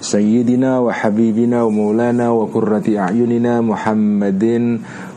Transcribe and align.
سيدنا 0.00 0.78
وحبيبنا 0.78 1.62
ومولانا 1.62 2.30
وقرة 2.30 2.86
أعيننا 2.88 3.60
محمد 3.60 4.44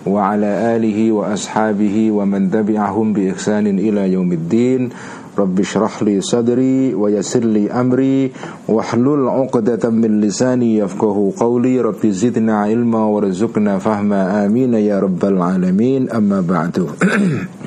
وعلى 0.08 0.52
آله 0.76 1.12
وأصحابه 1.12 2.12
ومن 2.12 2.52
تبعهم 2.52 3.14
بإحسان 3.14 3.68
إلى 3.68 4.14
يوم 4.14 4.32
الدين. 4.32 4.90
رب 5.38 5.60
اشرح 5.60 6.04
لي 6.04 6.22
صدري 6.22 6.94
ويسر 6.94 7.44
لي 7.46 7.72
أمري 7.72 8.32
واحلل 8.68 9.28
عقدة 9.30 9.90
من 9.90 10.22
لساني 10.22 10.78
يفقه 10.78 11.34
قولي. 11.38 11.82
رب 11.82 12.04
زدنا 12.04 12.60
علما 12.60 13.06
وارزقنا 13.06 13.78
فهما. 13.78 14.46
آمين 14.46 14.74
يا 14.74 15.00
رب 15.00 15.26
العالمين. 15.26 16.10
أما 16.10 16.42
بعد. 16.42 16.76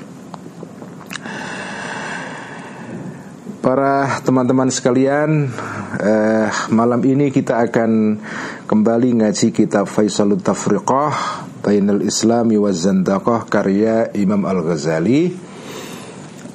Para 3.64 4.20
teman-teman 4.20 4.68
sekalian, 4.68 5.48
eh, 5.96 6.48
malam 6.68 7.00
ini 7.00 7.32
kita 7.32 7.64
akan 7.64 8.20
kembali 8.68 9.24
ngaji 9.24 9.56
kitab 9.56 9.88
Faisalut 9.88 10.44
Tafriqah 10.44 11.48
Bainal 11.64 12.04
Islami 12.04 12.60
wa 12.60 12.68
Zandaqah 12.68 13.48
karya 13.48 14.12
Imam 14.20 14.44
Al-Ghazali. 14.44 15.32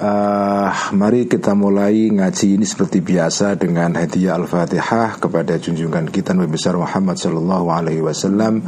Uh, 0.00 0.72
mari 0.96 1.28
kita 1.28 1.52
mulai 1.52 2.08
ngaji 2.08 2.56
ini 2.56 2.64
seperti 2.64 3.04
biasa 3.04 3.52
dengan 3.58 3.92
hadiah 4.00 4.32
Al-Fatihah 4.38 5.20
kepada 5.20 5.60
junjungan 5.60 6.08
kita 6.08 6.32
Nabi 6.32 6.56
besar 6.56 6.72
Muhammad 6.72 7.20
sallallahu 7.20 7.68
alaihi 7.68 8.00
wasallam 8.00 8.64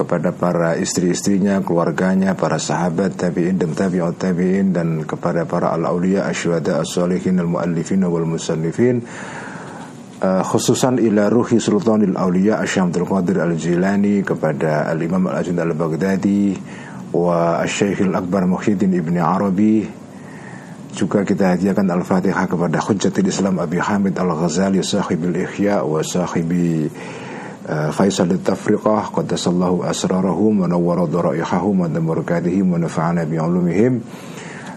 kepada 0.00 0.32
para 0.32 0.80
istri-istrinya, 0.80 1.60
keluarganya, 1.60 2.32
para 2.32 2.56
sahabat 2.56 3.20
tabi'in 3.20 3.60
dan 3.60 3.76
tabi'ut 3.76 4.16
tabi'in 4.16 4.72
dan 4.72 5.04
kepada 5.04 5.44
para 5.44 5.76
al-auliya 5.76 6.24
asyhada 6.24 6.80
as-salihin 6.80 7.36
al-muallifin 7.36 8.00
wal 8.08 8.24
musannifin 8.24 9.04
uh, 10.24 10.42
khususan 10.44 10.96
ila 10.96 11.28
ruhi 11.28 11.60
sultanil 11.60 12.16
auliya 12.16 12.64
Asyamdul 12.64 13.04
Qadir 13.04 13.44
al-Jilani 13.44 14.24
kepada 14.24 14.88
al-Imam 14.88 15.28
al-Ajun 15.28 15.60
al-Baghdadi 15.60 16.56
wa 17.12 17.60
al 17.60 18.14
Akbar 18.16 18.48
Muhyiddin 18.48 18.96
Ibni 18.96 19.20
Arabi. 19.20 19.84
Juga 20.90 21.22
kita 21.22 21.54
hadiahkan 21.54 21.86
Al-Fatihah 21.86 22.50
kepada 22.50 22.82
Hujjatul 22.82 23.30
Islam 23.30 23.62
Abi 23.62 23.78
Hamid 23.78 24.18
Al-Ghazali 24.18 24.82
sahibil 24.82 25.38
Ihya 25.38 25.86
wa 25.86 26.02
sahibi 26.02 26.90
Tafriqah 27.66 29.12
Qaddasallahu 29.12 29.84
asrarahum 29.84 30.64
Wa 30.64 30.68
nawwara 30.68 31.04
dharaihahum 31.04 31.84
Wa 31.84 31.88
damurkatihim 31.88 32.72
Wa 32.72 32.78
nafa'ana 32.80 33.28
bi'ulumihim. 33.28 34.00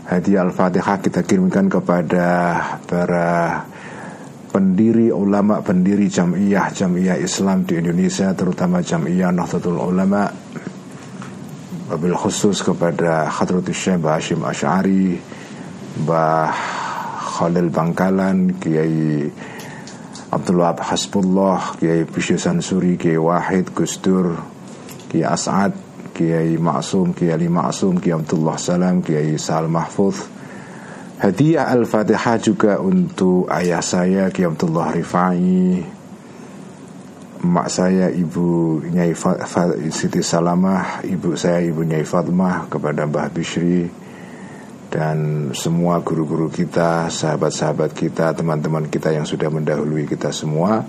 Hadiah 0.03 0.43
Al-Fatihah 0.43 0.99
kita 0.99 1.23
kirimkan 1.23 1.71
kepada 1.71 2.27
para 2.83 3.63
pendiri 4.51 5.09
ulama 5.09 5.63
pendiri 5.63 6.11
jamiah 6.11 6.69
jamiah 6.69 7.17
Islam 7.17 7.65
di 7.65 7.79
Indonesia 7.79 8.35
terutama 8.35 8.83
jamiah 8.83 9.31
Nahdlatul 9.31 9.79
Ulama. 9.79 10.27
Wabil 11.87 12.15
khusus 12.19 12.61
kepada 12.63 13.31
Khadratus 13.31 13.75
Syekh 13.75 14.03
Hashim 14.03 14.43
Asy'ari 14.43 15.19
Mbah 16.03 16.51
Khalil 17.37 17.71
Bangkalan 17.71 18.59
Kiai 18.61 19.27
Abdullah 20.33 20.73
Hasbullah 20.73 21.77
Kiai 21.77 22.09
Bisyu 22.09 22.41
Sansuri 22.41 22.97
Kiai 22.97 23.21
Wahid 23.21 23.69
Gusdur 23.77 24.41
Kiai 25.05 25.29
As'ad 25.29 25.77
Kiai 26.09 26.57
Ma'sum 26.57 27.13
Kiai 27.13 27.37
Ali 27.37 27.45
Ma'sum 27.45 28.01
Kiai 28.01 28.17
Abdullah 28.17 28.57
Salam 28.57 29.05
Kiai 29.05 29.37
Sal 29.37 29.69
Mahfuz. 29.69 30.25
Hadiah 31.21 31.69
Al-Fatihah 31.69 32.41
juga 32.41 32.81
untuk 32.81 33.45
ayah 33.53 33.85
saya 33.85 34.33
Kiai 34.33 34.49
Abdullah 34.49 34.97
Rifai. 34.97 35.85
Mak 37.45 37.67
saya 37.69 38.09
Ibu 38.09 38.81
Nyai 38.89 39.13
Siti 39.93 40.25
Salamah 40.25 41.05
Ibu 41.05 41.37
saya 41.37 41.59
Ibu 41.59 41.83
Nyai 41.83 42.07
Fatmah 42.07 42.71
Kepada 42.71 43.03
Mbah 43.03 43.29
Bishri 43.29 44.02
dan 44.93 45.49
semua 45.57 46.05
guru-guru 46.05 46.53
kita, 46.53 47.09
sahabat-sahabat 47.09 47.97
kita, 47.97 48.37
teman-teman 48.37 48.85
kita 48.93 49.09
yang 49.09 49.25
sudah 49.25 49.49
mendahului 49.49 50.05
kita 50.05 50.29
semua. 50.29 50.85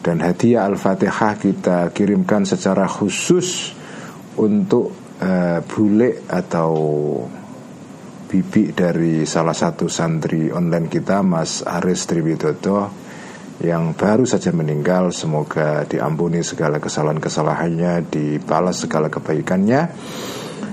Dan 0.00 0.24
hadiah 0.24 0.64
Al-Fatihah 0.64 1.36
kita 1.36 1.92
kirimkan 1.92 2.48
secara 2.48 2.88
khusus 2.88 3.76
untuk 4.40 4.96
uh, 5.20 5.60
bule 5.68 6.24
atau 6.32 6.72
bibi 8.24 8.72
dari 8.72 9.28
salah 9.28 9.52
satu 9.52 9.84
santri 9.84 10.48
online 10.48 10.88
kita 10.88 11.20
Mas 11.20 11.60
Aris 11.60 12.08
Triwidodo 12.08 12.88
yang 13.60 13.92
baru 13.92 14.24
saja 14.24 14.52
meninggal 14.52 15.12
semoga 15.12 15.84
diampuni 15.84 16.40
segala 16.44 16.76
kesalahan-kesalahannya 16.76 18.04
dibalas 18.08 18.84
segala 18.84 19.08
kebaikannya 19.08 19.88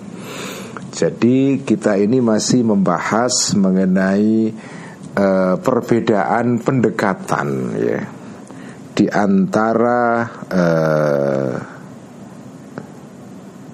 Jadi 0.94 1.62
kita 1.66 1.98
ini 1.98 2.22
masih 2.22 2.66
membahas 2.66 3.58
mengenai 3.58 4.54
uh, 5.18 5.56
perbedaan 5.58 6.62
pendekatan 6.62 7.48
ya 7.78 8.00
di 8.94 9.10
antara 9.10 10.30
uh, 10.54 11.54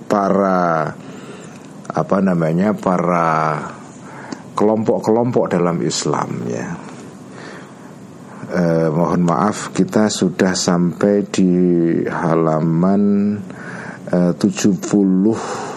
para 0.08 0.96
apa 1.92 2.18
namanya 2.24 2.72
para 2.72 3.28
kelompok-kelompok 4.60 5.56
dalam 5.56 5.80
Islam 5.80 6.44
ya. 6.52 6.68
Eh, 8.50 8.90
mohon 8.92 9.24
maaf 9.24 9.72
kita 9.72 10.12
sudah 10.12 10.52
sampai 10.52 11.24
di 11.32 11.48
halaman 12.04 13.04
eh, 14.10 14.34
70 14.36 15.70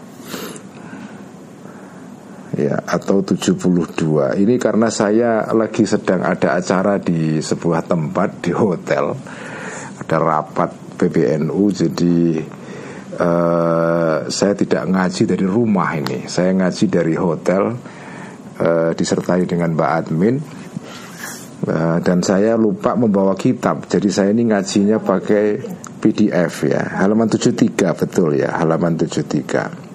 Ya, 2.55 2.79
atau 2.87 3.19
72. 3.19 4.39
Ini 4.39 4.55
karena 4.55 4.87
saya 4.87 5.43
lagi 5.51 5.83
sedang 5.83 6.23
ada 6.23 6.55
acara 6.55 6.95
di 7.01 7.41
sebuah 7.43 7.83
tempat 7.83 8.39
di 8.39 8.55
hotel. 8.55 9.11
Ada 9.99 10.17
rapat 10.23 10.84
PBNU 10.95 11.63
jadi 11.71 12.17
uh, 13.19 14.17
saya 14.27 14.53
tidak 14.55 14.83
ngaji 14.87 15.23
dari 15.27 15.45
rumah 15.47 15.89
ini. 15.95 16.27
Saya 16.27 16.51
ngaji 16.55 16.85
dari 16.91 17.15
hotel 17.15 17.63
uh, 18.59 18.91
disertai 18.95 19.47
dengan 19.47 19.75
Mbak 19.75 19.91
Admin. 19.91 20.35
Uh, 21.65 21.97
dan 22.03 22.19
saya 22.21 22.59
lupa 22.59 22.93
membawa 22.99 23.33
kitab. 23.33 23.87
Jadi 23.87 24.11
saya 24.11 24.29
ini 24.35 24.45
ngajinya 24.51 24.99
pakai 24.99 25.63
PDF 26.03 26.67
ya. 26.67 26.83
Halaman 27.01 27.31
73 27.31 27.95
betul 27.95 28.37
ya 28.37 28.53
halaman 28.53 28.99
73 28.99 29.85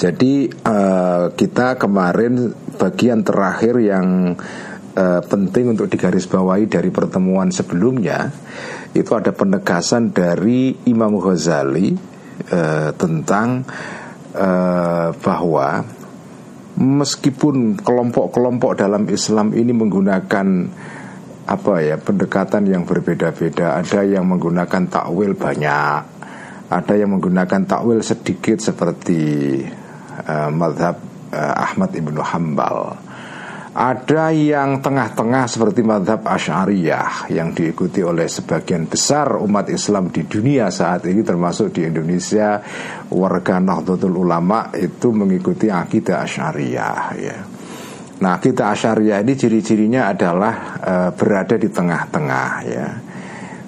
jadi 0.00 0.48
kita 1.36 1.68
kemarin 1.76 2.56
bagian 2.80 3.20
terakhir 3.20 3.76
yang 3.84 4.32
penting 5.28 5.76
untuk 5.76 5.92
digarisbawahi 5.92 6.72
dari 6.72 6.88
pertemuan 6.88 7.52
sebelumnya 7.52 8.32
itu 8.94 9.12
ada 9.14 9.30
penegasan 9.30 10.10
dari 10.10 10.74
Imam 10.90 11.14
Ghazali 11.18 11.94
uh, 12.50 12.90
tentang 12.98 13.62
uh, 14.34 15.08
bahwa 15.14 15.68
meskipun 16.80 17.78
kelompok-kelompok 17.78 18.80
dalam 18.80 19.06
Islam 19.12 19.52
ini 19.52 19.70
menggunakan 19.76 20.46
apa 21.50 21.74
ya 21.82 21.98
pendekatan 21.98 22.62
yang 22.70 22.86
berbeda-beda 22.86 23.82
ada 23.82 24.06
yang 24.06 24.22
menggunakan 24.30 24.86
takwil 24.86 25.34
banyak 25.34 26.02
ada 26.70 26.94
yang 26.94 27.18
menggunakan 27.18 27.66
takwil 27.66 27.98
sedikit 28.06 28.62
seperti 28.62 29.58
uh, 30.24 30.50
madhab 30.54 30.94
uh, 31.34 31.54
Ahmad 31.58 31.90
ibnu 31.98 32.22
Hambal 32.22 32.94
ada 33.70 34.34
yang 34.34 34.82
tengah-tengah 34.82 35.46
seperti 35.46 35.86
madhab 35.86 36.26
Ash'ariyah 36.26 37.30
Yang 37.30 37.48
diikuti 37.54 38.02
oleh 38.02 38.26
sebagian 38.26 38.90
besar 38.90 39.38
umat 39.38 39.70
Islam 39.70 40.10
di 40.10 40.26
dunia 40.26 40.74
saat 40.74 41.06
ini 41.06 41.22
Termasuk 41.22 41.70
di 41.70 41.86
Indonesia 41.86 42.58
Warga 43.14 43.62
Nahdlatul 43.62 44.18
Ulama 44.18 44.74
itu 44.74 45.14
mengikuti 45.14 45.70
akidah 45.70 46.26
Ash'ariyah 46.26 46.98
ya. 47.14 47.38
Nah 48.18 48.42
akidah 48.42 48.74
Ash'ariyah 48.74 49.22
ini 49.22 49.38
ciri-cirinya 49.38 50.10
adalah 50.10 50.54
e, 50.82 50.94
berada 51.14 51.54
di 51.54 51.70
tengah-tengah 51.70 52.50
ya 52.66 52.86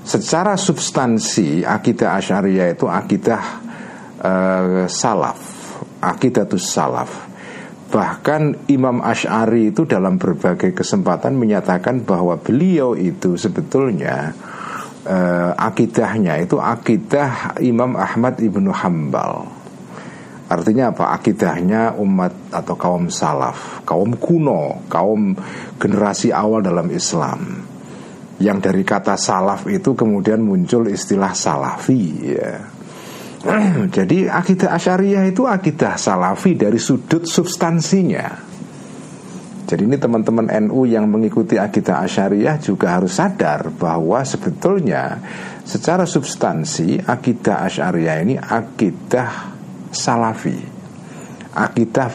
Secara 0.03 0.59
substansi 0.59 1.63
akidah 1.63 2.19
Ash'ariyah 2.19 2.75
itu 2.75 2.91
akidah 2.91 3.43
e, 4.19 4.33
salaf 4.91 5.63
itu 6.03 6.59
salaf 6.59 7.32
Bahkan 7.93 8.73
Imam 8.73 9.05
Ash'ari 9.05 9.69
itu 9.69 9.85
dalam 9.85 10.17
berbagai 10.17 10.73
kesempatan 10.73 11.37
menyatakan 11.37 12.09
bahwa 12.09 12.41
beliau 12.41 12.97
itu 12.97 13.37
sebetulnya 13.37 14.33
uh, 15.05 15.53
akidahnya 15.53 16.41
itu 16.41 16.57
akidah 16.57 17.61
Imam 17.61 17.93
Ahmad 18.01 18.41
ibnu 18.41 18.73
Hambal. 18.73 19.45
Artinya 20.49 20.89
apa? 20.89 21.13
Akidahnya 21.17 21.93
umat 22.01 22.49
atau 22.49 22.81
kaum 22.81 23.13
salaf, 23.13 23.85
kaum 23.85 24.17
kuno, 24.17 24.89
kaum 24.89 25.37
generasi 25.77 26.33
awal 26.33 26.65
dalam 26.65 26.89
Islam. 26.89 27.61
Yang 28.41 28.73
dari 28.73 28.83
kata 28.89 29.21
salaf 29.21 29.69
itu 29.69 29.93
kemudian 29.93 30.41
muncul 30.41 30.89
istilah 30.89 31.37
salafi 31.37 32.05
ya. 32.25 32.72
Jadi 33.97 34.31
akidah 34.31 34.71
asyariah 34.75 35.27
itu 35.27 35.47
akidah 35.47 35.99
salafi 35.99 36.55
dari 36.55 36.79
sudut 36.79 37.27
substansinya 37.27 38.53
jadi 39.73 39.89
ini 39.89 39.97
teman-teman 39.97 40.53
NU 40.69 40.85
yang 40.85 41.09
mengikuti 41.09 41.57
akidah 41.57 42.05
asyariah 42.05 42.61
juga 42.61 42.93
harus 42.93 43.17
sadar 43.17 43.73
bahwa 43.73 44.21
sebetulnya 44.21 45.17
secara 45.65 46.05
substansi 46.05 47.01
akidah 47.01 47.65
asyariah 47.65 48.21
ini 48.21 48.37
akidah 48.37 49.57
salafi. 49.89 50.61
Akidah 51.57 52.13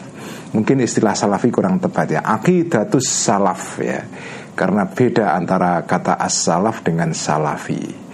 mungkin 0.54 0.86
istilah 0.86 1.18
salafi 1.18 1.50
kurang 1.50 1.82
tepat 1.82 2.06
ya. 2.14 2.20
Akidah 2.22 2.86
itu 2.86 3.02
salaf 3.02 3.82
ya. 3.82 4.06
Karena 4.54 4.86
beda 4.86 5.34
antara 5.34 5.82
kata 5.82 6.14
as-salaf 6.14 6.86
dengan 6.86 7.10
salafi. 7.10 8.07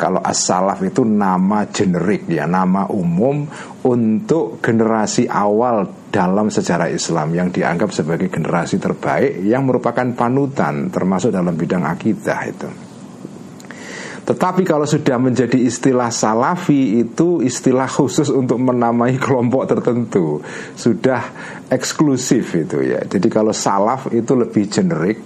Kalau 0.00 0.24
as-salaf 0.24 0.80
itu 0.80 1.04
nama 1.04 1.68
generik 1.68 2.24
ya, 2.24 2.48
nama 2.48 2.88
umum 2.88 3.44
untuk 3.84 4.64
generasi 4.64 5.28
awal 5.28 6.08
dalam 6.08 6.48
sejarah 6.48 6.88
Islam 6.88 7.36
yang 7.36 7.52
dianggap 7.52 7.92
sebagai 7.92 8.32
generasi 8.32 8.80
terbaik 8.80 9.44
yang 9.44 9.68
merupakan 9.68 10.08
panutan 10.16 10.88
termasuk 10.88 11.36
dalam 11.36 11.52
bidang 11.52 11.84
akidah 11.84 12.40
itu. 12.48 12.89
Tetapi 14.30 14.62
kalau 14.62 14.86
sudah 14.86 15.18
menjadi 15.18 15.58
istilah 15.58 16.06
salafi 16.06 17.02
itu 17.02 17.42
istilah 17.42 17.90
khusus 17.90 18.30
untuk 18.30 18.62
menamai 18.62 19.18
kelompok 19.18 19.66
tertentu. 19.66 20.38
Sudah 20.78 21.34
eksklusif 21.66 22.54
itu 22.54 22.78
ya. 22.78 23.02
Jadi 23.02 23.26
kalau 23.26 23.50
salaf 23.50 24.06
itu 24.14 24.38
lebih 24.38 24.70
generik 24.70 25.18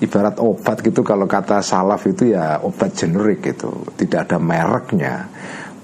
Ibarat 0.00 0.40
obat 0.40 0.80
gitu 0.80 1.00
kalau 1.00 1.28
kata 1.28 1.60
salaf 1.60 2.04
itu 2.08 2.32
ya 2.32 2.60
obat 2.60 2.92
generik 2.96 3.48
itu 3.48 3.68
Tidak 3.96 4.28
ada 4.28 4.36
mereknya. 4.36 5.28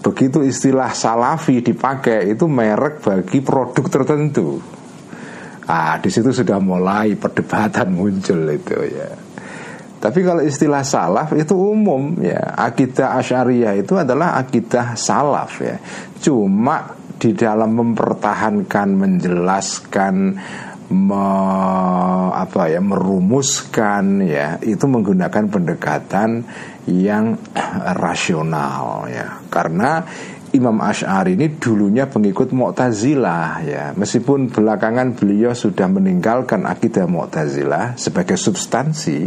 Begitu 0.05 0.45
istilah 0.45 0.93
salafi 0.93 1.65
dipakai 1.65 2.29
itu 2.29 2.45
merek 2.45 3.01
bagi 3.01 3.41
produk 3.41 3.89
tertentu. 3.89 4.61
Ah, 5.65 5.97
di 5.97 6.13
situ 6.13 6.29
sudah 6.29 6.61
mulai 6.61 7.17
perdebatan 7.17 7.89
muncul 7.97 8.53
itu 8.53 8.77
ya. 8.85 9.26
Tapi 10.07 10.23
kalau 10.23 10.39
istilah 10.39 10.87
salaf 10.87 11.35
itu 11.35 11.59
umum 11.59 12.15
ya. 12.23 12.55
Akidah 12.55 13.19
Asy'ariyah 13.19 13.75
itu 13.75 13.99
adalah 13.99 14.39
akidah 14.39 14.95
salaf 14.95 15.59
ya. 15.59 15.83
Cuma 16.23 16.95
di 17.19 17.35
dalam 17.35 17.75
mempertahankan, 17.75 18.89
menjelaskan, 18.95 20.15
me, 20.95 21.27
apa 22.31 22.71
ya, 22.71 22.79
merumuskan 22.79 24.23
ya, 24.23 24.63
itu 24.63 24.87
menggunakan 24.87 25.51
pendekatan 25.51 26.47
yang 26.87 27.35
rasional 28.07 29.11
ya. 29.11 29.43
Karena 29.51 30.07
Imam 30.55 30.79
Ash'ari 30.79 31.35
ini 31.35 31.59
dulunya 31.59 32.07
pengikut 32.07 32.55
Mu'tazilah 32.55 33.51
ya. 33.67 33.85
Meskipun 33.99 34.55
belakangan 34.55 35.19
beliau 35.19 35.51
sudah 35.51 35.91
meninggalkan 35.91 36.63
akidah 36.63 37.11
Mu'tazilah 37.11 37.99
sebagai 37.99 38.39
substansi 38.39 39.27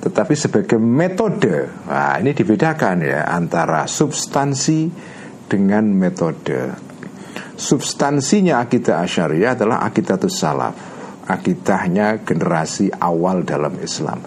tetapi 0.00 0.34
sebagai 0.36 0.76
metode. 0.76 1.68
Nah, 1.88 2.18
ini 2.20 2.36
dibedakan 2.36 3.00
ya 3.00 3.24
antara 3.30 3.88
substansi 3.88 4.90
dengan 5.48 5.88
metode. 5.94 6.74
Substansinya 7.54 8.58
akidah 8.58 9.00
asyariah 9.06 9.54
adalah 9.54 9.86
akidah 9.86 10.18
salaf. 10.26 10.74
Akidahnya 11.24 12.20
generasi 12.20 12.92
awal 12.92 13.48
dalam 13.48 13.80
Islam. 13.80 14.20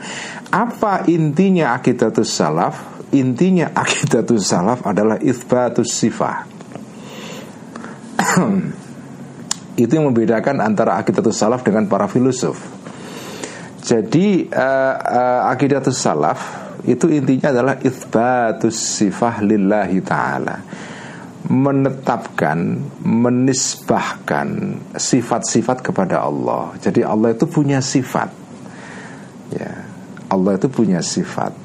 Apa 0.50 1.06
intinya 1.06 1.78
akidah 1.78 2.10
salaf? 2.25 3.06
Intinya 3.14 3.69
akidah 3.84 4.25
salaf 4.42 4.81
adalah 4.81 5.22
ithbatus 5.22 5.94
sifah. 5.94 6.48
Itu 9.78 9.92
yang 9.94 10.10
membedakan 10.10 10.58
antara 10.58 10.98
akidah 10.98 11.22
salaf 11.30 11.62
dengan 11.62 11.86
para 11.86 12.10
filosof 12.10 12.78
jadi 13.88 14.51
uh, 14.51 14.95
uh, 15.00 15.42
akidatus 15.48 15.95
salaf 15.95 16.39
itu 16.84 17.07
intinya 17.07 17.56
adalah 17.56 17.80
itsbatus 17.80 18.75
sifah 18.75 19.39
lillahi 19.39 20.04
taala. 20.04 20.60
Menetapkan, 21.48 22.75
menisbahkan 23.07 24.75
sifat-sifat 24.92 25.80
kepada 25.80 26.19
Allah. 26.28 26.76
Jadi 26.83 27.07
Allah 27.07 27.31
itu 27.31 27.47
punya 27.47 27.80
sifat. 27.80 28.28
Ya. 29.56 29.88
Allah 30.28 30.59
itu 30.59 30.68
punya 30.68 31.00
sifat. 31.00 31.56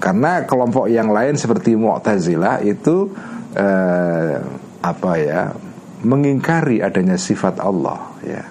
Karena 0.00 0.48
kelompok 0.48 0.88
yang 0.88 1.12
lain 1.12 1.36
seperti 1.36 1.76
Mu'tazilah 1.76 2.64
itu 2.64 3.12
uh, 3.52 4.40
apa 4.80 5.12
ya? 5.20 5.52
mengingkari 5.96 6.84
adanya 6.84 7.16
sifat 7.16 7.56
Allah 7.58 8.12
ya 8.20 8.44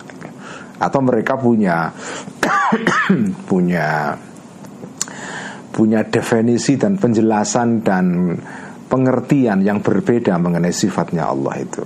atau 0.79 0.99
mereka 1.03 1.39
punya 1.39 1.91
punya 3.49 4.15
punya 5.75 6.07
definisi 6.07 6.79
dan 6.79 6.95
penjelasan 6.95 7.83
dan 7.83 8.31
pengertian 8.87 9.59
yang 9.59 9.83
berbeda 9.83 10.39
mengenai 10.39 10.71
sifatnya 10.71 11.27
Allah 11.27 11.55
itu. 11.59 11.83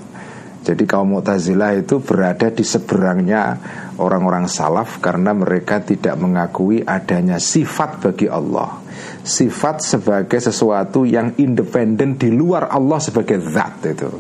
Jadi 0.60 0.84
kaum 0.86 1.18
Mu'tazilah 1.18 1.82
itu 1.82 1.98
berada 2.04 2.54
di 2.54 2.62
seberangnya 2.62 3.58
orang-orang 3.98 4.46
salaf 4.46 5.02
karena 5.02 5.34
mereka 5.34 5.82
tidak 5.82 6.20
mengakui 6.20 6.84
adanya 6.86 7.42
sifat 7.42 8.04
bagi 8.04 8.30
Allah. 8.30 8.78
Sifat 9.24 9.82
sebagai 9.82 10.38
sesuatu 10.38 11.08
yang 11.08 11.34
independen 11.42 12.20
di 12.20 12.30
luar 12.30 12.70
Allah 12.70 13.00
sebagai 13.02 13.42
zat 13.42 13.82
itu. 13.90 14.12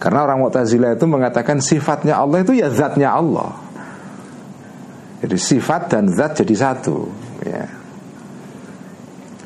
Karena 0.00 0.24
orang 0.24 0.46
Mu'tazilah 0.46 0.96
itu 0.96 1.04
mengatakan 1.04 1.60
sifatnya 1.60 2.16
Allah 2.16 2.40
itu 2.40 2.56
ya 2.56 2.72
zatnya 2.72 3.12
Allah. 3.12 3.65
Jadi 5.26 5.42
sifat 5.42 5.90
dan 5.90 6.06
zat 6.14 6.38
jadi 6.38 6.54
satu 6.54 7.10
ya. 7.42 7.66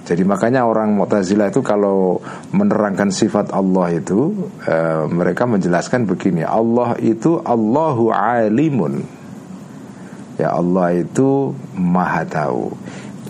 Jadi 0.05 0.27
makanya 0.29 0.69
orang 0.69 0.93
Mu'tazilah 0.93 1.49
itu 1.49 1.65
kalau 1.65 2.21
menerangkan 2.53 3.09
sifat 3.09 3.49
Allah 3.55 3.95
itu 3.97 4.35
e, 4.61 4.77
mereka 5.09 5.49
menjelaskan 5.49 6.05
begini, 6.05 6.45
Allah 6.45 7.01
itu 7.01 7.41
Allahu 7.41 8.13
alimun. 8.13 9.07
Ya 10.35 10.53
Allah 10.53 11.01
itu 11.01 11.57
Maha 11.79 12.29
tahu. 12.29 12.77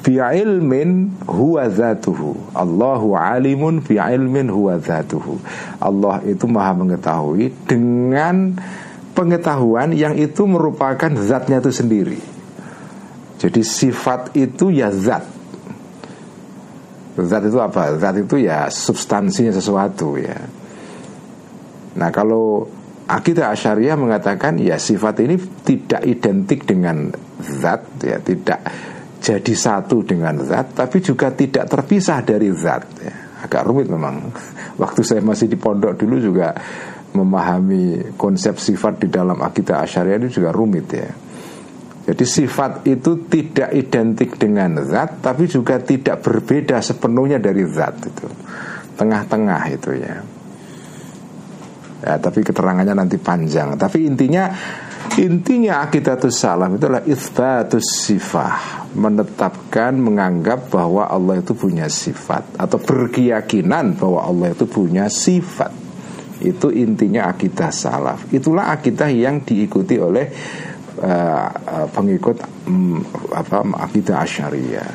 Fi 0.02 0.18
ilmin 0.18 1.20
huwa 1.28 1.68
zatuhu. 1.70 2.34
Allahu 2.56 3.12
alimun 3.12 3.84
fi 3.84 4.00
ilmin 4.00 4.48
huwa 4.50 4.80
zatuhu. 4.80 5.38
Allah 5.78 6.18
itu 6.26 6.48
Maha 6.50 6.74
mengetahui 6.74 7.52
dengan 7.68 8.56
pengetahuan 9.14 9.92
yang 9.94 10.18
itu 10.18 10.48
merupakan 10.48 11.12
zatnya 11.20 11.60
itu 11.60 11.68
sendiri. 11.68 12.39
Jadi 13.40 13.64
sifat 13.64 14.36
itu 14.36 14.68
ya 14.68 14.92
zat 14.92 15.24
Zat 17.16 17.42
itu 17.48 17.58
apa? 17.60 17.96
Zat 17.96 18.16
itu 18.20 18.36
ya 18.36 18.68
substansinya 18.68 19.52
sesuatu 19.52 20.20
ya 20.20 20.36
Nah 21.96 22.10
kalau 22.14 22.68
akidah 23.10 23.50
asyariah 23.50 23.98
mengatakan 23.98 24.54
ya 24.62 24.78
sifat 24.78 25.26
ini 25.26 25.36
tidak 25.66 26.06
identik 26.06 26.62
dengan 26.62 27.10
zat 27.42 27.82
ya 28.06 28.22
tidak 28.22 28.62
jadi 29.18 29.52
satu 29.52 30.06
dengan 30.06 30.38
zat 30.46 30.78
tapi 30.78 31.02
juga 31.02 31.34
tidak 31.34 31.66
terpisah 31.66 32.22
dari 32.22 32.48
zat 32.54 32.86
ya. 33.02 33.14
agak 33.42 33.66
rumit 33.66 33.90
memang 33.90 34.30
waktu 34.82 35.02
saya 35.02 35.20
masih 35.26 35.50
di 35.50 35.58
pondok 35.58 35.98
dulu 35.98 36.22
juga 36.22 36.54
memahami 37.10 38.14
konsep 38.14 38.54
sifat 38.54 39.02
di 39.02 39.08
dalam 39.10 39.42
akidah 39.42 39.82
asyariah 39.82 40.22
itu 40.22 40.40
juga 40.40 40.54
rumit 40.54 40.86
ya 40.94 41.10
jadi 42.00 42.24
sifat 42.24 42.88
itu 42.88 43.28
tidak 43.28 43.76
identik 43.76 44.40
dengan 44.40 44.80
zat 44.88 45.20
Tapi 45.20 45.44
juga 45.44 45.76
tidak 45.76 46.24
berbeda 46.24 46.80
sepenuhnya 46.80 47.36
dari 47.36 47.60
zat 47.68 48.00
itu 48.08 48.24
Tengah-tengah 48.96 49.62
itu 49.68 49.90
ya 50.00 50.16
Ya, 52.00 52.16
tapi 52.16 52.40
keterangannya 52.40 52.96
nanti 52.96 53.20
panjang. 53.20 53.76
Tapi 53.76 54.08
intinya 54.08 54.48
intinya 55.20 55.84
akidatus 55.84 56.32
salam 56.32 56.80
itu 56.80 56.88
adalah 56.88 57.04
isbatus 57.04 58.08
sifat, 58.08 58.88
menetapkan 58.96 60.00
menganggap 60.00 60.72
bahwa 60.72 61.04
Allah 61.04 61.44
itu 61.44 61.52
punya 61.52 61.92
sifat 61.92 62.56
atau 62.56 62.80
berkeyakinan 62.80 64.00
bahwa 64.00 64.24
Allah 64.24 64.56
itu 64.56 64.64
punya 64.64 65.12
sifat. 65.12 65.76
Itu 66.40 66.72
intinya 66.72 67.28
akidah 67.28 67.68
salaf. 67.68 68.32
Itulah 68.32 68.72
akidah 68.72 69.12
yang 69.12 69.44
diikuti 69.44 70.00
oleh 70.00 70.32
uh, 71.00 71.86
pengikut 71.90 72.36
um, 72.68 73.00
apa 73.32 73.64
akidah 73.88 74.22
asyariah. 74.24 74.90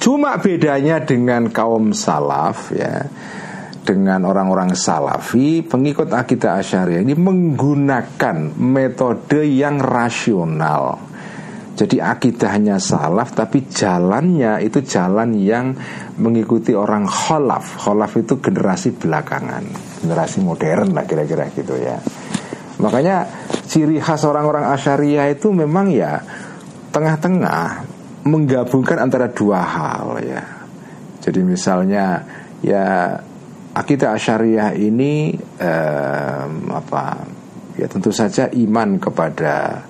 Cuma 0.00 0.38
bedanya 0.38 1.02
dengan 1.02 1.50
kaum 1.50 1.90
salaf 1.90 2.70
ya 2.72 3.06
dengan 3.86 4.26
orang-orang 4.26 4.74
salafi 4.74 5.62
pengikut 5.62 6.10
akidah 6.10 6.58
asyariah 6.58 7.06
ini 7.06 7.14
menggunakan 7.14 8.58
metode 8.58 9.46
yang 9.46 9.78
rasional. 9.78 10.98
Jadi 11.76 12.00
akidahnya 12.00 12.80
salaf 12.80 13.36
tapi 13.36 13.68
jalannya 13.68 14.64
itu 14.64 14.80
jalan 14.80 15.36
yang 15.36 15.76
mengikuti 16.16 16.72
orang 16.72 17.04
kholaf. 17.04 17.76
Kholaf 17.84 18.16
itu 18.16 18.40
generasi 18.40 18.96
belakangan, 18.96 19.62
generasi 20.00 20.40
modern 20.40 20.96
lah 20.96 21.04
kira-kira 21.04 21.52
gitu 21.52 21.76
ya. 21.76 22.00
Makanya 22.80 23.28
ciri 23.76 24.00
khas 24.00 24.24
orang-orang 24.24 24.72
Asyariah 24.72 25.28
itu 25.36 25.52
memang 25.52 25.92
ya 25.92 26.24
tengah-tengah 26.96 27.84
menggabungkan 28.24 28.96
antara 29.04 29.28
dua 29.28 29.60
hal 29.60 30.16
ya. 30.24 30.40
Jadi 31.20 31.44
misalnya 31.44 32.24
ya 32.64 33.12
akidah 33.76 34.16
Asyariah 34.16 34.72
ini 34.80 35.36
eh, 35.60 36.44
apa 36.72 37.04
ya 37.76 37.84
tentu 37.84 38.08
saja 38.16 38.48
iman 38.48 38.96
kepada 38.96 39.84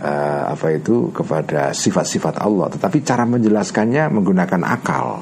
eh, 0.00 0.42
apa 0.48 0.66
itu 0.72 1.12
kepada 1.12 1.76
sifat-sifat 1.76 2.40
Allah, 2.40 2.72
tetapi 2.72 3.04
cara 3.04 3.28
menjelaskannya 3.28 4.08
menggunakan 4.08 4.64
akal. 4.64 5.20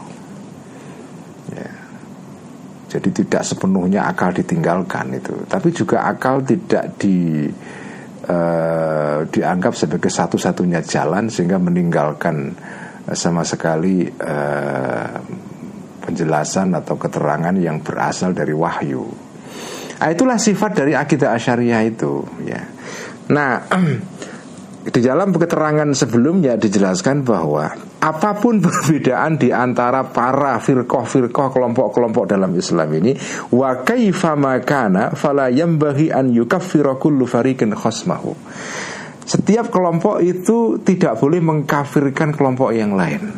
Ya. 1.58 1.74
Jadi 2.86 3.26
tidak 3.26 3.42
sepenuhnya 3.42 4.06
akal 4.06 4.30
ditinggalkan 4.30 5.10
itu, 5.18 5.34
tapi 5.50 5.74
juga 5.74 6.06
akal 6.06 6.46
tidak 6.46 6.94
di 7.02 7.50
uh, 8.28 9.26
dianggap 9.26 9.72
sebagai 9.74 10.10
satu-satunya 10.10 10.82
jalan 10.84 11.30
sehingga 11.30 11.58
meninggalkan 11.58 12.54
uh, 13.06 13.16
sama 13.16 13.42
sekali 13.46 14.06
uh, 14.06 15.16
penjelasan 16.06 16.78
atau 16.78 16.94
keterangan 16.94 17.54
yang 17.58 17.82
berasal 17.82 18.30
dari 18.30 18.54
wahyu. 18.54 19.06
Nah, 19.96 20.08
itulah 20.12 20.38
sifat 20.38 20.84
dari 20.84 20.92
akidah 20.92 21.34
asyariah 21.34 21.82
itu 21.82 22.22
ya. 22.44 22.62
Nah, 23.32 23.66
di 24.86 25.00
dalam 25.02 25.34
keterangan 25.34 25.90
sebelumnya 25.90 26.54
dijelaskan 26.54 27.26
bahwa 27.26 27.74
apa 27.98 28.30
pun 28.38 28.60
perbedaan 28.64 29.34
di 29.34 29.50
antara 29.50 30.06
para 30.06 30.62
firqah-firqah 30.62 31.50
kelompok-kelompok 31.50 32.24
dalam 32.30 32.54
Islam 32.54 32.88
ini 32.94 33.12
wa 33.50 33.82
kaifa 33.82 34.38
makana 34.38 35.10
fala 35.18 35.50
yambaghi 35.50 36.14
an 36.14 36.30
yukaffira 36.30 36.94
kullu 37.02 37.26
fariqin 37.26 37.74
khasmahu. 37.74 38.38
Setiap 39.26 39.74
kelompok 39.74 40.22
itu 40.22 40.78
tidak 40.86 41.18
boleh 41.18 41.42
mengkafirkan 41.42 42.30
kelompok 42.30 42.70
yang 42.70 42.94
lain. 42.94 43.34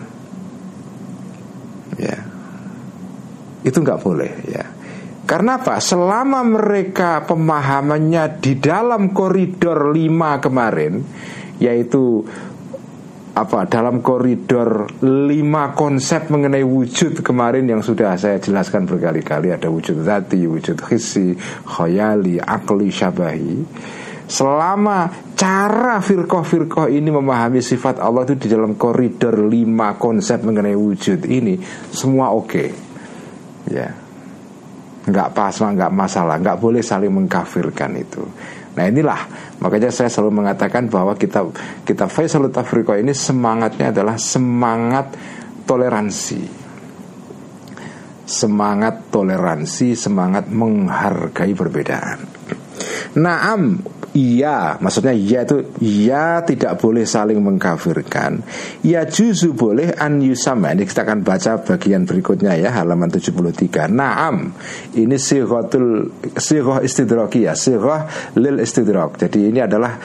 Ya. 1.96 2.28
Itu 3.64 3.80
nggak 3.80 4.04
boleh 4.04 4.32
ya. 4.52 4.77
Karena 5.28 5.60
apa? 5.60 5.76
Selama 5.76 6.40
mereka 6.40 7.20
pemahamannya 7.28 8.40
di 8.40 8.56
dalam 8.56 9.12
koridor 9.12 9.92
lima 9.92 10.40
kemarin 10.40 11.04
yaitu 11.60 12.24
apa 13.36 13.68
dalam 13.68 14.00
koridor 14.00 14.88
lima 15.04 15.76
konsep 15.76 16.32
mengenai 16.32 16.64
wujud 16.64 17.20
kemarin 17.20 17.68
yang 17.68 17.84
sudah 17.84 18.16
saya 18.16 18.40
jelaskan 18.40 18.88
berkali-kali 18.88 19.52
ada 19.52 19.68
wujud 19.68 20.00
zati, 20.00 20.48
wujud 20.48 20.80
hissi, 20.88 21.36
khayali, 21.62 22.40
akli, 22.40 22.88
syabahi. 22.88 23.54
Selama 24.28 25.12
cara 25.36 26.00
firqoh-firqoh 26.00 26.88
ini 26.88 27.12
memahami 27.12 27.60
sifat 27.60 28.00
Allah 28.00 28.24
itu 28.24 28.48
di 28.48 28.48
dalam 28.48 28.80
koridor 28.80 29.44
lima 29.44 30.00
konsep 30.00 30.40
mengenai 30.40 30.72
wujud 30.72 31.28
ini 31.28 31.60
semua 31.92 32.32
oke, 32.32 32.48
okay. 32.48 32.68
ya, 33.68 34.07
nggak 35.08 35.28
pas, 35.32 35.56
nggak 35.56 35.92
masalah, 35.92 36.36
nggak 36.36 36.60
boleh 36.60 36.84
saling 36.84 37.10
mengkafirkan 37.10 37.96
itu. 37.96 38.22
Nah 38.78 38.84
inilah 38.86 39.20
makanya 39.58 39.90
saya 39.90 40.06
selalu 40.06 40.44
mengatakan 40.44 40.86
bahwa 40.86 41.18
kita 41.18 41.42
kita 41.82 42.06
Faisal 42.06 42.46
Tafriqah 42.46 43.00
ini 43.00 43.10
semangatnya 43.10 43.90
adalah 43.90 44.14
semangat 44.20 45.16
toleransi. 45.66 46.70
Semangat 48.28 49.08
toleransi, 49.08 49.96
semangat 49.96 50.52
menghargai 50.52 51.56
perbedaan. 51.56 52.20
Naam 53.16 53.82
Iya, 54.18 54.80
maksudnya 54.80 55.12
iya 55.12 55.44
itu 55.44 55.78
iya 55.84 56.40
tidak 56.42 56.80
boleh 56.80 57.04
saling 57.04 57.38
mengkafirkan. 57.38 58.40
Ya 58.80 59.04
juzu 59.04 59.52
boleh 59.52 59.94
an 59.94 60.24
yusama. 60.24 60.72
Ini 60.72 60.88
kita 60.88 61.04
akan 61.04 61.22
baca 61.22 61.60
bagian 61.62 62.08
berikutnya 62.08 62.56
ya 62.56 62.74
halaman 62.74 63.12
73. 63.12 63.86
Naam. 63.86 64.56
Ini 64.96 65.16
sirhotul 65.20 66.10
sirhoh 66.34 66.80
istidrakiyah, 66.80 67.54
sirhoh 67.54 68.08
lil 68.40 68.58
istidrak. 68.64 69.20
Jadi 69.20 69.52
ini 69.52 69.60
adalah 69.60 70.00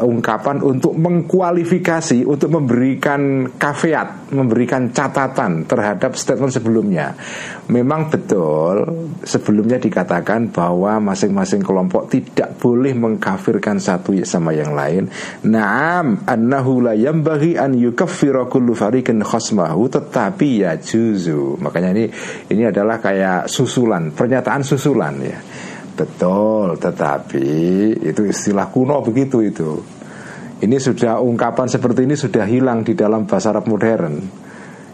ungkapan 0.00 0.60
untuk 0.60 0.92
mengkualifikasi 0.96 2.28
untuk 2.28 2.52
memberikan 2.52 3.48
kafeat, 3.56 4.32
memberikan 4.32 4.92
catatan 4.92 5.64
terhadap 5.64 6.12
statement 6.18 6.52
sebelumnya. 6.52 7.16
Memang 7.72 8.12
betul 8.12 8.84
sebelumnya 9.24 9.80
dikatakan 9.80 10.52
bahwa 10.52 11.00
masing-masing 11.00 11.64
kelompok 11.64 12.12
tidak 12.12 12.60
boleh 12.60 12.92
mengkafirkan 12.92 13.80
satu 13.80 14.12
sama 14.22 14.52
yang 14.52 14.76
lain. 14.76 15.08
Naam 15.48 16.28
annahu 16.28 16.84
la 16.84 16.94
yambaghi 16.94 17.56
an 17.56 17.72
yukaffira 17.74 18.44
kullu 18.46 18.76
fariqin 18.76 19.24
khasmahu 19.24 19.88
tetapi 19.88 20.48
ya 20.62 20.76
juzu. 20.76 21.56
Makanya 21.58 21.90
ini 21.96 22.04
ini 22.52 22.62
adalah 22.68 23.00
kayak 23.00 23.48
susulan, 23.48 24.12
pernyataan 24.12 24.60
susulan 24.60 25.14
ya. 25.24 25.40
Betul, 25.96 26.76
tetapi 26.76 27.48
itu 28.04 28.22
istilah 28.28 28.68
kuno 28.68 29.00
begitu 29.00 29.40
itu. 29.40 29.80
Ini 30.60 30.76
sudah 30.76 31.20
ungkapan 31.24 31.68
seperti 31.68 32.04
ini 32.04 32.16
sudah 32.16 32.44
hilang 32.44 32.84
di 32.84 32.92
dalam 32.92 33.24
bahasa 33.24 33.52
Arab 33.52 33.68
modern. 33.68 34.44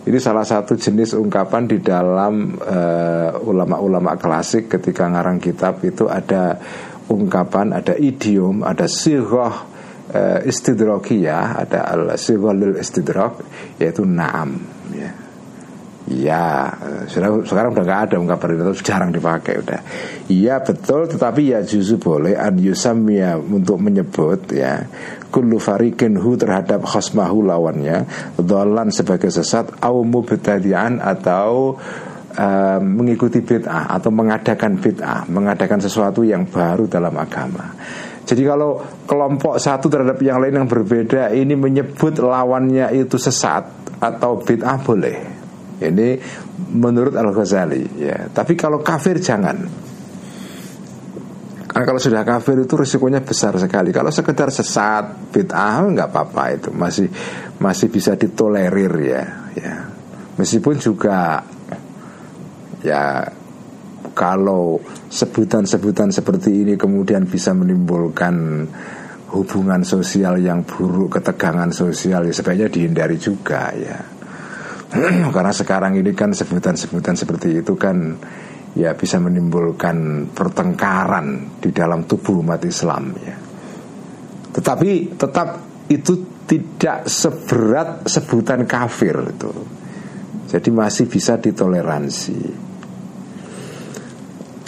Ini 0.02 0.18
salah 0.18 0.42
satu 0.42 0.74
jenis 0.74 1.14
ungkapan 1.14 1.70
di 1.70 1.78
dalam 1.78 2.58
eh, 2.58 3.30
ulama-ulama 3.38 4.18
klasik 4.18 4.66
ketika 4.78 5.06
ngarang 5.06 5.38
kitab 5.38 5.78
itu 5.86 6.10
ada 6.10 6.58
ungkapan, 7.06 7.74
ada 7.74 7.94
idiom, 7.98 8.62
ada 8.62 8.86
sirah 8.86 9.72
uh, 10.12 10.38
istidrokiyah, 10.42 11.66
ada 11.66 11.80
al 11.86 12.02
sirah 12.16 12.54
istidrok 12.78 13.42
yaitu 13.76 14.06
naam. 14.08 14.58
Ya. 14.94 15.21
Iya, 16.02 16.66
sekarang, 17.06 17.46
sekarang 17.46 17.70
udah 17.78 17.84
nggak 17.86 18.02
ada 18.10 18.16
ungkapan 18.18 18.58
itu 18.58 18.82
jarang 18.82 19.14
dipakai 19.14 19.62
udah. 19.62 19.80
Iya 20.26 20.58
betul, 20.58 21.06
tetapi 21.06 21.54
ya 21.54 21.62
justru 21.62 22.02
boleh 22.02 22.34
an 22.34 22.58
yusamia 22.58 23.38
untuk 23.38 23.78
menyebut 23.78 24.50
ya 24.50 24.82
kullu 25.30 25.62
farikin 25.62 26.18
hu 26.18 26.34
terhadap 26.34 26.82
khasmahu 26.82 27.46
lawannya 27.46 28.04
dolan 28.34 28.90
sebagai 28.90 29.30
sesat 29.30 29.78
au 29.78 30.02
mubtadi'an 30.02 30.98
atau 30.98 31.78
uh, 32.34 32.80
mengikuti 32.82 33.38
bid'ah 33.38 33.94
atau 33.94 34.10
mengadakan 34.10 34.82
bid'ah, 34.82 35.30
mengadakan 35.30 35.78
sesuatu 35.78 36.26
yang 36.26 36.50
baru 36.50 36.90
dalam 36.90 37.14
agama. 37.14 37.78
Jadi 38.26 38.42
kalau 38.42 38.82
kelompok 39.06 39.58
satu 39.62 39.86
terhadap 39.86 40.18
yang 40.18 40.42
lain 40.42 40.62
yang 40.62 40.68
berbeda 40.70 41.30
ini 41.30 41.54
menyebut 41.54 42.18
lawannya 42.18 42.90
itu 42.90 43.14
sesat 43.18 43.70
atau 44.02 44.42
bid'ah 44.42 44.78
boleh. 44.82 45.41
Ini 45.90 46.08
menurut 46.78 47.14
Al 47.18 47.34
Ghazali 47.34 47.82
ya. 47.98 48.30
Tapi 48.30 48.54
kalau 48.54 48.78
kafir 48.84 49.18
jangan. 49.18 49.56
Karena 51.72 51.88
kalau 51.88 52.00
sudah 52.00 52.20
kafir 52.20 52.60
itu 52.60 52.76
risikonya 52.76 53.24
besar 53.24 53.56
sekali. 53.56 53.96
Kalau 53.96 54.12
sekedar 54.12 54.52
sesat, 54.52 55.32
bid'ah 55.32 55.80
nggak 55.88 56.08
apa-apa 56.12 56.44
itu 56.52 56.68
masih 56.68 57.08
masih 57.56 57.88
bisa 57.88 58.12
ditolerir 58.12 58.92
ya. 59.00 59.24
ya. 59.56 59.74
Meskipun 60.36 60.76
juga 60.76 61.40
ya 62.84 63.24
kalau 64.12 64.76
sebutan-sebutan 65.08 66.12
seperti 66.12 66.66
ini 66.66 66.74
kemudian 66.76 67.24
bisa 67.24 67.56
menimbulkan 67.56 68.68
hubungan 69.32 69.80
sosial 69.80 70.36
yang 70.44 70.68
buruk, 70.68 71.16
ketegangan 71.16 71.72
sosial 71.72 72.28
ya 72.28 72.34
sebaiknya 72.36 72.68
dihindari 72.68 73.16
juga 73.16 73.72
ya. 73.72 73.96
Karena 75.34 75.52
sekarang 75.52 75.96
ini 75.96 76.12
kan 76.12 76.36
sebutan-sebutan 76.36 77.16
seperti 77.16 77.64
itu 77.64 77.72
kan 77.80 78.16
ya 78.76 78.92
bisa 78.96 79.20
menimbulkan 79.20 80.28
pertengkaran 80.32 81.58
di 81.60 81.72
dalam 81.72 82.04
tubuh 82.04 82.40
umat 82.44 82.60
Islam 82.64 83.12
ya. 83.20 83.36
Tetapi 84.52 85.16
tetap 85.16 85.48
itu 85.88 86.44
tidak 86.44 87.08
seberat 87.08 88.04
sebutan 88.04 88.68
kafir 88.68 89.16
itu. 89.32 89.52
Jadi 90.52 90.68
masih 90.68 91.08
bisa 91.08 91.40
ditoleransi. 91.40 92.40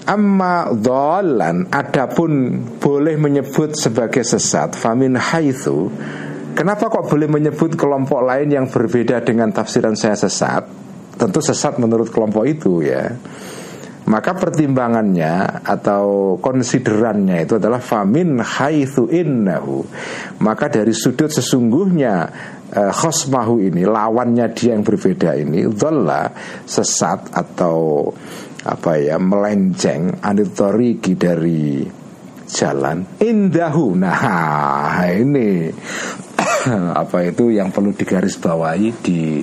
Amma 0.05 0.69
dolan 0.73 1.69
adapun 1.73 2.61
boleh 2.77 3.17
menyebut 3.17 3.73
sebagai 3.73 4.21
sesat 4.21 4.77
famin 4.77 5.17
haitsu 5.17 5.89
Kenapa 6.55 6.87
kok 6.87 7.11
boleh 7.11 7.27
menyebut 7.27 7.75
kelompok 7.75 8.23
lain 8.23 8.47
yang 8.47 8.67
berbeda 8.71 9.27
dengan 9.27 9.51
tafsiran 9.51 9.99
saya 9.99 10.15
sesat? 10.15 10.63
Tentu 11.19 11.43
sesat 11.43 11.83
menurut 11.83 12.15
kelompok 12.15 12.47
itu 12.47 12.87
ya. 12.87 13.11
Maka 14.05 14.37
pertimbangannya 14.37 15.65
atau 15.65 16.37
konsiderannya 16.37 17.49
itu 17.49 17.57
adalah 17.57 17.81
famin 17.81 18.39
haitsu 18.39 19.11
innahu. 19.11 19.83
Maka 20.45 20.69
dari 20.69 20.93
sudut 20.93 21.33
sesungguhnya 21.33 22.15
uh, 22.71 22.93
khosmahu 22.93 23.65
ini 23.65 23.83
lawannya 23.89 24.53
dia 24.53 24.77
yang 24.77 24.85
berbeda 24.85 25.35
ini 25.41 25.65
dhalla 25.73 26.31
sesat 26.69 27.33
atau 27.33 28.07
apa 28.65 28.93
ya 29.01 29.17
melenceng 29.17 30.21
anitoriki 30.21 31.17
dari 31.17 31.89
jalan 32.45 33.19
indahu. 33.25 33.97
Nah 33.97 35.01
ini 35.09 35.73
apa 37.03 37.29
itu 37.29 37.55
yang 37.55 37.71
perlu 37.71 37.93
digarisbawahi 37.93 38.89
di 39.05 39.43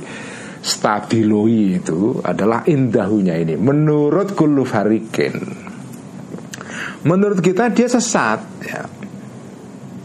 stabiloi 0.62 1.82
itu 1.82 2.22
adalah 2.22 2.62
indahunya 2.66 3.36
ini. 3.42 3.56
Menurut 3.58 4.38
farikin 4.66 5.36
menurut 7.02 7.42
kita 7.42 7.74
dia 7.74 7.90
sesat 7.90 8.46
ya. 8.62 8.86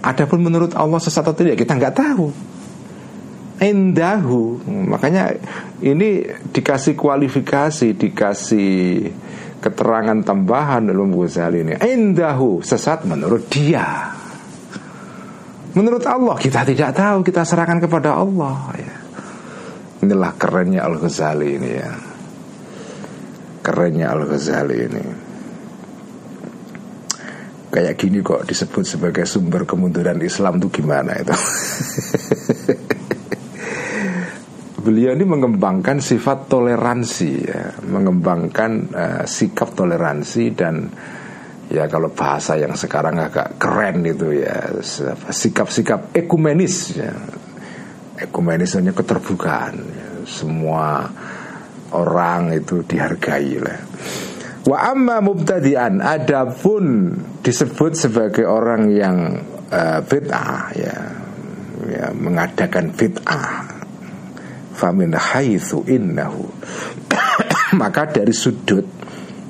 adapun 0.00 0.40
menurut 0.40 0.72
Allah 0.72 0.96
sesat 0.96 1.28
atau 1.28 1.36
tidak 1.36 1.60
kita 1.60 1.76
nggak 1.76 1.96
tahu. 1.96 2.28
Indahu 3.56 4.60
makanya 4.92 5.32
ini 5.80 6.24
dikasih 6.52 6.92
kualifikasi 6.92 7.96
dikasih 7.96 8.68
keterangan 9.64 10.20
tambahan 10.20 10.92
dalam 10.92 11.12
Ghazali 11.12 11.64
ini. 11.64 11.72
Indahu 11.80 12.60
sesat 12.60 13.08
menurut 13.08 13.48
dia 13.48 14.12
menurut 15.76 16.02
Allah 16.08 16.36
kita 16.40 16.64
tidak 16.64 16.96
tahu 16.96 17.20
kita 17.20 17.44
serahkan 17.44 17.78
kepada 17.78 18.16
Allah 18.16 18.72
ya. 18.80 18.96
Inilah 20.02 20.32
kerennya 20.36 20.84
Al-Ghazali 20.84 21.48
ini 21.56 21.70
ya. 21.72 21.92
Kerennya 23.64 24.12
Al-Ghazali 24.12 24.76
ini. 24.76 25.04
Kayak 27.72 27.94
gini 28.00 28.24
kok 28.24 28.48
disebut 28.48 28.84
sebagai 28.88 29.28
sumber 29.28 29.68
kemunduran 29.68 30.20
Islam 30.24 30.62
itu 30.62 30.80
gimana 30.80 31.12
itu? 31.20 31.34
Beliau 34.86 35.18
ini 35.18 35.26
mengembangkan 35.26 35.98
sifat 35.98 36.46
toleransi 36.46 37.30
ya. 37.42 37.74
Mengembangkan 37.90 38.70
uh, 38.94 39.24
sikap 39.26 39.74
toleransi 39.74 40.44
dan 40.54 40.86
ya 41.70 41.90
kalau 41.90 42.10
bahasa 42.14 42.54
yang 42.54 42.78
sekarang 42.78 43.18
agak 43.18 43.58
keren 43.58 44.06
itu 44.06 44.42
ya 44.42 44.70
sikap-sikap 45.30 46.14
ekumenis 46.14 46.94
ya. 46.94 47.12
Ekumenisnya 48.16 48.96
keterbukaan 48.96 49.76
ya. 49.76 50.08
semua 50.24 51.04
orang 51.92 52.56
itu 52.56 52.80
dihargai 52.80 53.60
lah. 53.60 53.80
Wa 54.66 54.90
amma 54.90 55.22
mubtadi'an 55.22 56.02
adapun 56.02 57.14
disebut 57.44 57.92
sebagai 57.94 58.48
orang 58.48 58.90
yang 58.90 59.38
uh, 59.70 60.00
bid'ah 60.02 60.74
ya 60.74 60.96
ya 61.86 62.06
mengadakan 62.16 62.90
bid'ah. 62.90 63.76
Famin 64.76 65.14
haitsu 65.14 65.86
innahu. 65.88 66.50
Maka 67.80 68.10
dari 68.10 68.34
sudut 68.34 68.84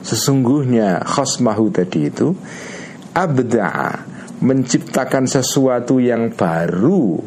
sesungguhnya 0.07 1.03
khosmahu 1.03 1.75
tadi 1.75 2.07
itu 2.07 2.31
abda'a 3.11 3.91
menciptakan 4.39 5.27
sesuatu 5.27 5.99
yang 5.99 6.31
baru. 6.31 7.19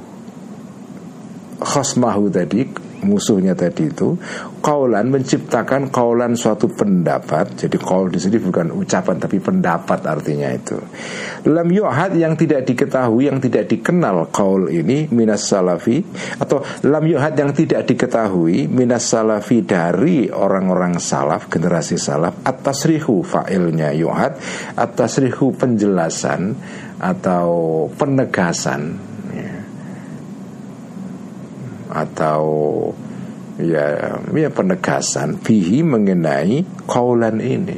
Khosmahu 1.60 2.32
tadi 2.32 2.64
musuhnya 3.04 3.56
tadi 3.56 3.90
itu 3.90 4.16
kaulan 4.60 5.12
menciptakan 5.12 5.92
kaulan 5.92 6.36
suatu 6.36 6.68
pendapat. 6.72 7.66
Jadi 7.66 7.78
kaul 7.80 8.12
di 8.12 8.20
sini 8.20 8.38
bukan 8.40 8.72
ucapan 8.76 9.16
tapi 9.18 9.40
pendapat 9.40 10.00
artinya 10.06 10.50
itu. 10.52 10.78
Lam 11.48 11.68
yuhad 11.72 12.16
yang 12.16 12.36
tidak 12.36 12.68
diketahui 12.68 13.32
yang 13.32 13.40
tidak 13.40 13.68
dikenal 13.72 14.30
kaul 14.32 14.68
ini 14.68 15.08
minas 15.12 15.48
salafi 15.48 16.04
atau 16.40 16.64
lam 16.88 17.06
yuhad 17.08 17.34
yang 17.36 17.52
tidak 17.56 17.88
diketahui 17.88 18.68
minas 18.68 19.08
salafi 19.08 19.64
dari 19.64 20.28
orang-orang 20.30 21.00
salaf 21.00 21.48
generasi 21.48 21.98
salaf 21.98 22.44
atas 22.46 22.86
rihu 22.86 23.24
fa'ilnya 23.24 23.96
yuhad 23.96 24.38
atas 24.76 25.20
rihu 25.24 25.56
penjelasan 25.56 26.56
atau 27.00 27.88
penegasan 27.96 29.09
atau 31.90 32.44
ya 33.60 34.16
ya 34.32 34.50
penegasan 34.50 35.42
bihi 35.44 35.84
mengenai 35.84 36.86
kaulan 36.88 37.44
ini. 37.44 37.78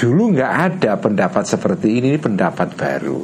Dulu 0.00 0.32
nggak 0.32 0.52
ada 0.72 0.96
pendapat 0.96 1.44
seperti 1.44 2.00
ini, 2.00 2.16
ini 2.16 2.20
pendapat 2.20 2.72
baru. 2.72 3.20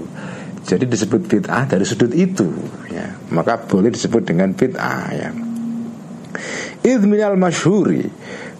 Jadi 0.67 0.85
disebut 0.85 1.31
bid'ah 1.31 1.65
dari 1.65 1.87
sudut 1.87 2.11
itu, 2.13 2.51
ya. 2.91 3.17
Maka 3.33 3.65
boleh 3.65 3.89
disebut 3.89 4.23
dengan 4.29 4.53
bid'ah 4.53 5.03
ya. 5.15 5.31
Idminal 6.85 7.39
masyhuri 7.41 8.05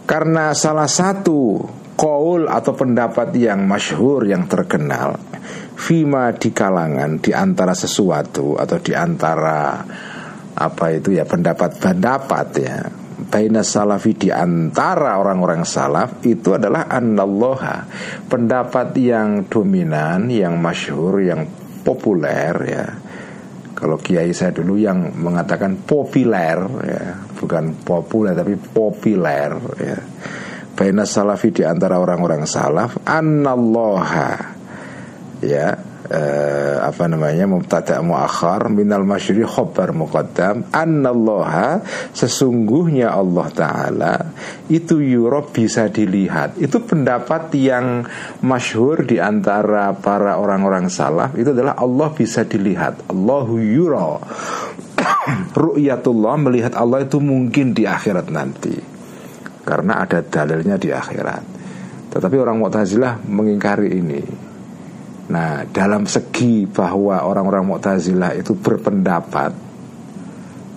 karena 0.07 0.55
salah 0.57 0.89
satu 0.89 1.61
kaul 1.99 2.47
atau 2.49 2.73
pendapat 2.73 3.35
yang 3.37 3.65
masyhur 3.67 4.23
yang 4.23 4.49
terkenal 4.49 5.19
fima 5.77 6.33
di 6.33 6.49
kalangan 6.53 7.21
di 7.21 7.31
antara 7.31 7.77
sesuatu 7.77 8.57
atau 8.57 8.77
di 8.81 8.97
antara 8.97 9.85
apa 10.57 10.97
itu 10.97 11.13
ya? 11.13 11.23
Pendapat-pendapat 11.29 12.47
ya. 12.57 12.77
Baina 13.17 13.65
salafi 13.65 14.13
di 14.13 14.29
antara 14.29 15.17
orang-orang 15.17 15.65
salaf 15.65 16.21
itu 16.25 16.53
adalah 16.53 16.85
analloha 16.85 17.85
pendapat 18.29 18.93
yang 18.97 19.49
dominan, 19.49 20.29
yang 20.29 20.57
masyhur, 20.57 21.21
yang 21.21 21.45
populer 21.81 22.53
ya. 22.65 22.85
Kalau 23.77 24.01
kiai 24.01 24.33
saya 24.33 24.53
dulu 24.53 24.77
yang 24.81 25.13
mengatakan 25.21 25.85
populer 25.85 26.57
ya, 26.81 27.03
bukan 27.37 27.77
populer 27.85 28.33
tapi 28.33 28.57
populer 28.57 29.51
ya. 29.77 29.97
Baina 30.77 31.05
salafi 31.09 31.49
di 31.49 31.63
antara 31.65 31.97
orang-orang 31.97 32.45
salaf 32.45 33.01
analloha 33.05 34.57
ya 35.41 35.73
uh, 36.07 36.87
apa 36.87 37.03
namanya 37.07 37.45
mubtada 37.47 37.99
muakhar 37.99 38.71
minal 38.71 39.03
masyri 39.03 39.43
khabar 39.43 39.91
muqaddam 39.91 40.71
annallaha 40.71 41.83
sesungguhnya 42.15 43.11
Allah 43.11 43.47
taala 43.51 44.15
itu 44.67 44.99
yurab 44.99 45.51
bisa 45.51 45.87
dilihat. 45.87 46.59
Itu 46.59 46.83
pendapat 46.83 47.51
yang 47.55 48.07
masyhur 48.43 49.07
di 49.07 49.19
antara 49.19 49.95
para 49.95 50.39
orang-orang 50.39 50.91
salaf 50.91 51.35
itu 51.35 51.51
adalah 51.51 51.79
Allah 51.79 52.09
bisa 52.11 52.43
dilihat. 52.43 53.07
Allahu 53.11 53.59
yura. 53.59 54.19
Ru'yatullah 55.55 56.35
melihat 56.39 56.73
Allah 56.75 57.03
itu 57.03 57.19
mungkin 57.19 57.71
di 57.75 57.87
akhirat 57.87 58.27
nanti. 58.31 58.75
Karena 59.67 60.03
ada 60.03 60.23
dalilnya 60.23 60.79
di 60.79 60.91
akhirat. 60.91 61.43
Tetapi 62.11 62.35
orang 62.39 62.59
Mu'tazilah 62.63 63.19
mengingkari 63.27 63.99
ini 63.99 64.46
Nah, 65.27 65.67
dalam 65.67 66.07
segi 66.07 66.63
bahwa 66.67 67.27
orang-orang 67.27 67.67
Mu'tazilah 67.67 68.31
itu 68.39 68.55
berpendapat 68.55 69.51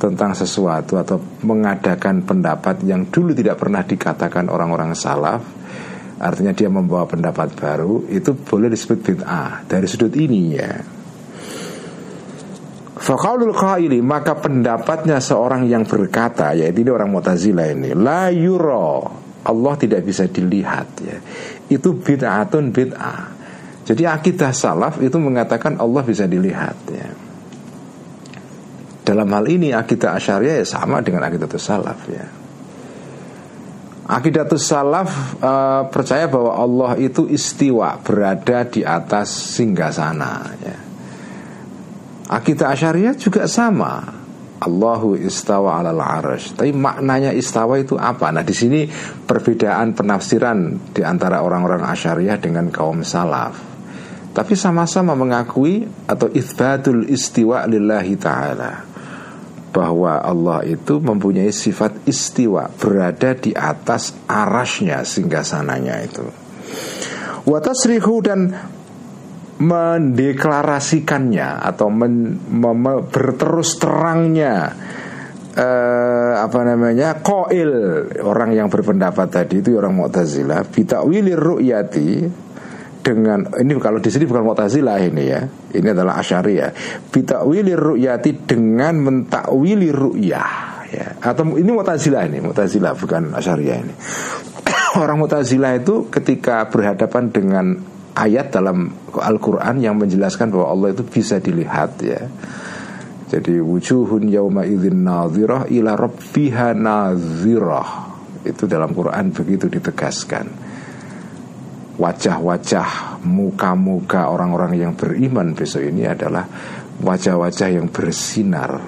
tentang 0.00 0.32
sesuatu 0.34 0.98
atau 0.98 1.20
mengadakan 1.44 2.24
pendapat 2.24 2.82
yang 2.82 3.06
dulu 3.12 3.30
tidak 3.36 3.60
pernah 3.60 3.84
dikatakan 3.84 4.48
orang-orang 4.48 4.96
salaf, 4.96 5.44
artinya 6.18 6.52
dia 6.52 6.66
membawa 6.66 7.06
pendapat 7.06 7.54
baru 7.56 8.10
itu 8.10 8.36
boleh 8.36 8.68
disebut 8.68 8.98
bid'ah 9.00 9.64
dari 9.64 9.88
sudut 9.88 10.12
ini 10.12 10.42
ya 10.52 10.72
Fakaulul 13.00 13.56
qaili 13.56 14.04
maka 14.04 14.36
pendapatnya 14.36 15.16
seorang 15.16 15.64
yang 15.64 15.88
berkata 15.88 16.52
yaitu 16.52 16.84
ini 16.84 16.90
orang 16.92 17.08
Mu'tazilah 17.08 17.72
ini 17.72 17.96
la 17.96 18.28
yuro 18.28 19.20
Allah 19.40 19.74
tidak 19.80 20.04
bisa 20.04 20.28
dilihat 20.28 20.88
ya. 21.00 21.16
Itu 21.72 21.96
bid'atun 21.96 22.76
bid'ah. 22.76 23.29
Jadi 23.90 24.06
akidah 24.06 24.54
salaf 24.54 25.02
itu 25.02 25.18
mengatakan 25.18 25.74
Allah 25.82 26.06
bisa 26.06 26.30
dilihat 26.30 26.78
ya. 26.94 27.10
Dalam 29.02 29.26
hal 29.34 29.50
ini 29.50 29.74
akidah 29.74 30.14
asyariah 30.14 30.62
ya 30.62 30.66
sama 30.78 31.02
dengan 31.02 31.26
akidah 31.26 31.50
salaf 31.58 31.98
ya. 32.06 32.22
Akidah 34.06 34.46
salaf 34.54 35.42
uh, 35.42 35.90
percaya 35.90 36.30
bahwa 36.30 36.54
Allah 36.54 37.02
itu 37.02 37.26
istiwa 37.26 37.98
berada 37.98 38.62
di 38.62 38.86
atas 38.86 39.58
singgasana 39.58 40.34
ya. 40.62 40.78
Akidah 42.30 42.70
asyariah 42.70 43.18
juga 43.18 43.50
sama. 43.50 44.06
Allahu 44.62 45.18
istawa 45.18 45.82
alal 45.82 45.98
arash. 45.98 46.54
Tapi 46.54 46.70
maknanya 46.70 47.34
istawa 47.34 47.74
itu 47.74 47.98
apa? 47.98 48.30
Nah 48.30 48.46
di 48.46 48.54
sini 48.54 48.86
perbedaan 49.26 49.98
penafsiran 49.98 50.94
di 50.94 51.02
antara 51.02 51.42
orang-orang 51.42 51.82
asyariah 51.90 52.38
dengan 52.38 52.70
kaum 52.70 53.02
salaf. 53.02 53.69
Tapi 54.30 54.54
sama-sama 54.54 55.18
mengakui 55.18 55.90
atau 56.06 56.30
ithbatul 56.30 57.10
istiwa 57.10 57.66
lillahi 57.66 58.14
ta'ala 58.14 58.90
bahwa 59.70 60.18
Allah 60.22 60.66
itu 60.66 60.98
mempunyai 60.98 61.54
sifat 61.54 62.02
istiwa 62.06 62.70
berada 62.74 63.34
di 63.38 63.54
atas 63.54 64.14
arasnya 64.26 65.06
sehingga 65.06 65.46
sananya 65.46 66.02
itu. 66.02 66.26
Watasrihu 67.46 68.20
dan 68.22 68.50
mendeklarasikannya 69.60 71.60
atau 71.60 71.92
men, 71.92 72.40
mem, 72.48 73.04
berterus 73.12 73.76
terangnya 73.76 74.72
eh, 75.52 76.32
apa 76.40 76.64
namanya 76.64 77.20
koil 77.20 77.68
orang 78.24 78.56
yang 78.56 78.72
berpendapat 78.72 79.28
tadi 79.28 79.60
itu 79.60 79.76
orang 79.76 80.00
Mu'tazilah 80.00 80.64
bitawilir 80.64 81.36
ru'yati 81.36 82.24
dengan 83.00 83.48
ini 83.56 83.72
kalau 83.80 83.98
di 83.98 84.12
sini 84.12 84.28
bukan 84.28 84.44
Mu'tazilah 84.44 84.98
ini 85.00 85.24
ya. 85.24 85.40
Ini 85.48 85.88
adalah 85.92 86.20
Asy'ariyah. 86.20 86.70
Bitawili 87.08 87.72
ru'yati 87.72 88.44
dengan 88.44 89.00
mentakwili 89.00 89.88
ru'yah 89.88 90.52
ya. 90.92 91.06
Atau 91.18 91.56
ini 91.56 91.70
Mu'tazilah 91.72 92.28
ini, 92.28 92.38
Mu'tazilah 92.44 92.92
bukan 92.94 93.32
Asy'ariyah 93.34 93.76
ini. 93.80 93.94
Orang 95.02 95.24
Mu'tazilah 95.24 95.80
itu 95.80 96.12
ketika 96.12 96.68
berhadapan 96.68 97.32
dengan 97.32 97.66
ayat 98.14 98.52
dalam 98.52 98.92
Al-Qur'an 99.16 99.80
yang 99.80 99.96
menjelaskan 99.96 100.52
bahwa 100.52 100.66
Allah 100.70 100.88
itu 100.92 101.02
bisa 101.02 101.40
dilihat 101.40 101.90
ya. 102.04 102.20
Jadi 103.30 103.62
wujuhun 103.62 104.26
yauma 104.26 104.66
idzin 104.66 105.06
nadhirah 105.06 105.70
ila 105.70 105.94
rabbiha 105.94 106.74
nadhirah. 106.74 107.90
Itu 108.42 108.66
dalam 108.66 108.90
Quran 108.90 109.30
begitu 109.30 109.70
ditegaskan 109.70 110.69
wajah-wajah 112.00 113.20
muka-muka 113.28 114.32
orang-orang 114.32 114.80
yang 114.80 114.92
beriman 114.96 115.52
besok 115.52 115.84
ini 115.84 116.08
adalah 116.08 116.48
wajah-wajah 117.04 117.68
yang 117.76 117.92
bersinar. 117.92 118.80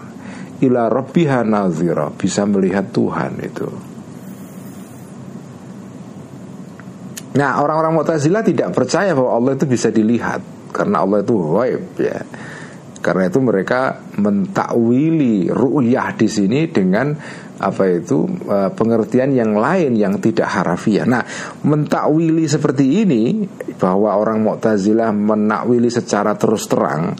Ila 0.62 0.88
rabbiha 0.88 1.44
nazira 1.44 2.09
bisa 2.09 2.48
melihat 2.48 2.88
Tuhan 2.88 3.33
itu. 3.44 3.68
Nah 7.33 7.51
orang-orang 7.64 7.96
Mu'tazilah 7.96 8.44
tidak 8.44 8.72
percaya 8.77 9.16
bahwa 9.16 9.37
Allah 9.37 9.53
itu 9.57 9.64
bisa 9.68 9.88
dilihat. 9.88 10.40
Karena 10.72 11.05
Allah 11.05 11.20
itu 11.20 11.37
ghaib 11.37 11.85
ya. 12.01 12.20
Karena 13.03 13.27
itu 13.27 13.42
mereka 13.42 13.98
mentakwili 14.16 15.51
ru'yah 15.51 16.14
di 16.14 16.29
sini 16.31 16.70
dengan 16.70 17.11
apa 17.62 17.87
itu 17.87 18.27
uh, 18.51 18.75
pengertian 18.75 19.31
yang 19.31 19.55
lain 19.55 19.94
yang 19.94 20.18
tidak 20.18 20.51
harafiah. 20.51 21.07
Nah, 21.07 21.22
mentakwili 21.62 22.51
seperti 22.51 23.07
ini 23.07 23.46
bahwa 23.79 24.18
orang 24.18 24.42
Mu'tazilah 24.42 25.14
menakwili 25.14 25.87
secara 25.88 26.35
terus 26.35 26.66
terang 26.66 27.14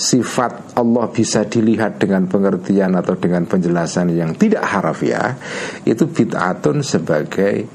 sifat 0.00 0.80
Allah 0.80 1.12
bisa 1.12 1.44
dilihat 1.44 2.00
dengan 2.00 2.24
pengertian 2.24 2.96
atau 2.96 3.18
dengan 3.20 3.44
penjelasan 3.44 4.14
yang 4.16 4.32
tidak 4.32 4.64
harafiah 4.64 5.36
itu 5.84 6.08
bid'atun 6.08 6.80
sebagai 6.80 7.68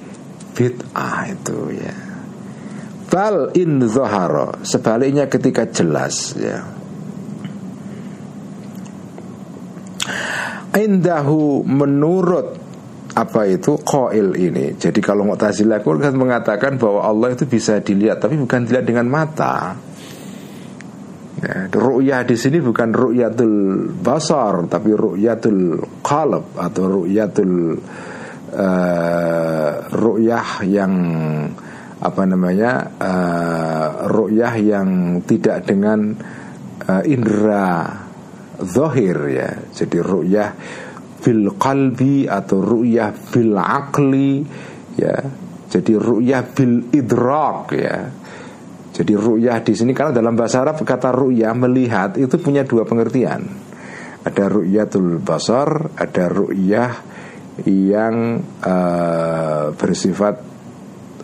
bid'ah 0.57 1.29
itu 1.29 1.59
ya. 1.75 1.95
Bal 3.05 3.53
in 3.53 3.85
zahara 3.85 4.65
sebaliknya 4.65 5.29
ketika 5.29 5.69
jelas 5.69 6.33
ya 6.33 6.74
indahu 10.75 11.63
menurut 11.63 12.65
apa 13.15 13.47
itu 13.47 13.79
koil 13.79 14.35
ini. 14.35 14.75
Jadi 14.75 14.99
kalau 14.99 15.23
Mu'tazilah 15.23 15.79
kan 15.79 16.15
mengatakan 16.19 16.75
bahwa 16.75 17.07
Allah 17.07 17.31
itu 17.31 17.47
bisa 17.47 17.79
dilihat 17.79 18.19
tapi 18.19 18.35
bukan 18.35 18.67
dilihat 18.67 18.83
dengan 18.83 19.07
mata. 19.07 19.79
Ya, 21.35 21.67
ru'yah 21.67 22.23
di 22.27 22.35
sini 22.39 22.63
bukan 22.63 22.95
ru'yatul 22.95 23.91
basar 23.99 24.67
tapi 24.71 24.95
ru'yatul 24.95 25.83
qalb 25.99 26.55
atau 26.55 26.83
ru'yatul 27.03 27.75
uh, 28.55 29.71
ru'yah 29.91 30.49
yang 30.63 30.93
apa 31.99 32.21
namanya 32.23 32.71
uh, 32.99 33.87
ru'yah 34.07 34.55
yang 34.59 34.89
tidak 35.27 35.67
dengan 35.67 36.15
uh, 36.87 37.03
indera 37.03 38.04
zahir 38.63 39.17
ya. 39.31 39.49
Jadi 39.73 39.97
ru'yah 39.99 40.49
bil 41.19 41.57
qalbi 41.57 42.29
atau 42.29 42.61
ru'yah 42.61 43.11
bil 43.33 43.57
akli 43.57 44.45
ya. 44.95 45.15
Jadi 45.67 45.93
ru'yah 45.97 46.41
bil 46.53 46.87
idrak 46.93 47.73
ya. 47.75 47.97
Jadi 48.95 49.11
ru'yah 49.11 49.59
di 49.59 49.73
sini 49.75 49.91
karena 49.91 50.15
dalam 50.15 50.39
bahasa 50.39 50.63
Arab 50.63 50.79
kata 50.79 51.11
ru'yah 51.11 51.51
melihat 51.51 52.15
itu 52.15 52.39
punya 52.39 52.63
dua 52.63 52.87
pengertian. 52.87 53.43
Ada 54.23 54.47
ru'yatul 54.47 55.19
basar, 55.19 55.91
ada 55.99 56.25
ru'yah 56.31 56.91
yang 57.67 58.39
uh, 58.63 59.71
bersifat 59.75 60.35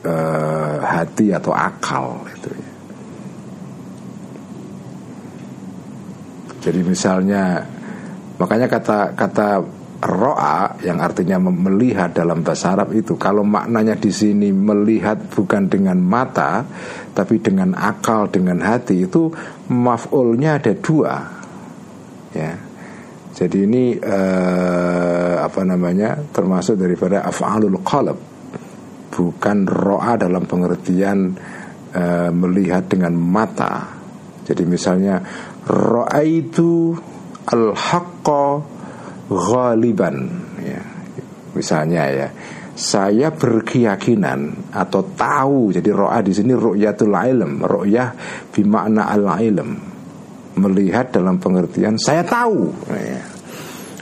uh, 0.03 0.77
hati 0.79 1.35
atau 1.35 1.51
akal 1.51 2.23
itu 2.31 2.49
ya. 2.51 2.70
Jadi 6.61 6.85
misalnya 6.85 7.65
makanya 8.37 8.69
kata 8.69 9.17
kata 9.17 9.47
roa 10.01 10.81
yang 10.81 10.97
artinya 10.97 11.37
melihat 11.37 12.09
dalam 12.09 12.41
bahasa 12.41 12.73
Arab 12.73 12.97
itu 12.97 13.21
kalau 13.21 13.45
maknanya 13.45 13.93
di 13.93 14.09
sini 14.09 14.49
melihat 14.49 15.29
bukan 15.29 15.69
dengan 15.69 16.01
mata 16.01 16.65
tapi 17.13 17.37
dengan 17.37 17.77
akal 17.77 18.25
dengan 18.33 18.65
hati 18.65 19.05
itu 19.05 19.29
maf'ulnya 19.69 20.57
ada 20.57 20.73
dua. 20.73 21.15
Ya. 22.33 22.53
Jadi 23.31 23.57
ini 23.63 23.97
eh, 23.97 25.35
apa 25.39 25.61
namanya 25.63 26.17
termasuk 26.33 26.77
daripada 26.77 27.21
af'alul 27.25 27.79
qalb. 27.85 28.17
Bukan 29.11 29.57
roa 29.69 30.17
dalam 30.17 30.49
pengertian 30.49 31.37
eh, 31.93 32.29
melihat 32.33 32.89
dengan 32.89 33.13
mata. 33.17 34.01
Jadi 34.41 34.63
misalnya 34.65 35.21
Ra'aitu 35.71 36.99
al-haqqa 37.47 38.43
ghaliban. 39.31 40.15
Ya. 40.59 40.83
Misalnya 41.55 42.03
ya 42.11 42.27
saya 42.75 43.31
berkeyakinan 43.31 44.71
atau 44.71 45.03
tahu 45.15 45.75
jadi 45.75 45.91
roa 45.91 46.19
di 46.23 46.31
sini 46.31 46.55
ru'yatul 46.55 47.13
ilm 47.13 47.63
ru'yah 47.63 48.15
bimakna 48.51 49.11
al 49.11 49.27
ilm 49.43 49.69
melihat 50.59 51.15
dalam 51.15 51.39
pengertian 51.39 51.95
saya 51.95 52.27
tahu. 52.27 52.67
Ya. 52.91 53.23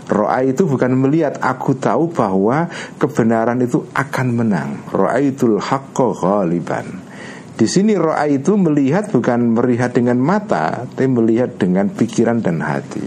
Ro'a 0.10 0.42
itu 0.42 0.66
bukan 0.66 0.98
melihat 0.98 1.38
Aku 1.38 1.78
tahu 1.78 2.10
bahwa 2.10 2.66
kebenaran 2.98 3.62
itu 3.62 3.86
akan 3.94 4.28
menang. 4.34 4.70
Ro'a 4.90 5.22
itu 5.22 5.62
haqqa 5.62 6.18
ghaliban 6.18 7.09
di 7.60 7.68
sini 7.68 7.92
roa 8.00 8.24
itu 8.24 8.56
melihat 8.56 9.12
bukan 9.12 9.52
melihat 9.52 9.92
dengan 9.92 10.16
mata, 10.16 10.88
tapi 10.88 11.12
melihat 11.12 11.60
dengan 11.60 11.92
pikiran 11.92 12.40
dan 12.40 12.64
hati. 12.64 13.04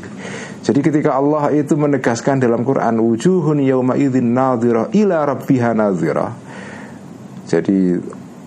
Jadi 0.61 0.85
ketika 0.85 1.17
Allah 1.17 1.49
itu 1.57 1.73
menegaskan 1.73 2.37
dalam 2.37 2.61
Quran 2.61 3.01
wujuhun 3.01 3.65
yauma 3.65 3.97
idzin 3.97 4.37
nadhirah 4.37 4.93
ila 4.93 5.25
rabbiha 5.25 5.73
nadhirah. 5.73 6.33
Jadi 7.49 7.97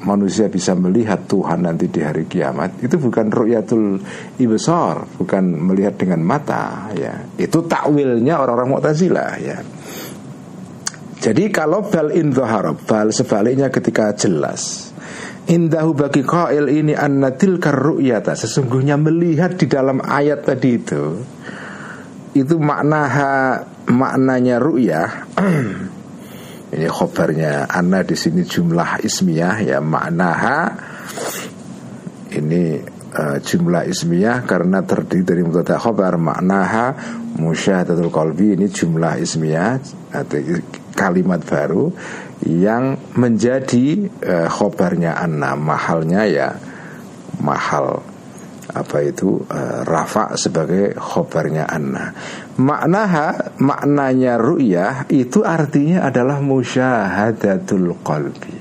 manusia 0.05 0.45
bisa 0.45 0.77
melihat 0.77 1.25
Tuhan 1.25 1.65
nanti 1.65 1.89
di 1.89 2.05
hari 2.05 2.29
kiamat 2.29 2.85
itu 2.85 3.01
bukan 3.01 3.33
ru'yatul 3.33 3.97
ibsar, 4.37 5.09
bukan 5.17 5.57
melihat 5.57 5.97
dengan 5.97 6.21
mata 6.21 6.93
ya. 6.93 7.17
Itu 7.33 7.65
takwilnya 7.65 8.45
orang-orang 8.45 8.77
Mu'tazilah 8.77 9.31
ya. 9.41 9.57
Jadi 11.17 11.49
kalau 11.49 11.81
bal 11.89 12.13
in 12.13 12.29
bal 12.29 13.09
sebaliknya 13.09 13.73
ketika 13.73 14.13
jelas 14.13 14.93
Indahu 15.45 15.93
bagi 15.93 16.25
qail 16.25 16.65
ini 16.73 16.97
anna 16.97 17.29
tilkar 17.29 17.77
ru'yata. 17.77 18.33
Sesungguhnya 18.33 18.97
melihat 18.97 19.53
di 19.61 19.69
dalam 19.69 20.01
ayat 20.01 20.41
tadi 20.41 20.71
itu 20.73 21.03
Itu 22.33 22.57
maknaha 22.57 23.61
maknanya 23.87 24.57
ru'yah. 24.57 25.09
Ini 26.75 26.91
khobarnya 26.91 27.71
Anna 27.71 28.03
di 28.03 28.17
sini 28.19 28.43
jumlah 28.43 28.99
ismiyah 28.99 29.63
ya 29.63 29.79
maknaha. 29.79 30.75
Ini 32.35 32.63
uh, 33.15 33.37
jumlah 33.39 33.87
ismiyah 33.87 34.43
karena 34.43 34.83
terdiri 34.83 35.23
dari 35.23 35.41
mubtada 35.41 35.79
khobar 35.79 36.19
maknaha 36.19 36.93
musyahadatul 37.39 38.11
qalbi 38.11 38.59
ini 38.59 38.67
jumlah 38.67 39.15
ismiyah 39.19 39.79
atau 40.11 40.39
kalimat 40.95 41.43
baru 41.43 41.91
yang 42.43 42.99
menjadi 43.15 44.11
uh, 44.23 44.47
khobarnya 44.51 45.15
anna 45.15 45.55
mahalnya 45.55 46.27
ya 46.27 46.49
mahal. 47.39 48.03
Apa 48.75 49.07
itu? 49.07 49.39
Uh, 49.47 49.87
rafa 49.87 50.35
sebagai 50.35 50.99
khobarnya 50.99 51.63
anna. 51.69 52.11
Maknaha 52.59 53.55
maknanya 53.61 54.35
ru'yah 54.35 55.07
itu 55.07 55.47
artinya 55.47 56.03
adalah 56.11 56.43
musyahadatul 56.43 57.95
qalbi. 58.03 58.57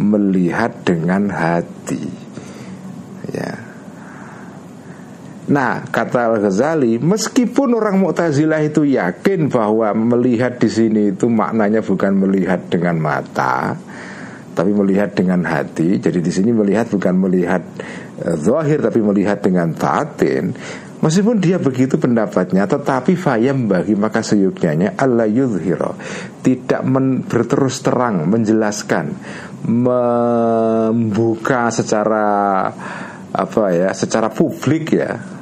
Melihat 0.00 0.84
dengan 0.88 1.28
hati. 1.32 2.04
Ya 3.28 3.65
Nah, 5.46 5.86
kata 5.86 6.34
Al-Ghazali, 6.34 6.98
meskipun 6.98 7.78
orang 7.78 8.02
Mu'tazilah 8.02 8.66
itu 8.66 8.82
yakin 8.82 9.46
bahwa 9.46 9.94
melihat 9.94 10.58
di 10.58 10.66
sini 10.66 11.14
itu 11.14 11.30
maknanya 11.30 11.86
bukan 11.86 12.18
melihat 12.18 12.66
dengan 12.66 12.98
mata, 12.98 13.78
tapi 14.58 14.74
melihat 14.74 15.14
dengan 15.14 15.46
hati. 15.46 16.02
Jadi 16.02 16.18
di 16.18 16.32
sini 16.34 16.50
melihat 16.50 16.90
bukan 16.90 17.14
melihat 17.14 17.62
uh, 18.26 18.34
zahir 18.34 18.82
tapi 18.82 18.98
melihat 18.98 19.38
dengan 19.38 19.70
batin. 19.70 20.50
Meskipun 20.98 21.38
dia 21.38 21.62
begitu 21.62 21.94
pendapatnya, 21.94 22.66
tetapi 22.66 23.14
fayam 23.14 23.70
bagi 23.70 23.94
maka 23.94 24.26
seyuknya 24.26 24.98
Allah 24.98 25.30
yudhiro 25.30 25.94
tidak 26.42 26.82
men, 26.82 27.22
berterus 27.22 27.86
terang 27.86 28.26
menjelaskan, 28.26 29.14
membuka 29.70 31.70
secara 31.70 32.66
apa 33.30 33.64
ya, 33.70 33.94
secara 33.94 34.32
publik 34.32 34.96
ya 34.96 35.35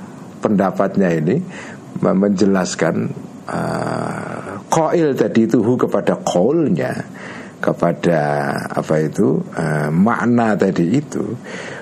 pendapatnya 0.45 1.09
ini 1.17 1.41
menjelaskan 2.05 3.09
uh, 3.49 4.61
koil 4.69 5.17
tadi 5.17 5.49
itu 5.49 5.65
hu 5.65 5.81
kepada 5.81 6.21
kolnya 6.21 6.93
kepada 7.65 8.21
apa 8.77 8.95
itu 9.01 9.41
uh, 9.41 9.89
makna 9.89 10.53
tadi 10.53 11.01
itu 11.01 11.33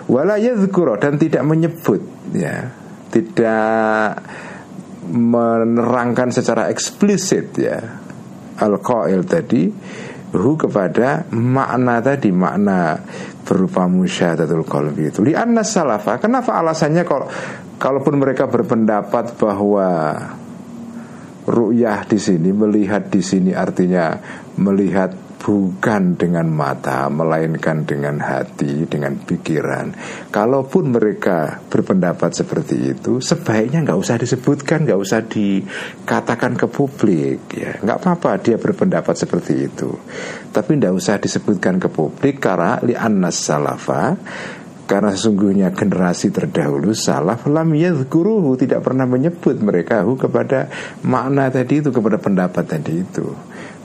walaya 0.07 0.55
dan 1.03 1.19
tidak 1.19 1.43
menyebut 1.43 2.03
ya. 2.31 2.71
Tidak 3.13 4.09
menerangkan 5.13 6.33
secara 6.33 6.73
eksplisit 6.73 7.53
ya 7.61 7.77
al 8.57 8.81
qail 8.81 9.27
tadi 9.29 9.69
hu 10.33 10.57
kepada 10.57 11.29
makna 11.35 12.01
tadi 12.01 12.33
makna 12.33 12.97
berupa 13.43 13.91
musyahadatul 13.91 14.67
qalbi 14.67 15.11
itu. 15.11 15.21
Li 15.23 15.35
anna 15.35 15.67
salafa 15.67 16.19
kenapa 16.23 16.55
alasannya 16.59 17.03
kalau 17.03 17.27
Kalaupun 17.83 18.15
mereka 18.15 18.47
berpendapat 18.47 19.35
bahwa 19.43 20.15
ru'yah 21.51 22.07
di 22.07 22.15
sini 22.15 22.55
melihat 22.55 23.11
di 23.11 23.19
sini 23.19 23.51
artinya 23.51 24.15
melihat 24.55 25.32
bukan 25.43 26.15
dengan 26.15 26.47
mata 26.47 27.11
melainkan 27.11 27.83
dengan 27.83 28.23
hati 28.23 28.87
dengan 28.87 29.19
pikiran. 29.19 29.91
Kalaupun 30.31 30.95
mereka 30.95 31.59
berpendapat 31.67 32.31
seperti 32.31 32.95
itu 32.95 33.19
sebaiknya 33.19 33.83
nggak 33.83 33.99
usah 33.99 34.17
disebutkan 34.23 34.87
nggak 34.87 35.01
usah 35.03 35.27
dikatakan 35.27 36.55
ke 36.55 36.67
publik 36.71 37.59
ya. 37.59 37.83
Nggak 37.83 37.99
apa-apa 37.99 38.39
dia 38.39 38.55
berpendapat 38.55 39.19
seperti 39.19 39.67
itu. 39.67 39.91
Tapi 40.55 40.79
nggak 40.79 40.95
usah 40.95 41.19
disebutkan 41.19 41.83
ke 41.83 41.91
publik 41.91 42.39
karena 42.39 42.79
li 42.87 42.95
annas 42.95 43.43
salafa 43.43 44.15
karena 44.87 45.15
sesungguhnya 45.15 45.73
generasi 45.73 46.29
terdahulu 46.35 46.93
salah 46.93 47.41
lam 47.49 47.73
yadhkuruhu 47.73 48.61
tidak 48.61 48.85
pernah 48.85 49.09
menyebut 49.09 49.57
mereka 49.63 50.05
hu 50.05 50.21
kepada 50.21 50.69
makna 51.07 51.49
tadi 51.49 51.81
itu 51.81 51.89
kepada 51.89 52.21
pendapat 52.21 52.65
tadi 52.67 53.01
itu. 53.01 53.33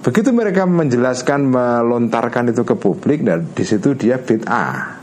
Begitu 0.06 0.30
mereka 0.32 0.66
menjelaskan 0.70 1.50
melontarkan 1.50 2.54
itu 2.54 2.62
ke 2.64 2.76
publik 2.78 3.26
dan 3.26 3.50
di 3.52 3.66
situ 3.66 3.98
dia 3.98 4.22
bid'ah. 4.22 4.96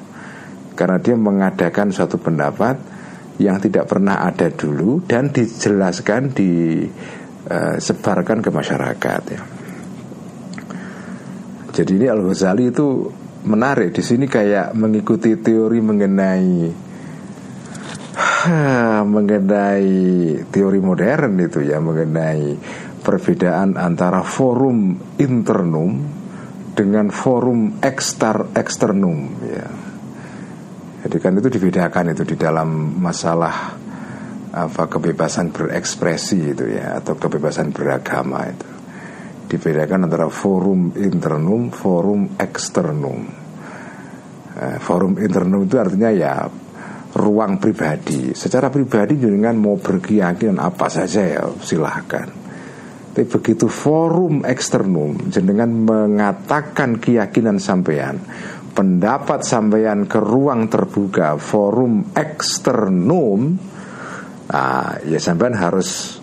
Karena 0.75 0.99
dia 0.99 1.15
mengadakan 1.15 1.95
suatu 1.95 2.19
pendapat 2.19 2.79
yang 3.39 3.59
tidak 3.59 3.91
pernah 3.91 4.23
ada 4.23 4.51
dulu 4.51 5.03
dan 5.07 5.31
dijelaskan 5.35 6.35
disebarkan 6.35 8.43
ke 8.43 8.51
masyarakat 8.51 9.23
ya. 9.31 9.41
Jadi 11.75 11.99
ini 11.99 12.07
Al 12.07 12.23
Ghazali 12.23 12.71
itu 12.71 13.11
menarik 13.51 13.91
di 13.91 14.03
sini 14.03 14.31
kayak 14.31 14.79
mengikuti 14.79 15.35
teori 15.35 15.83
mengenai 15.83 16.71
mengenai 19.15 19.91
teori 20.55 20.79
modern 20.79 21.35
itu 21.43 21.67
ya 21.67 21.83
mengenai 21.83 22.55
perbedaan 23.05 23.77
antara 23.77 24.25
forum 24.25 24.97
internum 25.21 26.01
dengan 26.73 27.13
forum 27.13 27.79
ekstar 27.85 28.57
eksternum 28.57 29.19
ya. 29.45 29.69
Jadi 31.05 31.17
kan 31.21 31.37
itu 31.37 31.53
dibedakan 31.53 32.17
itu 32.17 32.25
di 32.25 32.37
dalam 32.41 32.97
masalah 32.97 33.77
apa 34.55 34.83
kebebasan 34.89 35.53
berekspresi 35.53 36.57
itu 36.57 36.65
ya 36.73 36.97
atau 36.97 37.21
kebebasan 37.21 37.77
beragama 37.77 38.49
itu 38.49 38.75
dibedakan 39.55 40.09
antara 40.09 40.27
forum 40.33 40.97
internum, 40.97 41.69
forum 41.69 42.35
eksternum. 42.41 43.21
Eh, 44.55 44.79
forum 44.81 45.19
internum 45.21 45.67
itu 45.67 45.77
artinya 45.79 46.11
ya 46.11 46.49
ruang 47.15 47.63
pribadi. 47.63 48.35
Secara 48.35 48.71
pribadi 48.73 49.15
dengan 49.19 49.55
mau 49.55 49.79
berkeyakinan 49.79 50.59
apa 50.59 50.91
saja 50.91 51.23
ya 51.23 51.43
silahkan. 51.63 52.44
Tapi 53.15 53.31
begitu 53.31 53.71
forum 53.71 54.43
eksternum 54.43 55.31
jenengan 55.31 55.71
mengatakan 55.71 56.99
keyakinan 56.99 57.63
sampean, 57.63 58.19
pendapat 58.75 59.47
sampean 59.47 60.11
ke 60.11 60.19
ruang 60.19 60.67
terbuka, 60.67 61.39
forum 61.39 62.11
eksternum, 62.11 63.55
ah, 64.51 64.99
ya 65.07 65.23
sampean 65.23 65.55
harus 65.55 66.19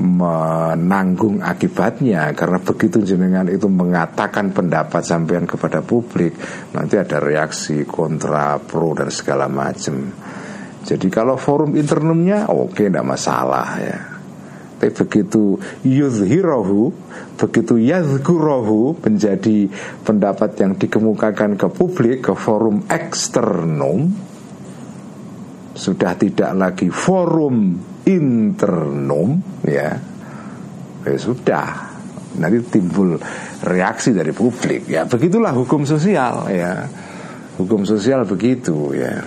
menanggung 0.00 1.44
akibatnya. 1.44 2.32
Karena 2.32 2.56
begitu 2.56 3.04
jenengan 3.04 3.44
itu 3.52 3.68
mengatakan 3.68 4.48
pendapat 4.56 5.04
sampean 5.04 5.44
kepada 5.44 5.84
publik 5.84 6.32
nanti 6.72 6.96
ada 6.96 7.20
reaksi 7.20 7.84
kontra 7.84 8.56
pro 8.64 8.96
dan 8.96 9.12
segala 9.12 9.44
macam 9.44 10.08
jadi 10.84 11.08
kalau 11.08 11.40
forum 11.40 11.74
internumnya 11.80 12.52
oke 12.52 12.76
okay, 12.76 12.92
tidak 12.92 13.08
masalah 13.08 13.68
ya 13.80 14.13
begitu 14.92 15.56
yuzhirohu 15.86 16.92
begitu 17.38 17.78
yazkurohu 17.78 18.98
menjadi 19.00 19.70
pendapat 20.02 20.58
yang 20.60 20.76
dikemukakan 20.76 21.56
ke 21.56 21.68
publik 21.70 22.26
ke 22.26 22.32
forum 22.36 22.84
eksternum 22.90 24.12
sudah 25.74 26.14
tidak 26.14 26.54
lagi 26.54 26.88
forum 26.88 27.74
internum 28.06 29.42
ya, 29.66 29.90
ya 31.02 31.18
sudah. 31.18 31.68
Nanti 32.34 32.58
timbul 32.66 33.14
reaksi 33.62 34.10
dari 34.10 34.34
publik 34.34 34.90
ya. 34.90 35.06
Begitulah 35.06 35.54
hukum 35.54 35.86
sosial 35.86 36.50
ya. 36.50 36.86
Hukum 37.58 37.86
sosial 37.86 38.26
begitu 38.26 38.94
ya. 38.94 39.22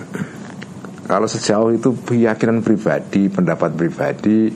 Kalau 1.08 1.24
sejauh 1.24 1.72
itu 1.72 1.96
keyakinan 2.04 2.60
pribadi 2.60 3.32
pendapat 3.32 3.72
pribadi 3.72 4.52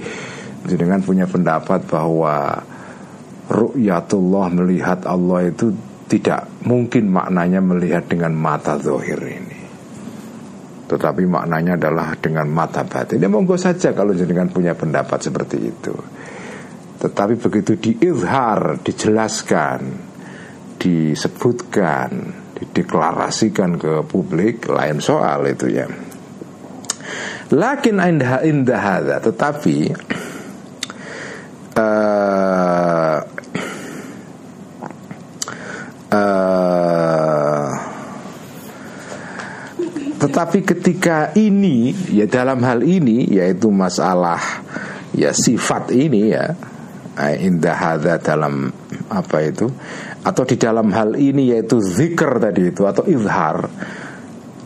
dengan 0.67 1.03
punya 1.03 1.27
pendapat 1.27 1.87
bahwa 1.91 2.63
ru'yatullah 3.51 4.47
melihat 4.55 5.05
Allah 5.07 5.51
itu 5.51 5.75
tidak 6.07 6.47
mungkin 6.67 7.11
maknanya 7.11 7.59
melihat 7.59 8.07
dengan 8.07 8.37
mata 8.37 8.79
zahir 8.79 9.19
ini 9.23 9.63
tetapi 10.93 11.25
maknanya 11.25 11.81
adalah 11.81 12.13
dengan 12.21 12.53
mata 12.53 12.85
batin. 12.85 13.17
Ya 13.17 13.33
monggo 13.33 13.57
saja 13.57 13.97
kalau 13.97 14.13
jenengan 14.13 14.53
punya 14.53 14.77
pendapat 14.77 15.25
seperti 15.25 15.73
itu. 15.73 15.97
Tetapi 17.01 17.41
begitu 17.41 17.81
diizhar, 17.81 18.77
dijelaskan, 18.85 19.81
disebutkan, 20.77 22.11
dideklarasikan 22.61 23.81
ke 23.81 24.05
publik 24.05 24.69
lain 24.69 25.01
soal 25.01 25.49
itu 25.49 25.73
ya. 25.73 25.89
Lakin 27.57 27.97
indah 27.97 28.45
indah 28.45 28.85
tetapi 29.25 29.77
uh, 31.77 32.53
Tetapi 40.23 40.63
ketika 40.63 41.35
ini 41.35 41.91
ya 42.15 42.31
dalam 42.31 42.63
hal 42.63 42.87
ini 42.87 43.27
yaitu 43.27 43.69
masalah 43.75 44.39
ya 45.13 45.35
sifat 45.35 45.91
ini 45.91 46.31
ya 46.31 46.55
indah 47.19 47.77
hadza 47.77 48.17
dalam 48.23 48.73
apa 49.11 49.45
itu 49.45 49.69
atau 50.25 50.43
di 50.47 50.57
dalam 50.57 50.89
hal 50.95 51.19
ini 51.19 51.53
yaitu 51.53 51.83
zikr 51.83 52.41
tadi 52.41 52.73
itu 52.73 52.89
atau 52.89 53.05
izhar 53.05 53.69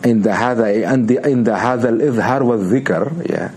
indah 0.06 0.36
hadza 0.36 0.70
indah 1.26 1.58
hadzal 1.58 1.98
izhar 1.98 2.46
wa 2.46 2.60
zikr 2.60 3.10
ya 3.26 3.50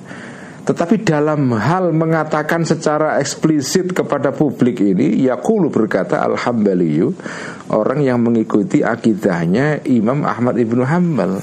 tetapi 0.70 1.02
dalam 1.02 1.50
hal 1.58 1.90
mengatakan 1.90 2.62
secara 2.62 3.18
eksplisit 3.18 3.90
kepada 3.90 4.30
publik 4.30 4.78
ini 4.86 5.18
Yaqulu 5.26 5.74
berkata 5.74 6.22
Alhamdulillah 6.22 7.10
Orang 7.74 8.06
yang 8.06 8.22
mengikuti 8.22 8.86
akidahnya 8.86 9.82
Imam 9.90 10.22
Ahmad 10.22 10.62
Ibnu 10.62 10.86
Hanbal. 10.86 11.42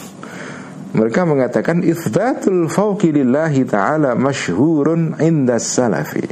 Mereka 0.94 1.26
mengatakan 1.26 1.82
Ithbatul 1.82 2.70
fawqi 2.70 3.10
lillahi 3.10 3.66
ta'ala 3.66 4.14
Masyhurun 4.14 5.18
inda 5.18 5.58
salafi. 5.58 6.22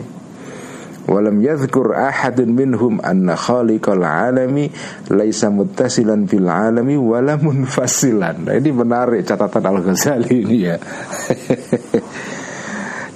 Walam 1.10 1.42
yadhkur 1.42 1.98
ahadun 1.98 2.54
minhum 2.54 3.02
Anna 3.02 3.34
khaliqal 3.34 4.06
alami 4.06 4.70
Laisa 5.10 5.50
muttasilan 5.50 6.30
bil 6.30 6.46
alami 6.46 6.94
Wala 6.94 7.34
munfasilan. 7.42 8.46
Nah, 8.46 8.54
Ini 8.54 8.70
menarik 8.70 9.26
catatan 9.26 9.66
Al-Ghazali 9.66 10.46
ini 10.46 10.58
ya 10.62 10.78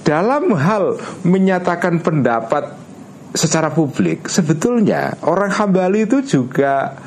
dalam 0.09 0.57
hal 0.57 0.97
menyatakan 1.21 2.01
pendapat 2.01 2.73
secara 3.37 3.69
publik 3.69 4.25
sebetulnya 4.25 5.13
orang 5.21 5.53
hambali 5.53 6.09
itu 6.09 6.25
juga 6.25 6.97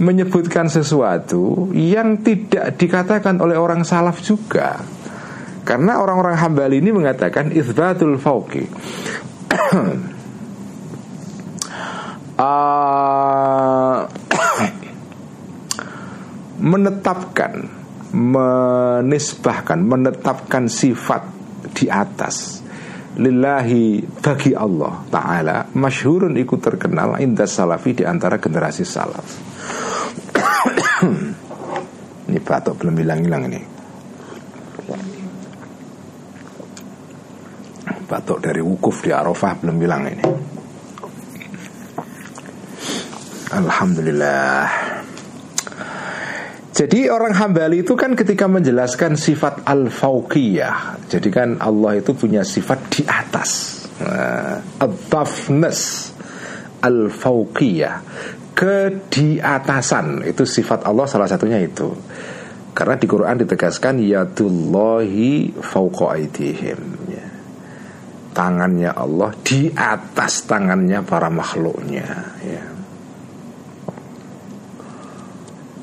menyebutkan 0.00 0.64
sesuatu 0.72 1.68
yang 1.76 2.24
tidak 2.24 2.80
dikatakan 2.80 3.36
oleh 3.44 3.60
orang 3.60 3.84
salaf 3.84 4.24
juga. 4.24 4.80
Karena 5.68 6.00
orang-orang 6.00 6.36
hambali 6.36 6.78
ini 6.80 6.96
mengatakan 6.96 7.52
isbatul 7.52 8.16
fauqi. 8.16 8.64
Uh, 12.36 14.00
menetapkan 16.72 17.68
menisbahkan 18.16 19.76
menetapkan 19.76 20.72
sifat 20.72 21.35
di 21.76 21.92
atas 21.92 22.64
lillahi 23.16 24.00
bagi 24.20 24.52
Allah 24.56 25.04
taala 25.12 25.68
masyhurun 25.76 26.36
ikut 26.40 26.60
terkenal 26.60 27.20
indah 27.20 27.44
salafi 27.44 27.92
di 27.92 28.04
antara 28.08 28.40
generasi 28.40 28.84
salaf. 28.84 29.28
ini 32.32 32.40
batuk 32.40 32.80
belum 32.80 32.96
hilang-hilang 32.96 33.42
ini. 33.52 33.60
Batuk 38.06 38.38
dari 38.38 38.62
wukuf 38.62 39.02
di 39.02 39.10
Arafah 39.12 39.52
belum 39.60 39.76
hilang 39.82 40.02
ini. 40.08 40.24
Alhamdulillah. 43.56 44.85
Jadi 46.76 47.08
orang 47.08 47.32
hambali 47.32 47.80
itu 47.80 47.96
kan 47.96 48.12
ketika 48.12 48.44
menjelaskan 48.44 49.16
sifat 49.16 49.64
al-fauqiyah 49.64 51.08
Jadi 51.08 51.32
kan 51.32 51.56
Allah 51.56 52.04
itu 52.04 52.12
punya 52.12 52.44
sifat 52.44 52.92
di 52.92 53.00
atas. 53.08 53.80
Uh, 53.96 54.60
Abafness 54.84 56.12
Al-fauqiyah. 56.84 58.04
Kediatasan 58.52 60.28
Itu 60.28 60.44
sifat 60.44 60.84
Allah 60.84 61.08
salah 61.08 61.24
satunya 61.24 61.64
itu. 61.64 61.96
Karena 62.76 63.00
di 63.00 63.08
Quran 63.08 63.40
ditegaskan 63.40 63.96
Yadullahi 64.04 65.56
fauqa 65.56 66.12
aidihim 66.12 66.80
ya. 67.08 67.24
Tangannya 68.36 68.92
Allah 68.92 69.32
di 69.40 69.72
atas 69.72 70.44
tangannya 70.44 71.00
para 71.00 71.32
makhluknya. 71.32 72.36
Ya. 72.44 72.75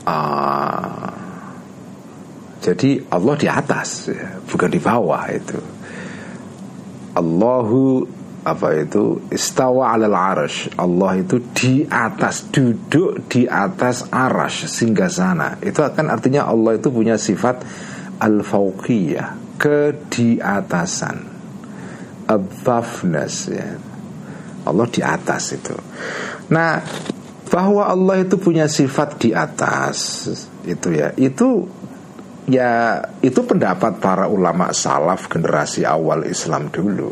Uh, 0.08 1.14
jadi 2.64 3.04
Allah 3.12 3.36
di 3.36 3.48
atas 3.52 4.08
ya, 4.08 4.40
bukan 4.48 4.70
di 4.72 4.80
bawah 4.80 5.24
itu. 5.28 5.60
Allahu 7.14 8.08
apa 8.44 8.76
itu? 8.76 9.20
Istawa 9.32 9.96
alal 9.96 10.16
arash 10.16 10.72
Allah 10.80 11.20
itu 11.20 11.40
di 11.56 11.84
atas 11.88 12.48
duduk 12.52 13.28
di 13.28 13.48
atas 13.48 14.08
arash 14.12 14.68
singgah 14.68 15.12
sana. 15.12 15.60
Itu 15.60 15.84
akan 15.84 16.12
artinya 16.12 16.48
Allah 16.48 16.80
itu 16.80 16.88
punya 16.88 17.20
sifat 17.20 17.64
al 18.20 18.44
fauqiyah 18.44 19.60
kediatasan. 19.60 21.36
Abafness 22.24 23.36
ya. 23.52 23.76
Allah 24.64 24.88
di 24.88 25.04
atas 25.04 25.44
itu. 25.60 25.76
Nah 26.52 26.80
bahwa 27.52 27.88
Allah 27.88 28.24
itu 28.24 28.36
punya 28.40 28.68
sifat 28.68 29.20
di 29.20 29.30
atas. 29.36 30.28
Itu 30.64 30.94
ya. 30.94 31.12
Itu 31.16 31.68
ya 32.48 33.00
itu 33.24 33.40
pendapat 33.44 34.04
para 34.04 34.28
ulama 34.28 34.76
salaf 34.76 35.32
generasi 35.32 35.84
awal 35.84 36.28
Islam 36.28 36.72
dulu. 36.72 37.12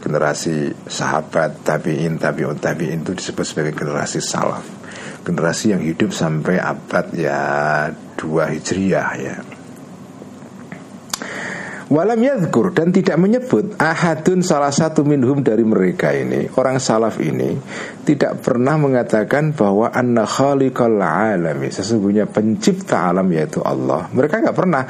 Generasi 0.00 0.72
sahabat 0.88 1.60
tabiin 1.60 2.16
tabiun 2.16 2.56
tabiin 2.56 3.04
itu 3.04 3.12
disebut 3.12 3.44
sebagai 3.44 3.74
generasi 3.76 4.18
salaf. 4.22 4.64
Generasi 5.20 5.76
yang 5.76 5.82
hidup 5.84 6.16
sampai 6.16 6.56
abad 6.56 7.12
ya 7.12 7.40
dua 8.16 8.48
hijriyah 8.48 9.10
ya 9.20 9.36
Walam 11.90 12.22
yadhkur 12.22 12.70
dan 12.70 12.94
tidak 12.94 13.18
menyebut 13.18 13.74
ahadun 13.74 14.46
salah 14.46 14.70
satu 14.70 15.02
minhum 15.02 15.42
dari 15.42 15.66
mereka 15.66 16.14
ini 16.14 16.46
Orang 16.54 16.78
salaf 16.78 17.18
ini 17.18 17.58
Tidak 18.06 18.38
pernah 18.38 18.78
mengatakan 18.78 19.50
bahwa 19.50 19.90
Anna 19.90 20.22
khaliqal 20.22 21.02
alami 21.02 21.66
Sesungguhnya 21.66 22.30
pencipta 22.30 23.10
alam 23.10 23.26
yaitu 23.34 23.58
Allah. 23.66 24.06
Mereka 24.14 24.38
nggak 24.38 24.56
pernah. 24.56 24.86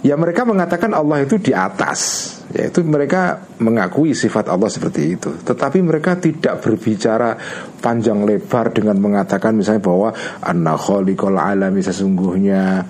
Ya 0.00 0.16
mereka 0.16 0.48
mengatakan 0.48 0.96
Allah 0.96 1.28
itu 1.28 1.36
di 1.36 1.52
atas. 1.52 2.32
Yaitu 2.56 2.80
mereka 2.88 3.44
mengakui 3.60 4.16
sifat 4.16 4.48
Allah 4.48 4.72
seperti 4.72 5.20
itu. 5.20 5.30
Tetapi 5.44 5.78
mereka 5.84 6.16
tidak 6.16 6.64
berbicara 6.64 7.36
panjang 7.84 8.24
lebar 8.24 8.72
dengan 8.72 8.96
mengatakan 8.96 9.60
misalnya 9.60 9.84
bahwa 9.84 10.08
Anna 10.40 10.74
khaliqal 10.80 11.36
alami 11.36 11.84
sesungguhnya 11.84 12.80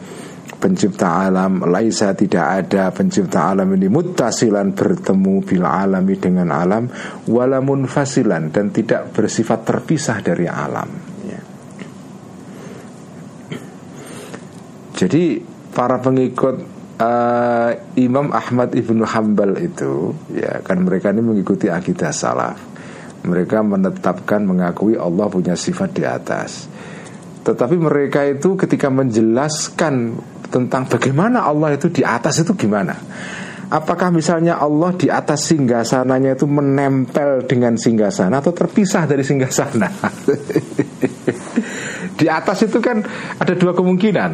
pencipta 0.61 1.25
alam 1.25 1.65
laisa 1.65 2.13
tidak 2.13 2.47
ada. 2.69 2.93
Pencipta 2.93 3.51
alam 3.51 3.73
ini 3.73 3.89
mutasilan 3.89 4.77
bertemu 4.77 5.35
bila 5.41 5.81
alami 5.83 6.15
dengan 6.21 6.53
alam 6.53 6.85
walamun 7.27 7.89
fasilan 7.89 8.53
dan 8.53 8.69
tidak 8.69 9.17
bersifat 9.17 9.65
terpisah 9.65 10.21
dari 10.21 10.45
alam. 10.45 10.91
Ya. 11.25 11.41
jadi 15.01 15.41
para 15.73 15.97
pengikut 15.97 16.61
uh, 17.01 17.71
Imam 17.97 18.29
Ahmad 18.37 18.77
ibnu 18.77 19.09
Hambal 19.09 19.57
itu 19.65 20.13
ya 20.37 20.61
kan 20.61 20.85
mereka 20.85 21.09
ini 21.09 21.25
mengikuti 21.25 21.73
akidah 21.73 22.13
salaf. 22.13 22.61
Mereka 23.21 23.61
menetapkan 23.61 24.45
mengakui 24.49 24.97
Allah 24.97 25.29
punya 25.29 25.53
sifat 25.53 25.91
di 25.93 26.05
atas. 26.09 26.69
Tetapi 27.41 27.77
mereka 27.81 28.25
itu 28.25 28.57
ketika 28.57 28.89
menjelaskan 28.93 30.17
tentang 30.51 30.91
bagaimana 30.91 31.47
Allah 31.47 31.79
itu 31.79 31.89
di 31.89 32.03
atas 32.03 32.43
itu 32.43 32.53
gimana? 32.59 32.99
Apakah 33.71 34.11
misalnya 34.11 34.59
Allah 34.59 34.91
di 34.99 35.07
atas 35.07 35.47
singgasananya 35.47 36.35
itu 36.35 36.51
menempel 36.51 37.47
dengan 37.47 37.79
singgasana 37.79 38.43
atau 38.43 38.51
terpisah 38.51 39.07
dari 39.07 39.23
singgasana? 39.23 39.87
di 42.19 42.27
atas 42.27 42.67
itu 42.67 42.83
kan 42.83 42.99
ada 43.39 43.55
dua 43.55 43.71
kemungkinan. 43.71 44.31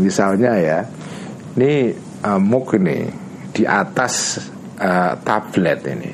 Misalnya 0.00 0.56
ya, 0.56 0.78
ini 1.60 1.92
uh, 2.24 2.40
muk 2.40 2.72
ini 2.80 3.12
di 3.52 3.68
atas 3.68 4.40
uh, 4.80 5.20
tablet 5.20 5.80
ini. 5.92 6.12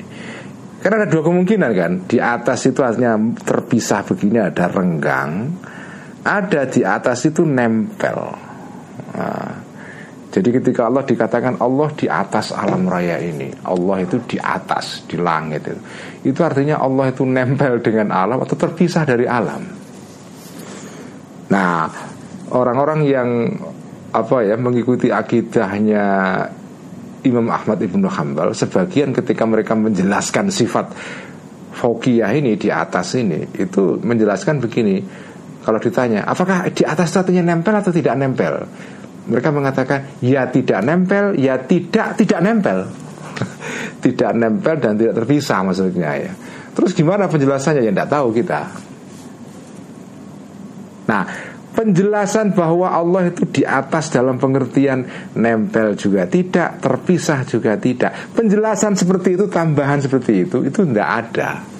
Karena 0.83 1.03
ada 1.03 1.07
dua 1.07 1.31
kemungkinan 1.31 1.71
kan. 1.71 1.91
Di 2.11 2.19
atas 2.19 2.67
itu 2.67 2.83
artinya 2.83 3.15
terpisah 3.39 4.03
begini 4.03 4.43
ada 4.43 4.67
renggang, 4.67 5.47
ada 6.27 6.67
di 6.67 6.83
atas 6.83 7.23
itu 7.23 7.47
nempel. 7.47 8.48
Nah, 9.09 9.69
jadi 10.29 10.61
ketika 10.61 10.85
Allah 10.85 11.01
dikatakan 11.01 11.57
Allah 11.57 11.89
di 11.97 12.05
atas 12.05 12.53
alam 12.53 12.85
raya 12.85 13.17
ini 13.17 13.49
Allah 13.65 14.05
itu 14.05 14.21
di 14.29 14.37
atas, 14.37 15.01
di 15.09 15.17
langit 15.17 15.65
itu. 15.65 15.81
Itu 16.29 16.45
artinya 16.45 16.77
Allah 16.77 17.09
itu 17.09 17.25
nempel 17.25 17.81
dengan 17.81 18.13
alam 18.13 18.37
atau 18.37 18.53
terpisah 18.53 19.09
dari 19.09 19.25
alam? 19.25 19.65
Nah 21.49 21.89
orang-orang 22.53 22.99
yang 23.09 23.29
apa 24.13 24.45
ya 24.45 24.53
mengikuti 24.53 25.09
akidahnya 25.09 26.05
Imam 27.25 27.49
Ahmad 27.49 27.77
ibnu 27.83 28.09
Hambal 28.09 28.57
Sebagian 28.57 29.13
ketika 29.13 29.45
mereka 29.49 29.73
menjelaskan 29.77 30.49
sifat 30.53 30.93
Fokiyah 31.73 32.33
ini 32.33 32.57
di 32.57 32.69
atas 32.69 33.17
ini 33.17 33.49
Itu 33.57 33.97
menjelaskan 33.97 34.61
begini. 34.61 35.01
Kalau 35.65 35.81
ditanya 35.81 36.21
apakah 36.29 36.69
di 36.69 36.85
atas 36.85 37.17
artinya 37.17 37.49
nempel 37.49 37.73
atau 37.73 37.89
tidak 37.89 38.13
nempel 38.13 38.69
Mereka 39.27 39.49
mengatakan 39.51 40.19
ya 40.23 40.47
tidak 40.47 40.79
nempel, 40.85 41.35
ya 41.35 41.59
tidak 41.59 42.15
tidak 42.15 42.39
nempel. 42.39 42.87
tidak 44.03 44.31
nempel 44.35 44.75
dan 44.79 44.95
tidak 44.95 45.13
terpisah 45.23 45.59
maksudnya 45.65 46.11
ya. 46.15 46.31
Terus 46.71 46.95
gimana 46.95 47.27
penjelasannya 47.27 47.83
ya 47.83 47.91
tidak 47.91 48.09
tahu 48.11 48.27
kita. 48.31 48.61
Nah, 51.09 51.23
penjelasan 51.73 52.53
bahwa 52.53 52.93
Allah 52.93 53.33
itu 53.33 53.49
di 53.49 53.63
atas 53.65 54.13
dalam 54.13 54.37
pengertian 54.37 55.33
nempel 55.33 55.97
juga 55.97 56.29
tidak, 56.29 56.77
terpisah 56.79 57.41
juga 57.49 57.75
tidak. 57.81 58.35
Penjelasan 58.37 58.93
seperti 58.93 59.33
itu, 59.33 59.49
tambahan 59.49 59.99
seperti 59.99 60.45
itu, 60.45 60.61
itu 60.61 60.85
tidak 60.85 61.09
ada 61.09 61.78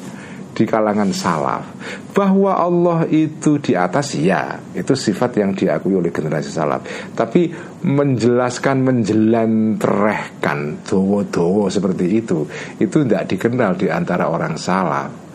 di 0.60 0.68
kalangan 0.68 1.16
salaf. 1.16 1.64
Bahwa 2.12 2.60
Allah 2.60 3.07
itu 3.07 3.64
di 3.64 3.80
atas, 3.80 4.20
ya, 4.20 4.60
itu 4.76 4.91
sifat 4.91 5.39
yang 5.39 5.55
diakui 5.55 5.95
oleh 5.95 6.12
generasi 6.12 6.51
salaf. 6.51 6.84
Tapi 7.16 7.47
menjelaskan, 7.88 8.84
menjelanterehkan, 8.84 10.84
dowo-dowo 10.84 11.72
seperti 11.72 12.20
itu, 12.20 12.43
itu 12.76 13.07
tidak 13.07 13.32
dikenal 13.32 13.80
di 13.80 13.88
antara 13.88 14.28
orang 14.28 14.60
salaf. 14.60 15.32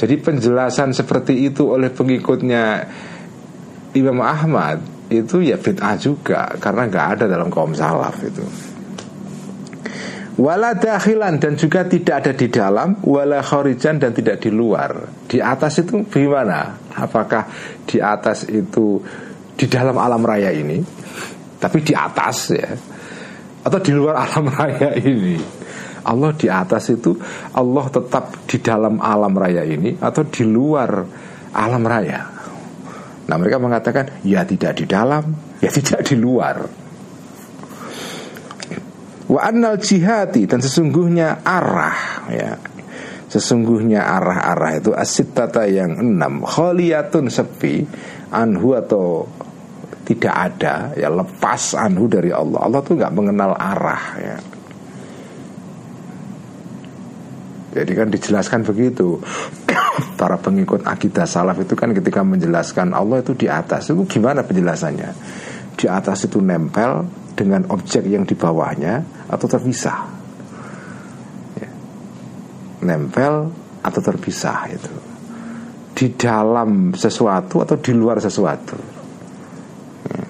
Jadi 0.00 0.16
penjelasan 0.16 0.96
seperti 0.96 1.52
itu 1.52 1.68
oleh 1.68 1.92
pengikutnya 1.92 2.88
Imam 3.92 4.24
Ahmad 4.24 4.80
itu 5.12 5.44
ya 5.44 5.60
bid'ah 5.60 6.00
juga 6.00 6.48
karena 6.56 6.88
nggak 6.88 7.06
ada 7.20 7.24
dalam 7.28 7.52
kaum 7.52 7.76
salaf 7.76 8.16
itu. 8.24 8.71
Wala 10.32 10.72
dakhilan 10.72 11.36
dan 11.36 11.60
juga 11.60 11.84
tidak 11.84 12.24
ada 12.24 12.32
di 12.32 12.48
dalam 12.48 13.04
Wala 13.04 13.44
kharijan 13.44 14.00
dan 14.00 14.16
tidak 14.16 14.40
di 14.40 14.48
luar. 14.48 15.12
Di 15.28 15.44
atas 15.44 15.84
itu 15.84 16.08
gimana? 16.08 16.72
Apakah 16.96 17.48
di 17.84 18.00
atas 18.00 18.48
itu 18.48 19.00
Di 19.52 19.68
dalam 19.68 20.00
alam 20.00 20.24
raya 20.24 20.48
ini? 20.48 20.80
Tapi 21.60 21.78
di 21.84 21.92
atas 21.92 22.38
ya. 22.48 22.70
Atau 23.62 23.78
di 23.84 23.92
luar 23.92 24.16
alam 24.24 24.48
raya 24.48 24.96
ini? 24.96 25.36
Allah 26.02 26.34
di 26.34 26.50
atas 26.50 26.90
itu 26.90 27.14
Allah 27.54 27.86
tetap 27.86 28.48
di 28.50 28.58
dalam 28.58 28.98
alam 28.98 29.38
raya 29.38 29.62
ini 29.62 29.94
Atau 30.02 30.26
di 30.26 30.42
luar 30.42 31.06
alam 31.54 31.84
raya? 31.84 32.32
Nah 33.28 33.36
mereka 33.38 33.56
mengatakan 33.62 34.20
ya 34.26 34.42
tidak 34.42 34.82
di 34.82 34.84
dalam, 34.88 35.22
ya 35.62 35.70
tidak 35.78 36.04
di 36.04 36.18
luar. 36.18 36.81
Wa 39.30 39.40
annal 39.46 39.78
jihati 39.78 40.50
dan 40.50 40.58
sesungguhnya 40.58 41.46
arah 41.46 42.26
ya. 42.30 42.52
Sesungguhnya 43.32 44.04
arah-arah 44.04 44.76
itu 44.76 44.92
tata 45.32 45.64
yang 45.64 45.96
enam. 45.96 46.44
Khaliyatun 46.44 47.32
sepi 47.32 47.80
Anhu 48.28 48.76
atau 48.76 49.24
tidak 50.02 50.34
ada 50.34 50.92
ya 50.98 51.08
lepas 51.08 51.78
anhu 51.78 52.10
dari 52.10 52.28
Allah. 52.28 52.60
Allah 52.68 52.80
tuh 52.84 52.98
nggak 52.98 53.14
mengenal 53.14 53.56
arah 53.56 54.04
ya. 54.20 54.36
Jadi 57.72 57.92
kan 57.96 58.08
dijelaskan 58.12 58.60
begitu. 58.68 59.16
Para 60.20 60.36
pengikut 60.36 60.84
akidah 60.84 61.24
salaf 61.24 61.56
itu 61.64 61.72
kan 61.72 61.96
ketika 61.96 62.20
menjelaskan 62.20 62.92
Allah 62.92 63.24
itu 63.24 63.32
di 63.32 63.48
atas. 63.48 63.88
Itu 63.88 64.04
gimana 64.04 64.44
penjelasannya? 64.44 65.10
Di 65.72 65.88
atas 65.88 66.28
itu 66.28 66.36
nempel 66.44 67.21
dengan 67.32 67.66
objek 67.72 68.04
yang 68.06 68.28
di 68.28 68.36
bawahnya 68.36 69.26
atau 69.28 69.46
terpisah 69.48 69.98
ya. 71.56 71.70
nempel 72.84 73.48
atau 73.82 74.00
terpisah 74.00 74.58
itu 74.70 74.94
di 75.92 76.06
dalam 76.16 76.96
sesuatu 76.96 77.60
atau 77.64 77.76
di 77.80 77.92
luar 77.92 78.20
sesuatu 78.20 78.76
ya. 80.08 80.24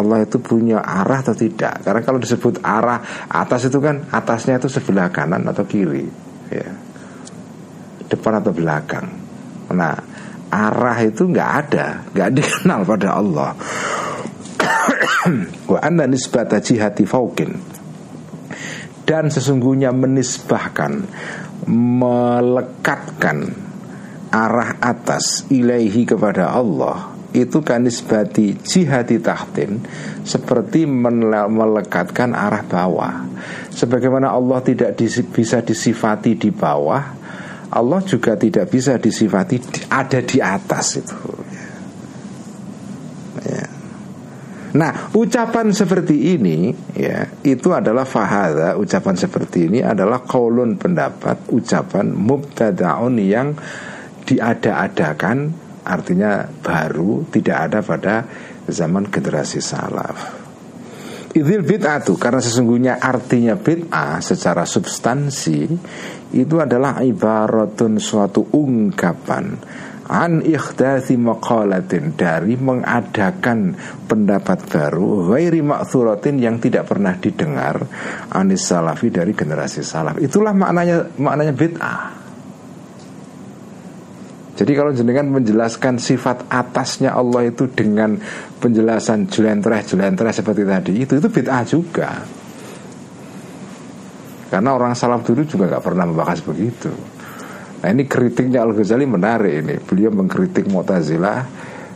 Allah 0.00 0.24
itu 0.24 0.40
punya 0.40 0.80
arah 0.80 1.20
atau 1.20 1.34
tidak 1.34 1.82
Karena 1.82 2.00
kalau 2.04 2.20
disebut 2.22 2.62
arah 2.62 3.26
atas 3.26 3.68
itu 3.68 3.80
kan 3.82 4.06
Atasnya 4.12 4.60
itu 4.60 4.68
sebelah 4.70 5.08
kanan 5.12 5.44
atau 5.48 5.64
kiri 5.64 6.06
ya. 6.52 6.70
Depan 8.06 8.42
atau 8.42 8.52
belakang 8.54 9.06
Nah 9.70 9.94
arah 10.50 10.98
itu 11.06 11.30
nggak 11.30 11.50
ada, 11.64 11.86
nggak 12.10 12.30
dikenal 12.34 12.80
pada 12.82 13.08
Allah. 13.16 13.50
Wa 15.70 15.78
anna 15.82 16.06
nisbata 16.06 16.58
jihati 16.58 17.04
faukin 17.06 17.80
dan 19.10 19.26
sesungguhnya 19.26 19.90
menisbahkan 19.90 21.02
melekatkan 21.66 23.38
arah 24.30 24.78
atas 24.78 25.50
ilaihi 25.50 26.06
kepada 26.06 26.54
Allah 26.54 27.10
itu 27.34 27.58
kanisbati 27.58 28.62
jihati 28.62 29.18
tahtin 29.18 29.82
seperti 30.22 30.86
melekatkan 30.86 32.34
arah 32.38 32.62
bawah 32.62 33.26
sebagaimana 33.74 34.30
Allah 34.30 34.62
tidak 34.62 34.94
bisa 35.34 35.58
disifati 35.58 36.38
di 36.38 36.54
bawah 36.54 37.18
Allah 37.70 38.02
juga 38.02 38.34
tidak 38.34 38.66
bisa 38.66 38.98
disifati 38.98 39.86
ada 39.94 40.18
di 40.26 40.42
atas 40.42 40.98
itu. 40.98 41.22
Ya. 43.46 43.66
Nah, 44.70 45.10
ucapan 45.18 45.74
seperti 45.74 46.38
ini 46.38 46.70
ya, 46.94 47.26
itu 47.42 47.74
adalah 47.74 48.06
fahada, 48.06 48.78
ucapan 48.78 49.18
seperti 49.18 49.66
ini 49.66 49.82
adalah 49.82 50.22
kaulun 50.22 50.78
pendapat, 50.78 51.50
ucapan 51.50 52.14
mubtadaun 52.14 53.18
yang 53.18 53.58
diada-adakan 54.22 55.50
artinya 55.82 56.46
baru 56.46 57.26
tidak 57.34 57.56
ada 57.66 57.78
pada 57.82 58.14
zaman 58.70 59.10
generasi 59.10 59.58
salaf. 59.58 60.38
Idil 61.30 61.62
bid'atu 61.62 62.18
karena 62.18 62.42
sesungguhnya 62.42 62.98
artinya 62.98 63.54
bid'ah 63.54 64.18
secara 64.18 64.66
substansi 64.66 65.62
itu 66.34 66.56
adalah 66.58 67.02
ibaratun 67.02 68.02
suatu 68.02 68.50
ungkapan 68.54 69.54
an 70.10 70.42
ikhdathi 70.42 71.14
maqalatin 71.14 72.18
dari 72.18 72.58
mengadakan 72.58 73.78
pendapat 74.10 74.66
baru 74.66 75.30
ghairi 75.30 75.62
ma'thuratin 75.62 76.42
yang 76.42 76.58
tidak 76.58 76.90
pernah 76.90 77.14
didengar 77.14 77.78
anis 78.34 78.66
salafi 78.66 79.14
dari 79.14 79.30
generasi 79.30 79.86
salaf. 79.86 80.18
Itulah 80.18 80.50
maknanya 80.50 81.14
maknanya 81.14 81.54
bid'ah. 81.54 82.02
Jadi 84.58 84.72
kalau 84.76 84.92
jenengan 84.92 85.30
menjelaskan 85.30 85.96
sifat 85.96 86.50
atasnya 86.52 87.16
Allah 87.16 87.48
itu 87.48 87.64
dengan 87.70 88.18
penjelasan 88.60 89.30
jelentreh-jelentreh 89.30 90.34
seperti 90.36 90.62
tadi 90.68 90.92
itu 91.00 91.16
itu 91.16 91.28
bid'ah 91.30 91.62
juga. 91.64 92.10
Karena 94.50 94.74
orang 94.74 94.98
salaf 94.98 95.22
dulu 95.22 95.46
juga 95.46 95.70
nggak 95.70 95.84
pernah 95.86 96.04
membahas 96.04 96.42
begitu. 96.42 96.90
Nah 97.80 97.88
ini 97.88 98.04
kritiknya 98.04 98.60
Al 98.60 98.76
Ghazali 98.76 99.08
menarik 99.08 99.64
ini. 99.64 99.80
Beliau 99.80 100.12
mengkritik 100.12 100.68
Mu'tazilah, 100.68 101.40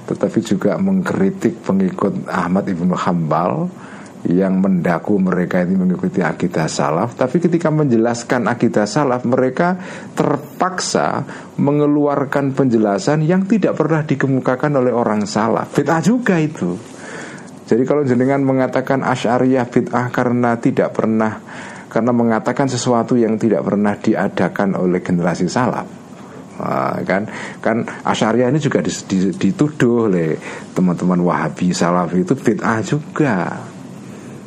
tetapi 0.09 0.39
juga 0.41 0.81
mengkritik 0.81 1.61
pengikut 1.61 2.25
Ahmad 2.29 2.65
ibnu 2.65 2.97
Hambal 2.97 3.69
yang 4.25 4.57
mendaku 4.57 5.21
mereka 5.21 5.61
ini 5.61 5.77
mengikuti 5.77 6.25
akidah 6.25 6.65
salaf. 6.65 7.13
Tapi 7.13 7.37
ketika 7.45 7.69
menjelaskan 7.69 8.49
akidah 8.49 8.89
salaf 8.89 9.29
mereka 9.29 9.77
terpaksa 10.17 11.29
mengeluarkan 11.61 12.57
penjelasan 12.57 13.21
yang 13.21 13.45
tidak 13.45 13.77
pernah 13.77 14.01
dikemukakan 14.01 14.81
oleh 14.81 14.93
orang 14.97 15.29
salaf. 15.29 15.77
Bid'ah 15.77 16.01
juga 16.01 16.41
itu. 16.41 16.73
Jadi 17.65 17.85
kalau 17.85 18.05
jenengan 18.05 18.41
mengatakan 18.45 19.05
asyariyah 19.05 19.69
bid'ah 19.69 20.09
karena 20.13 20.57
tidak 20.61 20.97
pernah 20.97 21.41
karena 21.95 22.11
mengatakan 22.11 22.67
sesuatu 22.67 23.15
yang 23.15 23.39
tidak 23.39 23.63
pernah 23.63 23.95
diadakan 23.95 24.75
oleh 24.75 24.99
generasi 24.99 25.47
salaf 25.47 26.03
Nah, 26.55 27.03
kan 27.03 27.27
kan 27.59 27.83
Asyariah 27.83 28.47
ini 28.47 28.63
juga 28.63 28.79
dituduh 28.79 30.07
oleh 30.07 30.39
teman-teman 30.71 31.19
Wahabi 31.19 31.75
Salafi 31.75 32.23
itu 32.23 32.39
bid'ah 32.39 32.79
juga 32.87 33.59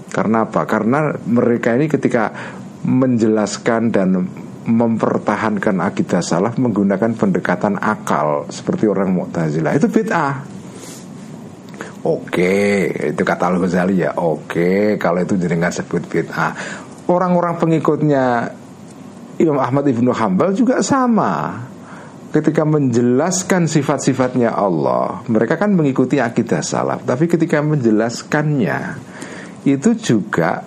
karena 0.07 0.47
apa? 0.47 0.63
Karena 0.63 1.11
mereka 1.27 1.75
ini 1.75 1.91
ketika 1.91 2.31
menjelaskan 2.87 3.91
dan 3.91 4.15
mempertahankan 4.67 5.83
akidah 5.83 6.23
salah 6.23 6.55
menggunakan 6.55 7.15
pendekatan 7.15 7.75
akal 7.79 8.47
seperti 8.47 8.87
orang 8.87 9.11
Mu'tazilah 9.11 9.75
itu 9.75 9.87
bid'ah. 9.91 10.35
Oke, 12.07 12.87
itu 13.11 13.21
kata 13.27 13.51
Al-Ghazali 13.51 13.99
ya. 13.99 14.15
Oke, 14.15 14.95
kalau 14.95 15.19
itu 15.19 15.35
jenengan 15.35 15.75
sebut 15.75 16.07
bid'ah. 16.07 16.86
Orang-orang 17.08 17.55
pengikutnya 17.55 18.51
Imam 19.39 19.64
Ahmad 19.64 19.88
Ibnu 19.88 20.12
Hambal 20.12 20.51
juga 20.51 20.84
sama. 20.84 21.64
Ketika 22.28 22.68
menjelaskan 22.68 23.72
sifat-sifatnya 23.72 24.51
Allah, 24.51 25.24
mereka 25.32 25.55
kan 25.55 25.72
mengikuti 25.72 26.20
akidah 26.20 26.60
salaf, 26.60 27.08
tapi 27.08 27.24
ketika 27.32 27.64
menjelaskannya 27.64 28.99
itu 29.64 29.95
juga 29.95 30.60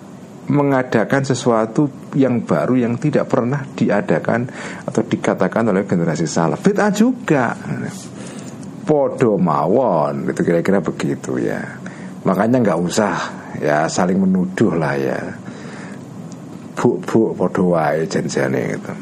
mengadakan 0.51 1.23
sesuatu 1.23 2.11
yang 2.17 2.43
baru 2.43 2.75
yang 2.75 2.97
tidak 2.97 3.29
pernah 3.29 3.63
diadakan 3.77 4.51
atau 4.89 5.03
dikatakan 5.05 5.71
oleh 5.71 5.85
generasi 5.87 6.27
salaf. 6.27 6.65
Bid'ah 6.65 6.91
juga. 6.91 7.55
Podo 8.83 9.39
mawon 9.39 10.33
itu 10.33 10.41
kira-kira 10.43 10.83
begitu 10.83 11.39
ya. 11.39 11.63
Makanya 12.27 12.59
nggak 12.59 12.81
usah 12.83 13.15
ya 13.63 13.87
saling 13.87 14.19
menuduh 14.19 14.75
lah 14.75 14.97
ya 14.99 15.19
buk-buk 16.81 17.37
podo 17.37 17.77
wae 17.77 18.09
janjane 18.09 18.81
gitu 18.81 18.93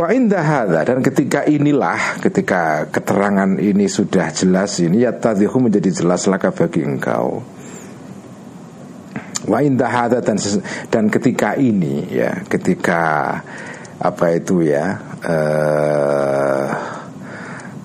Wa 0.00 0.16
indah 0.16 0.64
dan 0.70 1.04
ketika 1.04 1.44
inilah 1.44 2.22
ketika 2.24 2.88
keterangan 2.88 3.60
ini 3.60 3.84
sudah 3.84 4.32
jelas 4.32 4.80
ini 4.80 5.04
ya 5.04 5.12
tadihu 5.12 5.60
menjadi 5.60 5.92
jelas 5.92 6.24
laka 6.24 6.48
bagi 6.56 6.88
engkau. 6.88 7.44
Wa 9.44 9.60
indah 9.60 10.08
dan 10.24 10.40
dan 10.88 11.04
ketika 11.12 11.52
ini 11.60 12.16
ya 12.16 12.32
ketika 12.48 13.02
apa 14.00 14.40
itu 14.40 14.64
ya 14.64 14.96
uh, 15.20 16.66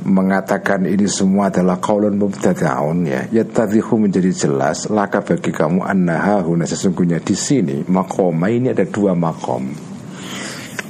mengatakan 0.05 0.85
ini 0.85 1.09
semua 1.09 1.49
adalah 1.49 1.81
qaulun 1.81 2.13
mubtada'un 2.21 2.99
ya. 3.09 3.21
Yatadhihu 3.33 3.97
menjadi 3.97 4.29
jelas 4.29 4.85
laka 4.93 5.25
bagi 5.25 5.49
kamu 5.49 5.81
annaha 5.81 6.45
huna 6.45 6.69
sesungguhnya 6.69 7.17
di 7.25 7.33
sini 7.33 7.81
makoma 7.89 8.53
ini 8.53 8.69
ada 8.69 8.85
dua 8.85 9.17
makom 9.17 9.65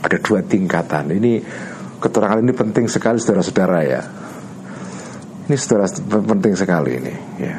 ada 0.03 0.17
dua 0.19 0.43
tingkatan. 0.43 1.15
Ini 1.15 1.33
keterangan 1.97 2.43
ini 2.43 2.53
penting 2.53 2.85
sekali 2.91 3.17
saudara-saudara 3.17 3.79
ya. 3.87 4.01
Ini 5.47 5.55
saudara 5.55 5.87
penting 6.21 6.53
sekali 6.59 6.91
ini 6.99 7.15
ya. 7.39 7.55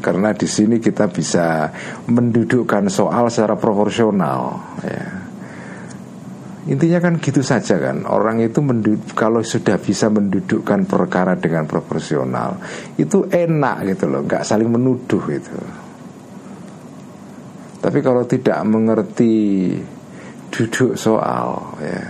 Karena 0.00 0.32
di 0.32 0.48
sini 0.48 0.80
kita 0.80 1.12
bisa 1.12 1.68
mendudukkan 2.08 2.88
soal 2.88 3.28
secara 3.28 3.58
proporsional 3.58 4.56
ya 4.80 5.29
Intinya 6.68 7.00
kan 7.00 7.16
gitu 7.16 7.40
saja 7.40 7.80
kan. 7.80 8.04
Orang 8.04 8.44
itu 8.44 8.60
kalau 9.16 9.40
sudah 9.40 9.80
bisa 9.80 10.12
mendudukkan 10.12 10.84
perkara 10.84 11.32
dengan 11.32 11.64
proporsional 11.64 12.60
Itu 13.00 13.32
enak 13.32 13.96
gitu 13.96 14.04
loh 14.12 14.20
Gak 14.28 14.44
saling 14.44 14.68
menuduh 14.68 15.24
itu 15.32 15.56
Tapi 17.80 17.98
kalau 18.04 18.28
tidak 18.28 18.60
mengerti 18.68 19.72
duduk 20.52 21.00
soal 21.00 21.80
ya. 21.80 22.04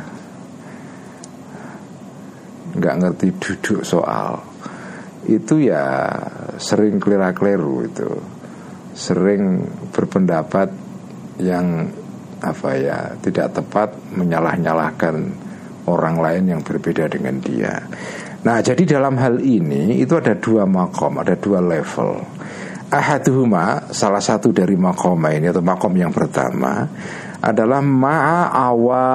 Gak 2.75 2.97
ngerti 3.07 3.29
duduk 3.39 3.87
soal 3.87 4.35
Itu 5.31 5.63
ya 5.63 6.11
sering 6.59 6.99
kelira-keliru 6.99 7.87
itu. 7.87 8.11
Sering 8.99 9.63
berpendapat 9.95 10.75
yang 11.39 12.00
apa 12.41 12.69
ya 12.77 13.13
tidak 13.21 13.53
tepat 13.57 13.93
menyalah-nyalahkan 14.17 15.17
orang 15.89 16.17
lain 16.21 16.45
yang 16.57 16.61
berbeda 16.65 17.09
dengan 17.09 17.41
dia. 17.41 17.81
Nah, 18.41 18.65
jadi 18.65 18.97
dalam 18.97 19.21
hal 19.21 19.41
ini 19.45 20.01
itu 20.01 20.17
ada 20.17 20.33
dua 20.33 20.65
makom, 20.65 21.21
ada 21.21 21.37
dua 21.37 21.61
level. 21.61 22.25
Ahaduhuma 22.91 23.93
salah 23.95 24.19
satu 24.19 24.51
dari 24.51 24.75
makom 24.75 25.23
ini 25.31 25.47
atau 25.53 25.63
makom 25.63 25.95
yang 25.95 26.11
pertama 26.11 26.89
adalah 27.41 27.81
ma'awamil 27.85 29.07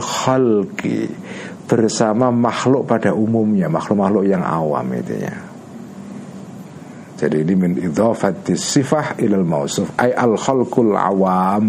khalqi 0.00 1.10
bersama 1.64 2.28
makhluk 2.30 2.86
pada 2.86 3.12
umumnya, 3.16 3.68
makhluk-makhluk 3.72 4.24
yang 4.28 4.44
awam 4.44 4.84
itu 4.94 5.16
ya. 5.24 5.34
Jadi 7.24 7.40
ini 7.40 7.54
min 7.56 7.72
idhafati 7.80 8.52
sifah 8.52 9.16
ilal 9.16 9.48
mausuf 9.48 9.96
ay 9.96 10.12
al 10.12 10.36
khalqul 10.36 10.92
awam. 10.92 11.64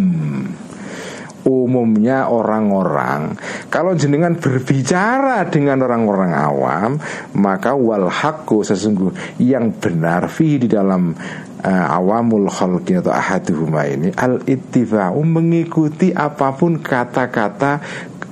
Umumnya 1.45 2.25
orang-orang 2.25 3.37
kalau 3.69 3.93
jenengan 3.93 4.33
berbicara 4.33 5.45
dengan 5.45 5.85
orang-orang 5.85 6.33
awam 6.33 6.91
maka 7.37 7.77
wal 7.77 8.09
haqqu 8.09 8.65
sesungguh 8.65 9.37
yang 9.37 9.77
benar 9.77 10.25
fi 10.25 10.57
di 10.57 10.65
dalam 10.65 11.13
uh, 11.61 11.85
awamul 12.01 12.49
khalqi 12.49 12.97
atau 12.97 13.13
ahaduhuma 13.13 13.85
ini 13.85 14.09
al 14.17 14.41
ittiba'u 14.41 15.21
mengikuti 15.21 16.09
apa 16.09 16.49
pun 16.57 16.81
kata-kata 16.81 17.77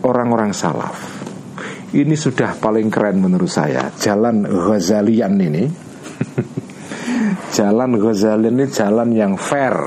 orang-orang 0.04 0.50
salaf. 0.50 1.24
Ini 1.94 2.18
sudah 2.18 2.58
paling 2.58 2.90
keren 2.90 3.22
menurut 3.22 3.54
saya. 3.54 3.94
Jalan 3.94 4.50
Ghazalian 4.50 5.38
ini 5.38 5.64
Jalan 7.54 8.02
Ghazali 8.02 8.50
ini 8.50 8.66
jalan 8.66 9.14
yang 9.14 9.38
fair 9.38 9.78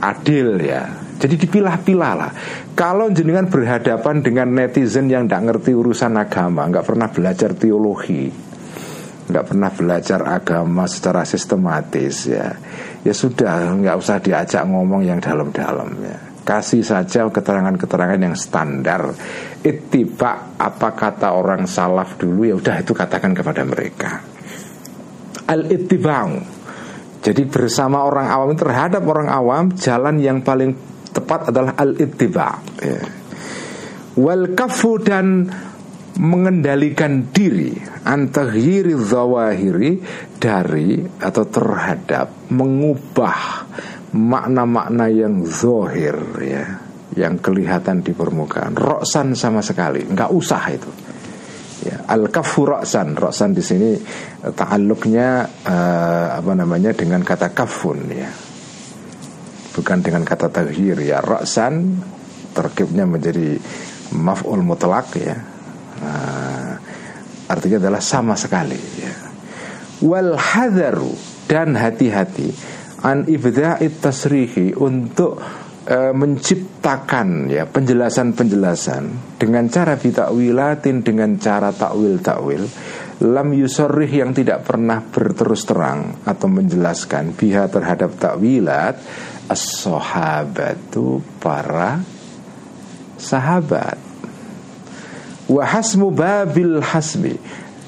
Adil 0.00 0.64
ya. 0.64 0.88
Jadi 1.20 1.46
dipilah-pilah 1.46 2.12
lah. 2.16 2.32
Kalau 2.74 3.12
jenengan 3.12 3.46
berhadapan 3.46 4.20
dengan 4.24 4.50
netizen 4.50 5.06
yang 5.06 5.28
tidak 5.28 5.44
ngerti 5.52 5.76
urusan 5.76 6.18
agama 6.18 6.66
nggak 6.66 6.84
pernah 6.84 7.08
belajar 7.12 7.52
teologi 7.54 8.28
nggak 9.24 9.44
pernah 9.48 9.72
belajar 9.72 10.20
agama 10.20 10.84
secara 10.84 11.24
sistematis 11.24 12.28
ya 12.28 12.52
ya 13.00 13.14
sudah 13.16 13.72
nggak 13.72 13.96
usah 13.96 14.20
diajak 14.20 14.68
ngomong 14.68 15.04
yang 15.04 15.20
dalam-dalam 15.20 15.90
ya. 16.00 16.18
Kasih 16.44 16.84
saja 16.84 17.24
keterangan-keterangan 17.24 18.20
yang 18.20 18.36
standar. 18.36 19.16
Ittiba 19.64 20.60
apa 20.60 20.92
kata 20.92 21.32
orang 21.32 21.64
salaf 21.64 22.20
dulu 22.20 22.44
ya 22.44 22.52
udah 22.60 22.84
itu 22.84 22.92
katakan 22.92 23.32
kepada 23.32 23.64
mereka 23.64 24.33
al 25.48 25.68
ittiba'u 25.68 26.54
jadi 27.24 27.48
bersama 27.48 28.04
orang 28.04 28.28
awam 28.28 28.52
terhadap 28.52 29.00
orang 29.08 29.32
awam 29.32 29.72
jalan 29.80 30.20
yang 30.20 30.44
paling 30.44 30.76
tepat 31.08 31.48
adalah 31.48 31.72
al-ittiba. 31.72 32.60
Ya. 32.84 33.00
Wal 34.20 34.52
kafu 34.52 35.00
dan 35.00 35.48
mengendalikan 36.20 37.32
diri 37.32 37.74
antahiri 38.04 38.92
zawahiri 38.92 39.90
dari 40.36 41.00
atau 41.00 41.44
terhadap 41.48 42.52
mengubah 42.52 43.66
makna-makna 44.12 45.08
yang 45.08 45.48
zohir 45.48 46.20
ya. 46.44 46.66
Yang 47.16 47.40
kelihatan 47.40 48.04
di 48.04 48.12
permukaan. 48.12 48.76
Roksan 48.76 49.32
sama 49.32 49.64
sekali. 49.64 50.04
Nggak 50.04 50.28
usah 50.28 50.62
itu 50.68 51.13
ya 51.84 52.08
al 52.08 52.32
kafu 52.32 52.64
roksan 52.64 53.14
roksan 53.14 53.52
di 53.52 53.60
sini 53.60 53.92
eh, 53.94 54.52
ta'alluqnya 54.52 55.28
uh, 55.68 56.26
apa 56.40 56.52
namanya 56.56 56.96
dengan 56.96 57.20
kata 57.20 57.52
kafun 57.52 57.98
ya. 58.08 58.30
Bukan 59.74 60.06
dengan 60.06 60.22
kata 60.22 60.48
taghir 60.48 60.98
ya. 61.02 61.18
Roksan 61.20 61.98
terkibnya 62.54 63.04
menjadi 63.04 63.58
maf'ul 64.14 64.62
mutlak 64.62 65.08
ya. 65.18 65.36
Uh, 65.98 66.72
artinya 67.50 67.82
adalah 67.82 68.02
sama 68.02 68.38
sekali 68.38 68.78
ya. 68.98 69.14
Wal 70.04 70.38
hadaru 70.38 71.12
dan 71.50 71.74
hati-hati 71.74 72.54
an 73.04 73.28
ibda'it 73.28 74.00
tasrihi 74.00 74.72
untuk 74.78 75.63
e, 75.84 76.10
menciptakan 76.16 77.52
ya 77.52 77.68
penjelasan-penjelasan 77.68 79.36
dengan 79.36 79.68
cara 79.68 80.00
bitakwilatin 80.00 81.04
dengan 81.04 81.36
cara 81.36 81.70
takwil-takwil 81.70 82.64
lam 83.22 83.48
yusorrih 83.54 84.10
yang 84.10 84.34
tidak 84.34 84.66
pernah 84.66 84.98
berterus 84.98 85.62
terang 85.68 86.26
atau 86.26 86.48
menjelaskan 86.50 87.36
biha 87.36 87.70
terhadap 87.70 88.18
takwilat 88.18 88.98
as-sahabatu 89.46 91.22
para 91.38 92.02
sahabat. 93.20 94.00
Wahasmu 95.44 96.08
babil 96.08 96.80
hasbi 96.80 97.36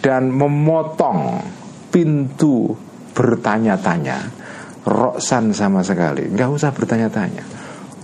dan 0.05 0.29
memotong 0.29 1.41
pintu 1.89 2.77
bertanya-tanya. 3.17 4.45
Roksan 4.87 5.51
sama 5.51 5.83
sekali 5.83 6.31
nggak 6.31 6.47
usah 6.47 6.71
bertanya-tanya 6.71 7.56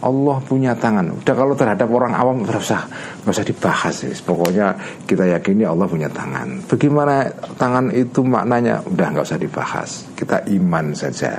Allah 0.03 0.43
punya 0.43 0.75
tangan. 0.75 1.15
Udah 1.15 1.35
kalau 1.35 1.55
terhadap 1.55 1.87
orang 1.87 2.11
awam 2.19 2.43
nggak 2.43 2.59
usah 2.59 2.83
nggak 3.23 3.35
usah 3.39 3.47
dibahas 3.47 3.95
sih. 4.03 4.15
Pokoknya 4.27 4.75
kita 5.07 5.31
yakini 5.31 5.63
Allah 5.63 5.87
punya 5.87 6.11
tangan. 6.11 6.67
Bagaimana 6.67 7.31
tangan 7.55 7.95
itu 7.95 8.27
maknanya? 8.27 8.83
Udah 8.83 9.07
nggak 9.15 9.27
usah 9.31 9.39
dibahas. 9.39 10.11
Kita 10.19 10.43
iman 10.51 10.91
saja. 10.93 11.39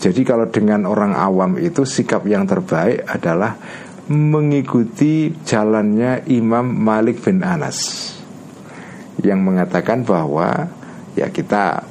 Jadi 0.00 0.22
kalau 0.24 0.48
dengan 0.48 0.86
orang 0.86 1.12
awam 1.12 1.58
itu 1.60 1.84
sikap 1.84 2.24
yang 2.24 2.46
terbaik 2.48 3.04
adalah 3.04 3.58
mengikuti 4.08 5.28
jalannya 5.44 6.24
Imam 6.30 6.66
Malik 6.66 7.20
bin 7.20 7.44
Anas 7.44 8.10
yang 9.20 9.44
mengatakan 9.44 10.06
bahwa 10.06 10.66
ya 11.18 11.28
kita 11.28 11.84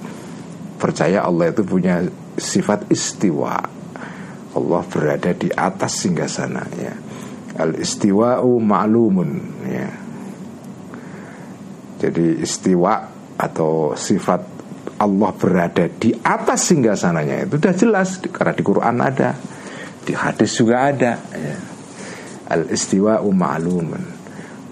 percaya 0.82 1.22
Allah 1.28 1.54
itu 1.54 1.62
punya 1.62 2.02
sifat 2.40 2.88
istiwa 2.90 3.79
Allah 4.56 4.82
berada 4.88 5.32
di 5.36 5.50
atas 5.54 6.06
singgasana 6.06 6.64
ya. 6.78 6.94
Al 7.60 7.76
istiwa'u 7.76 8.56
ma'lumun 8.58 9.30
ya. 9.68 9.90
Jadi 12.00 12.40
istiwa 12.40 12.94
atau 13.36 13.94
sifat 13.94 14.42
Allah 15.00 15.32
berada 15.36 15.86
di 15.92 16.16
atas 16.16 16.72
singgasananya 16.72 17.48
itu 17.48 17.60
sudah 17.60 17.76
jelas 17.76 18.10
karena 18.32 18.54
di 18.56 18.64
Quran 18.64 18.98
ada, 19.04 19.36
di 20.08 20.14
hadis 20.16 20.56
juga 20.56 20.88
ada 20.88 21.20
ya. 21.36 21.58
Al 22.50 22.72
istiwa'u 22.72 23.30
ma'lumun 23.30 24.20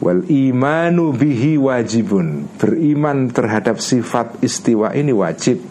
wal 0.02 0.24
imanu 0.30 1.14
bihi 1.14 1.58
wajibun. 1.58 2.50
Beriman 2.58 3.30
terhadap 3.34 3.82
sifat 3.82 4.42
istiwa 4.42 4.94
ini 4.94 5.14
wajib 5.14 5.62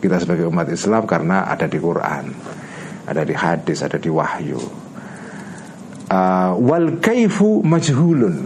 kita 0.00 0.20
sebagai 0.20 0.48
umat 0.52 0.68
Islam 0.68 1.08
karena 1.08 1.48
ada 1.48 1.64
di 1.64 1.80
Quran, 1.80 2.28
ada 3.04 3.22
di 3.22 3.34
hadis, 3.36 3.84
ada 3.84 4.00
di 4.00 4.08
wahyu. 4.08 4.60
Uh, 6.08 6.52
wal 6.60 7.00
kaifu 7.00 7.64
majhulun. 7.64 8.44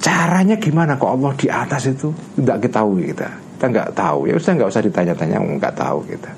Caranya 0.00 0.60
gimana 0.60 1.00
kok 1.00 1.16
Allah 1.16 1.32
di 1.36 1.48
atas 1.48 1.88
itu 1.88 2.12
tidak 2.36 2.68
ketahui 2.68 3.12
kita. 3.12 3.28
Kita 3.56 3.64
nggak 3.72 3.90
tahu. 3.96 4.28
Ya 4.28 4.36
sudah 4.36 4.54
nggak 4.60 4.70
usah 4.72 4.84
ditanya-tanya, 4.84 5.36
nggak 5.40 5.74
tahu 5.76 5.98
kita. 6.04 6.30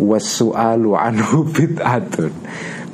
Wasu'alu 0.00 0.96
anhu 0.96 1.44
bid'atun. 1.56 2.32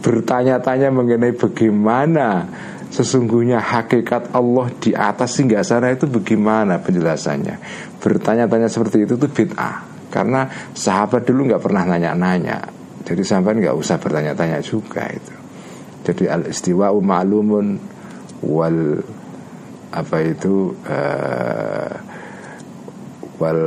Bertanya-tanya 0.01 0.89
mengenai 0.91 1.37
bagaimana 1.37 2.49
sesungguhnya 2.91 3.63
hakikat 3.63 4.35
Allah 4.35 4.67
di 4.83 4.91
atas 4.91 5.39
hingga 5.39 5.63
sana 5.63 5.95
itu 5.95 6.11
bagaimana 6.11 6.83
penjelasannya 6.83 7.63
bertanya-tanya 8.03 8.67
seperti 8.67 9.07
itu 9.07 9.15
tuh 9.15 9.31
bid'ah 9.31 9.87
karena 10.11 10.51
sahabat 10.75 11.23
dulu 11.23 11.55
nggak 11.55 11.63
pernah 11.63 11.87
nanya-nanya 11.87 12.80
jadi 13.05 13.23
sampai 13.25 13.61
nggak 13.61 13.77
usah 13.77 13.97
bertanya-tanya 13.97 14.61
juga 14.61 15.09
itu. 15.09 15.35
Jadi 16.05 16.25
al 16.29 16.49
istiwa 16.49 16.93
ma'lumun 16.93 17.77
wal 18.45 19.05
apa 19.91 20.17
itu 20.23 20.73
uh, 20.87 21.93
wal 23.41 23.63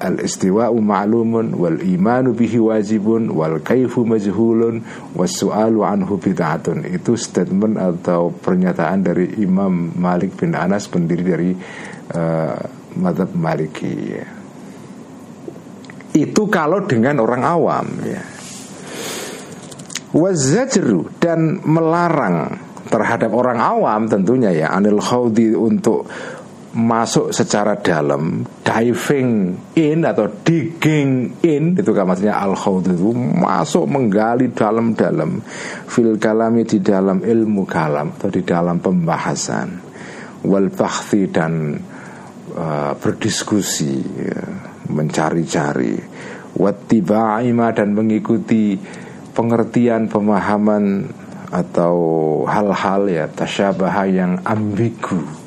al 0.00 0.16
istiwa 0.20 0.72
ma'lumun 0.72 1.56
wal 1.56 1.80
imanu 1.80 2.32
bihi 2.32 2.60
wajibun 2.60 3.32
wal 3.32 3.60
kaifu 3.60 4.04
majhulun 4.04 4.84
was 5.16 5.36
su'alu 5.36 5.84
anhu 5.84 6.16
bid'atun. 6.16 6.84
Itu 6.88 7.16
statement 7.16 7.76
atau 7.76 8.32
pernyataan 8.32 9.04
dari 9.04 9.40
Imam 9.40 9.92
Malik 9.96 10.36
bin 10.36 10.56
Anas 10.56 10.88
pendiri 10.88 11.24
dari 11.24 11.50
uh, 12.12 12.60
madhab 12.98 13.30
Maliki 13.36 13.94
ya. 14.16 14.26
itu 16.18 16.50
kalau 16.50 16.82
dengan 16.82 17.22
orang 17.22 17.46
awam 17.46 17.86
ya 18.02 18.37
wazajru 20.14 21.20
dan 21.20 21.60
melarang 21.64 22.56
terhadap 22.88 23.30
orang 23.36 23.60
awam 23.60 24.08
tentunya 24.08 24.50
ya 24.54 24.72
anil 24.72 25.00
khawdi 25.02 25.52
untuk 25.52 26.08
masuk 26.78 27.32
secara 27.32 27.80
dalam 27.80 28.44
diving 28.60 29.56
in 29.74 30.04
atau 30.04 30.28
digging 30.44 31.40
in 31.40 31.74
itu 31.74 31.90
kan 31.96 32.04
maksudnya 32.04 32.36
al 32.36 32.52
itu 32.54 33.10
masuk 33.16 33.88
menggali 33.88 34.52
dalam-dalam 34.52 35.40
fil 35.88 36.20
kalami 36.20 36.68
di 36.68 36.78
dalam 36.84 37.24
ilmu 37.24 37.64
kalam 37.64 38.12
atau 38.20 38.28
di 38.28 38.44
dalam 38.44 38.84
pembahasan 38.84 39.68
wal 40.44 40.68
dan 41.32 41.82
uh, 42.54 42.92
berdiskusi 42.94 43.94
ya, 44.04 44.42
mencari-cari 44.92 45.96
wattiba'ima 46.52 47.74
dan 47.74 47.96
mengikuti 47.96 48.76
pengertian 49.38 50.10
pemahaman 50.10 51.14
atau 51.54 51.96
hal-hal 52.50 53.06
ya 53.06 53.30
tasyabaha 53.30 54.10
yang 54.10 54.42
ambigu 54.42 55.46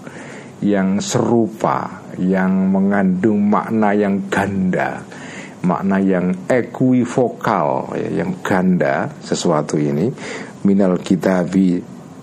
yang 0.61 1.01
serupa, 1.01 2.05
yang 2.21 2.69
mengandung 2.69 3.49
makna 3.49 3.97
yang 3.97 4.29
ganda, 4.29 5.01
makna 5.65 5.97
yang 5.97 6.45
ekuivokal, 6.45 7.97
ya, 7.97 8.21
yang 8.21 8.39
ganda 8.45 9.09
sesuatu 9.25 9.81
ini 9.81 10.13
minal 10.61 11.01
kitabi 11.01 11.81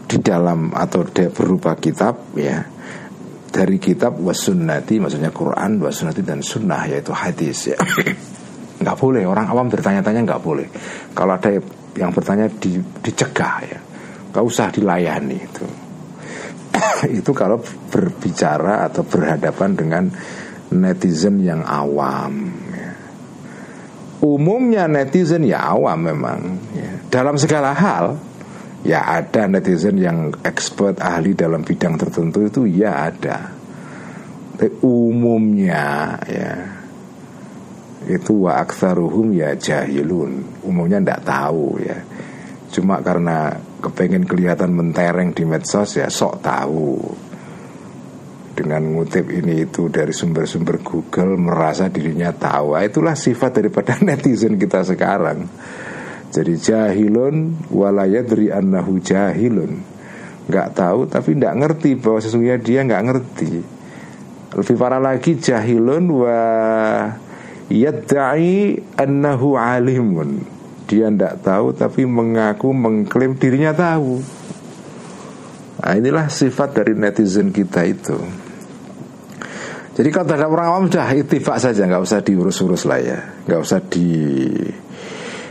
di 0.08 0.18
dalam 0.22 0.70
atau 0.72 1.02
de, 1.04 1.28
berupa 1.28 1.74
kitab 1.76 2.32
ya 2.38 2.64
dari 3.50 3.76
kitab 3.76 4.16
wasunnati 4.22 5.02
maksudnya 5.02 5.34
Quran 5.34 5.82
wasunnati 5.82 6.22
dan 6.24 6.40
sunnah 6.40 6.88
yaitu 6.88 7.12
hadis 7.12 7.74
ya 7.74 7.78
nggak 8.78 8.96
boleh 8.96 9.26
orang 9.26 9.46
awam 9.50 9.66
bertanya-tanya 9.66 10.22
nggak 10.22 10.42
boleh 10.42 10.66
kalau 11.12 11.34
ada 11.34 11.50
yang 11.98 12.14
bertanya 12.14 12.46
di, 12.46 12.78
dicegah 13.02 13.54
ya 13.66 13.78
nggak 14.30 14.44
usah 14.44 14.70
dilayani 14.70 15.38
itu 15.38 15.66
itu 17.18 17.30
kalau 17.34 17.58
berbicara 17.90 18.86
atau 18.86 19.02
berhadapan 19.02 19.70
dengan 19.74 20.04
netizen 20.70 21.42
yang 21.42 21.66
awam 21.66 22.54
ya. 22.70 22.90
umumnya 24.22 24.86
netizen 24.86 25.42
ya 25.42 25.74
awam 25.74 25.98
memang 25.98 26.40
ya. 26.76 26.92
dalam 27.10 27.34
segala 27.34 27.74
hal 27.74 28.14
ya 28.86 29.02
ada 29.02 29.50
netizen 29.50 29.98
yang 29.98 30.30
expert 30.46 31.02
ahli 31.02 31.34
dalam 31.34 31.66
bidang 31.66 31.98
tertentu 31.98 32.46
itu 32.46 32.62
ya 32.68 33.10
ada 33.10 33.58
Tapi 34.58 34.82
umumnya 34.82 36.18
ya 36.26 36.50
itu 38.06 38.46
wa 38.46 38.62
aksaruhum 38.62 39.34
ya 39.34 39.58
jahilun. 39.58 40.62
Umumnya 40.62 41.02
tidak 41.02 41.20
tahu 41.26 41.82
ya. 41.82 41.98
Cuma 42.70 43.00
karena 43.02 43.58
kepengen 43.80 44.28
kelihatan 44.28 44.76
mentereng 44.76 45.34
di 45.34 45.42
medsos 45.42 45.98
ya 45.98 46.06
sok 46.06 46.34
tahu. 46.44 46.94
Dengan 48.58 48.82
ngutip 48.90 49.30
ini 49.30 49.70
itu 49.70 49.86
dari 49.86 50.10
sumber-sumber 50.10 50.82
Google 50.82 51.38
merasa 51.38 51.86
dirinya 51.86 52.34
tahu. 52.34 52.74
Ah, 52.74 52.82
itulah 52.82 53.14
sifat 53.14 53.62
daripada 53.62 53.98
netizen 54.06 54.58
kita 54.58 54.82
sekarang. 54.82 55.46
Jadi 56.28 56.54
jahilun 56.60 57.70
walayadri 57.72 58.52
annahu 58.52 59.00
jahilun. 59.00 59.80
Nggak 60.48 60.68
tahu 60.74 61.00
tapi 61.08 61.38
nggak 61.38 61.54
ngerti 61.54 61.90
bahwa 61.96 62.18
sesungguhnya 62.20 62.58
dia 62.60 62.84
nggak 62.84 63.04
ngerti. 63.04 63.52
Lebih 64.48 64.76
parah 64.76 65.00
lagi 65.00 65.38
jahilun 65.38 66.04
wa 66.08 66.40
yadda'i 67.68 68.80
annahu 68.96 69.56
alimun 69.56 70.58
dia 70.88 71.12
tidak 71.12 71.44
tahu 71.44 71.76
tapi 71.76 72.08
mengaku 72.08 72.72
mengklaim 72.72 73.36
dirinya 73.36 73.76
tahu. 73.76 74.24
Nah, 75.78 75.94
inilah 75.94 76.26
sifat 76.32 76.80
dari 76.80 76.96
netizen 76.96 77.52
kita 77.52 77.84
itu. 77.84 78.16
Jadi 79.94 80.08
kalau 80.08 80.26
terhadap 80.26 80.50
orang 80.50 80.68
awam 80.72 80.84
sudah 80.88 81.12
itifak 81.12 81.58
saja, 81.60 81.84
nggak 81.84 82.02
usah 82.02 82.24
diurus-urus 82.24 82.88
lah 82.88 82.98
ya, 83.04 83.18
nggak 83.44 83.60
usah 83.60 83.78
di 83.84 84.10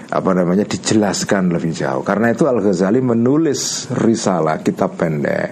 apa 0.08 0.32
namanya 0.34 0.66
dijelaskan 0.66 1.54
lebih 1.54 1.72
jauh. 1.76 2.02
Karena 2.02 2.34
itu 2.34 2.48
Al 2.48 2.64
Ghazali 2.64 3.04
menulis 3.04 3.92
risalah 3.94 4.64
kitab 4.66 4.98
pendek, 4.98 5.52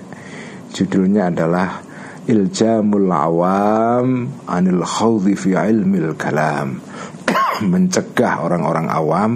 judulnya 0.74 1.30
adalah 1.30 1.85
Iljamul 2.26 3.10
Awam 3.14 4.08
Anil 4.50 4.82
Khawdi 4.82 5.38
fi 5.38 5.54
Ilmil 5.54 6.18
Kalam 6.18 6.82
Mencegah 7.72 8.42
orang-orang 8.42 8.88
awam 8.90 9.32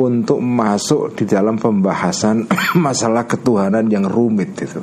untuk 0.00 0.40
masuk 0.40 1.12
di 1.12 1.28
dalam 1.28 1.60
pembahasan 1.60 2.48
masalah 2.86 3.28
ketuhanan 3.28 3.84
yang 3.92 4.08
rumit 4.08 4.56
itu. 4.56 4.80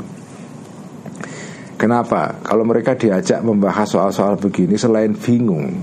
Kenapa? 1.77 2.41
Kalau 2.41 2.65
mereka 2.65 2.97
diajak 2.97 3.41
membahas 3.45 3.85
soal-soal 3.85 4.37
begini 4.37 4.77
selain 4.81 5.13
bingung, 5.13 5.77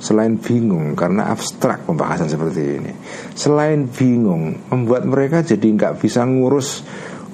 selain 0.00 0.40
bingung 0.40 0.96
karena 0.96 1.28
abstrak 1.28 1.84
pembahasan 1.84 2.32
seperti 2.32 2.80
ini, 2.80 2.92
selain 3.36 3.88
bingung 3.88 4.56
membuat 4.72 5.04
mereka 5.04 5.44
jadi 5.44 5.68
nggak 5.68 6.00
bisa 6.00 6.24
ngurus 6.24 6.84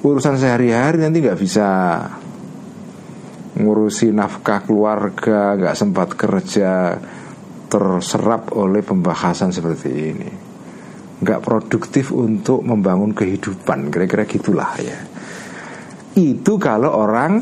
urusan 0.03 0.39
sehari-hari 0.39 1.03
nanti 1.03 1.23
nggak 1.23 1.39
bisa 1.39 1.67
ngurusi 3.57 4.13
nafkah 4.13 4.65
keluarga, 4.65 5.57
nggak 5.57 5.77
sempat 5.77 6.13
kerja, 6.13 7.01
terserap 7.67 8.53
oleh 8.53 8.85
pembahasan 8.85 9.51
seperti 9.51 9.91
ini. 9.91 10.31
Nggak 11.17 11.41
produktif 11.41 12.13
untuk 12.13 12.61
membangun 12.61 13.17
kehidupan 13.17 13.89
kira-kira 13.89 14.29
gitulah 14.29 14.77
ya. 14.77 15.01
Itu 16.17 16.61
kalau 16.61 16.93
orang 16.93 17.41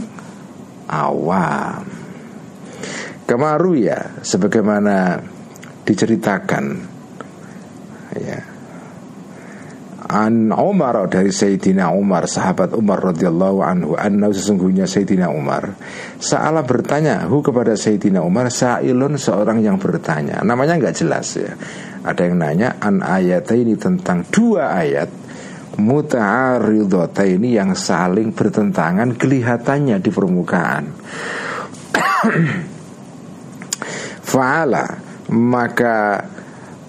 awam. 0.90 1.82
Kemaru 3.24 3.72
ya 3.80 4.20
sebagaimana 4.20 5.16
diceritakan 5.82 6.64
ya 8.20 8.53
An 10.04 10.52
Umar 10.52 11.08
dari 11.08 11.32
Sayyidina 11.32 11.88
Umar 11.96 12.28
Sahabat 12.28 12.76
Umar 12.76 13.00
radhiyallahu 13.00 13.64
anhu 13.64 13.96
Anna 13.96 14.28
sesungguhnya 14.28 14.84
Sayyidina 14.84 15.32
Umar. 15.32 15.80
Saala 16.20 16.60
bertanya 16.60 17.24
Hu 17.24 17.40
kepada 17.40 17.72
Sayyidina 17.72 18.20
Umar 18.20 18.52
Sa'ilun 18.52 19.16
seorang 19.16 19.64
yang 19.64 19.80
bertanya. 19.80 20.44
Namanya 20.44 20.76
nggak 20.76 20.96
jelas 21.00 21.40
ya. 21.40 21.56
Ada 22.04 22.28
yang 22.28 22.36
nanya 22.36 22.76
An 22.84 23.00
ayat 23.00 23.48
ini 23.56 23.80
tentang 23.80 24.28
dua 24.28 24.76
ayat 24.76 25.08
ini 27.24 27.48
yang 27.56 27.72
saling 27.72 28.36
bertentangan 28.36 29.16
Kelihatannya 29.16 29.96
di 30.04 30.10
permukaan. 30.12 30.84
Fa'ala 34.30 34.84
Maka 35.32 36.20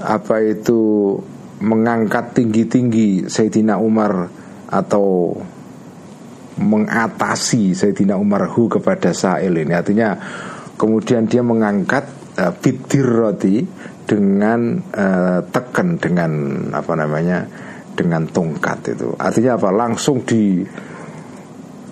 Apa 0.04 0.44
itu 0.44 1.16
mengangkat 1.66 2.38
tinggi-tinggi 2.38 3.26
Sayyidina 3.26 3.82
Umar 3.82 4.30
atau 4.70 5.34
mengatasi 6.62 7.74
Sayyidina 7.74 8.16
Umar 8.16 8.48
hu 8.54 8.70
kepada 8.70 9.12
Sa'il 9.12 9.58
ini. 9.58 9.74
Artinya 9.74 10.14
kemudian 10.78 11.26
dia 11.26 11.42
mengangkat 11.42 12.06
uh, 12.38 12.54
bidiroti 12.54 13.66
dengan 14.06 14.78
uh, 14.94 15.42
teken 15.50 15.98
dengan 15.98 16.32
apa 16.70 16.94
namanya 16.94 17.50
dengan 17.98 18.30
tongkat 18.30 18.94
itu. 18.94 19.10
Artinya 19.18 19.58
apa? 19.58 19.70
Langsung 19.74 20.22
di 20.22 20.62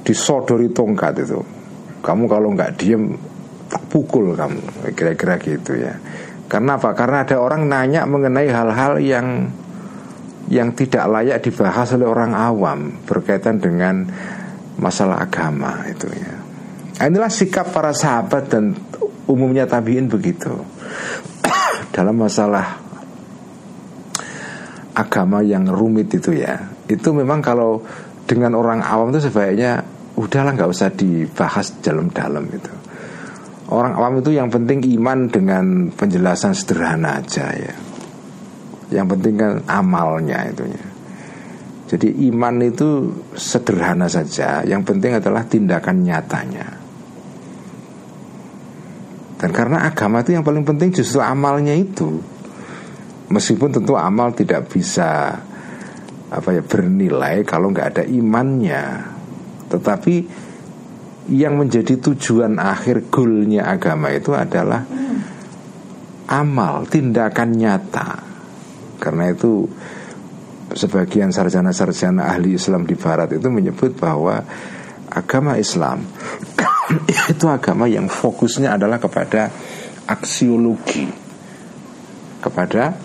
disodori 0.05 0.69
tongkat 0.69 1.13
itu. 1.25 1.39
Kamu 2.03 2.27
kalau 2.29 2.53
nggak 2.53 2.71
diem 2.77 3.15
tak 3.71 3.83
pukul 3.89 4.37
kamu. 4.37 4.93
Kira-kira 4.93 5.35
gitu 5.41 5.73
ya. 5.79 5.97
Karena 6.45 6.77
apa? 6.77 6.93
Karena 6.93 7.25
ada 7.25 7.41
orang 7.41 7.65
nanya 7.65 8.05
mengenai 8.05 8.45
hal-hal 8.51 9.01
yang 9.01 9.49
yang 10.51 10.75
tidak 10.75 11.07
layak 11.07 11.39
dibahas 11.39 11.95
oleh 11.95 12.07
orang 12.07 12.35
awam 12.35 13.03
berkaitan 13.07 13.59
dengan 13.59 14.03
masalah 14.79 15.23
agama 15.23 15.87
itu 15.87 16.09
ya. 16.11 16.33
Nah, 16.99 17.05
inilah 17.09 17.31
sikap 17.31 17.71
para 17.71 17.91
sahabat 17.91 18.51
dan 18.51 18.75
umumnya 19.27 19.67
tabiin 19.67 20.07
begitu. 20.07 20.51
Dalam 21.95 22.15
masalah 22.19 22.79
agama 24.93 25.41
yang 25.41 25.67
rumit 25.67 26.11
itu 26.13 26.35
ya. 26.35 26.69
Itu 26.85 27.15
memang 27.15 27.39
kalau 27.41 27.81
dengan 28.27 28.55
orang 28.55 28.83
awam 28.83 29.11
itu 29.11 29.27
sebaiknya 29.27 29.83
udahlah 30.13 30.53
nggak 30.53 30.69
usah 30.69 30.93
dibahas 30.93 31.81
dalam-dalam 31.81 32.45
itu 32.53 32.73
orang 33.73 33.97
awam 33.97 34.21
itu 34.21 34.37
yang 34.37 34.47
penting 34.53 34.85
iman 34.99 35.25
dengan 35.27 35.65
penjelasan 35.89 36.53
sederhana 36.53 37.17
aja 37.17 37.49
ya 37.57 37.73
yang 38.93 39.09
penting 39.09 39.33
kan 39.35 39.59
amalnya 39.65 40.45
itunya 40.47 40.85
jadi 41.89 42.09
iman 42.29 42.61
itu 42.61 43.09
sederhana 43.33 44.05
saja 44.05 44.61
yang 44.63 44.85
penting 44.85 45.17
adalah 45.17 45.43
tindakan 45.49 46.05
nyatanya 46.05 46.67
dan 49.41 49.49
karena 49.51 49.89
agama 49.89 50.23
itu 50.23 50.37
yang 50.37 50.45
paling 50.45 50.63
penting 50.63 50.93
justru 50.93 51.19
amalnya 51.19 51.75
itu 51.75 52.33
Meskipun 53.33 53.73
tentu 53.73 53.97
amal 53.97 54.29
tidak 54.37 54.69
bisa 54.69 55.33
apa 56.29 56.49
ya 56.53 56.61
bernilai 56.61 57.41
kalau 57.41 57.73
nggak 57.73 57.97
ada 57.97 58.03
imannya. 58.05 58.83
Tetapi 59.73 60.15
yang 61.33 61.57
menjadi 61.57 61.97
tujuan 61.97 62.61
akhir 62.61 63.09
goalnya 63.09 63.65
agama 63.73 64.13
itu 64.13 64.37
adalah 64.37 64.85
amal, 66.29 66.85
tindakan 66.85 67.49
nyata. 67.57 68.32
Karena 69.03 69.27
itu 69.27 69.67
sebagian 70.71 71.35
sarjana-sarjana 71.35 72.31
ahli 72.31 72.55
Islam 72.55 72.87
di 72.87 72.95
Barat 72.95 73.35
itu 73.35 73.51
menyebut 73.51 73.99
bahwa 73.99 74.39
agama 75.11 75.59
Islam 75.59 76.07
itu 77.35 77.45
agama 77.51 77.91
yang 77.91 78.07
fokusnya 78.07 78.79
adalah 78.79 79.03
kepada 79.03 79.51
aksiologi, 80.07 81.11
kepada 82.39 82.95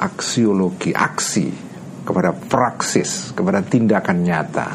aksiologi, 0.00 0.90
aksi 0.96 1.74
kepada 2.04 2.36
praksis, 2.36 3.32
kepada 3.32 3.64
tindakan 3.64 4.18
nyata. 4.20 4.68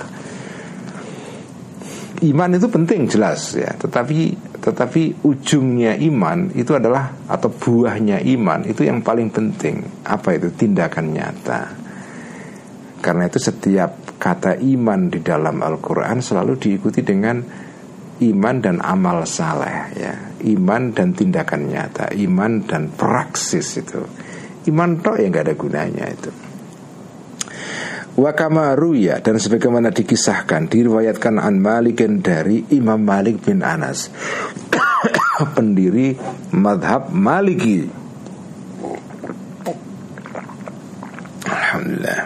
Iman 2.25 2.57
itu 2.57 2.67
penting 2.67 3.07
jelas 3.07 3.55
ya, 3.55 3.71
tetapi 3.79 4.48
tetapi 4.69 5.25
ujungnya 5.25 5.97
iman 5.97 6.53
itu 6.53 6.77
adalah 6.77 7.09
atau 7.25 7.49
buahnya 7.49 8.21
iman 8.37 8.69
itu 8.69 8.85
yang 8.85 9.01
paling 9.01 9.33
penting. 9.33 10.05
Apa 10.05 10.37
itu 10.37 10.53
tindakan 10.53 11.09
nyata? 11.09 11.61
Karena 13.01 13.25
itu 13.25 13.39
setiap 13.41 14.19
kata 14.21 14.59
iman 14.61 15.09
di 15.09 15.25
dalam 15.25 15.59
Al-Qur'an 15.65 16.21
selalu 16.21 16.53
diikuti 16.61 17.01
dengan 17.01 17.41
iman 18.19 18.55
dan 18.61 18.77
amal 18.83 19.25
saleh 19.25 19.77
ya. 19.97 20.13
Iman 20.39 20.95
dan 20.95 21.11
tindakan 21.17 21.67
nyata, 21.67 22.15
iman 22.15 22.63
dan 22.63 22.93
praksis 22.93 23.81
itu 23.81 24.29
iman 24.67 24.99
tok 24.99 25.17
ya 25.17 25.27
nggak 25.31 25.45
ada 25.47 25.55
gunanya 25.55 26.05
itu 26.11 26.31
Wakama 28.19 28.75
ruya 28.75 29.23
dan 29.23 29.39
sebagaimana 29.39 29.95
dikisahkan 29.95 30.67
diriwayatkan 30.67 31.39
an 31.39 31.63
Malikin 31.63 32.19
dari 32.19 32.67
Imam 32.75 32.99
Malik 32.99 33.47
bin 33.47 33.63
Anas. 33.63 34.11
Pendiri 35.55 36.19
madhab 36.51 37.15
Maliki. 37.15 37.87
Alhamdulillah. 41.47 42.19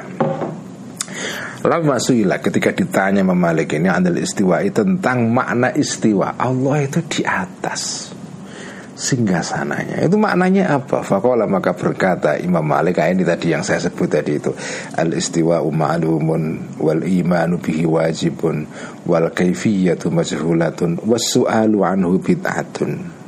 Lama 1.62 1.96
suila 2.02 2.42
ketika 2.42 2.74
ditanya 2.74 3.22
Imam 3.22 3.38
Malik 3.38 3.78
ini 3.78 3.86
andal 3.86 4.18
istiwa 4.18 4.66
tentang 4.74 5.30
makna 5.30 5.78
istiwa. 5.78 6.42
Allah 6.42 6.90
itu 6.90 7.06
di 7.06 7.22
atas 7.22 8.10
singgah 9.04 9.44
sananya. 9.44 10.00
Itu 10.00 10.16
maknanya 10.16 10.80
apa? 10.80 11.04
Fakola 11.04 11.44
maka 11.44 11.76
berkata 11.76 12.40
Imam 12.40 12.64
Malik 12.64 13.04
ah, 13.04 13.12
ini 13.12 13.28
tadi 13.28 13.52
yang 13.52 13.60
saya 13.60 13.84
sebut 13.84 14.08
tadi 14.08 14.40
itu. 14.40 14.56
Al 14.96 15.12
istiwa 15.12 15.60
ma'lumun 15.60 16.80
wal 16.80 17.04
imanu 17.04 17.60
bihi 17.60 17.84
wajibun 17.84 18.64
wal 19.04 19.28
kaifiyatu 19.36 20.08
majhulatun 20.08 21.04
was 21.04 21.36
su'alu 21.36 21.84
anhu 21.84 22.24
bid'atun. 22.24 23.20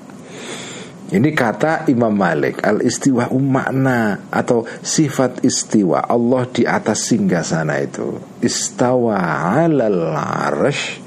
Ini 1.05 1.30
kata 1.38 1.86
Imam 1.91 2.15
Malik 2.15 2.63
al 2.63 2.80
istiwa 2.82 3.28
makna 3.36 4.32
atau 4.32 4.63
sifat 4.80 5.43
istiwa 5.43 6.07
Allah 6.07 6.47
di 6.49 6.63
atas 6.63 7.11
singgah 7.11 7.43
sana 7.43 7.84
itu. 7.84 8.15
Istawa 8.39 9.19
alal 9.59 10.15
arsh 10.15 11.03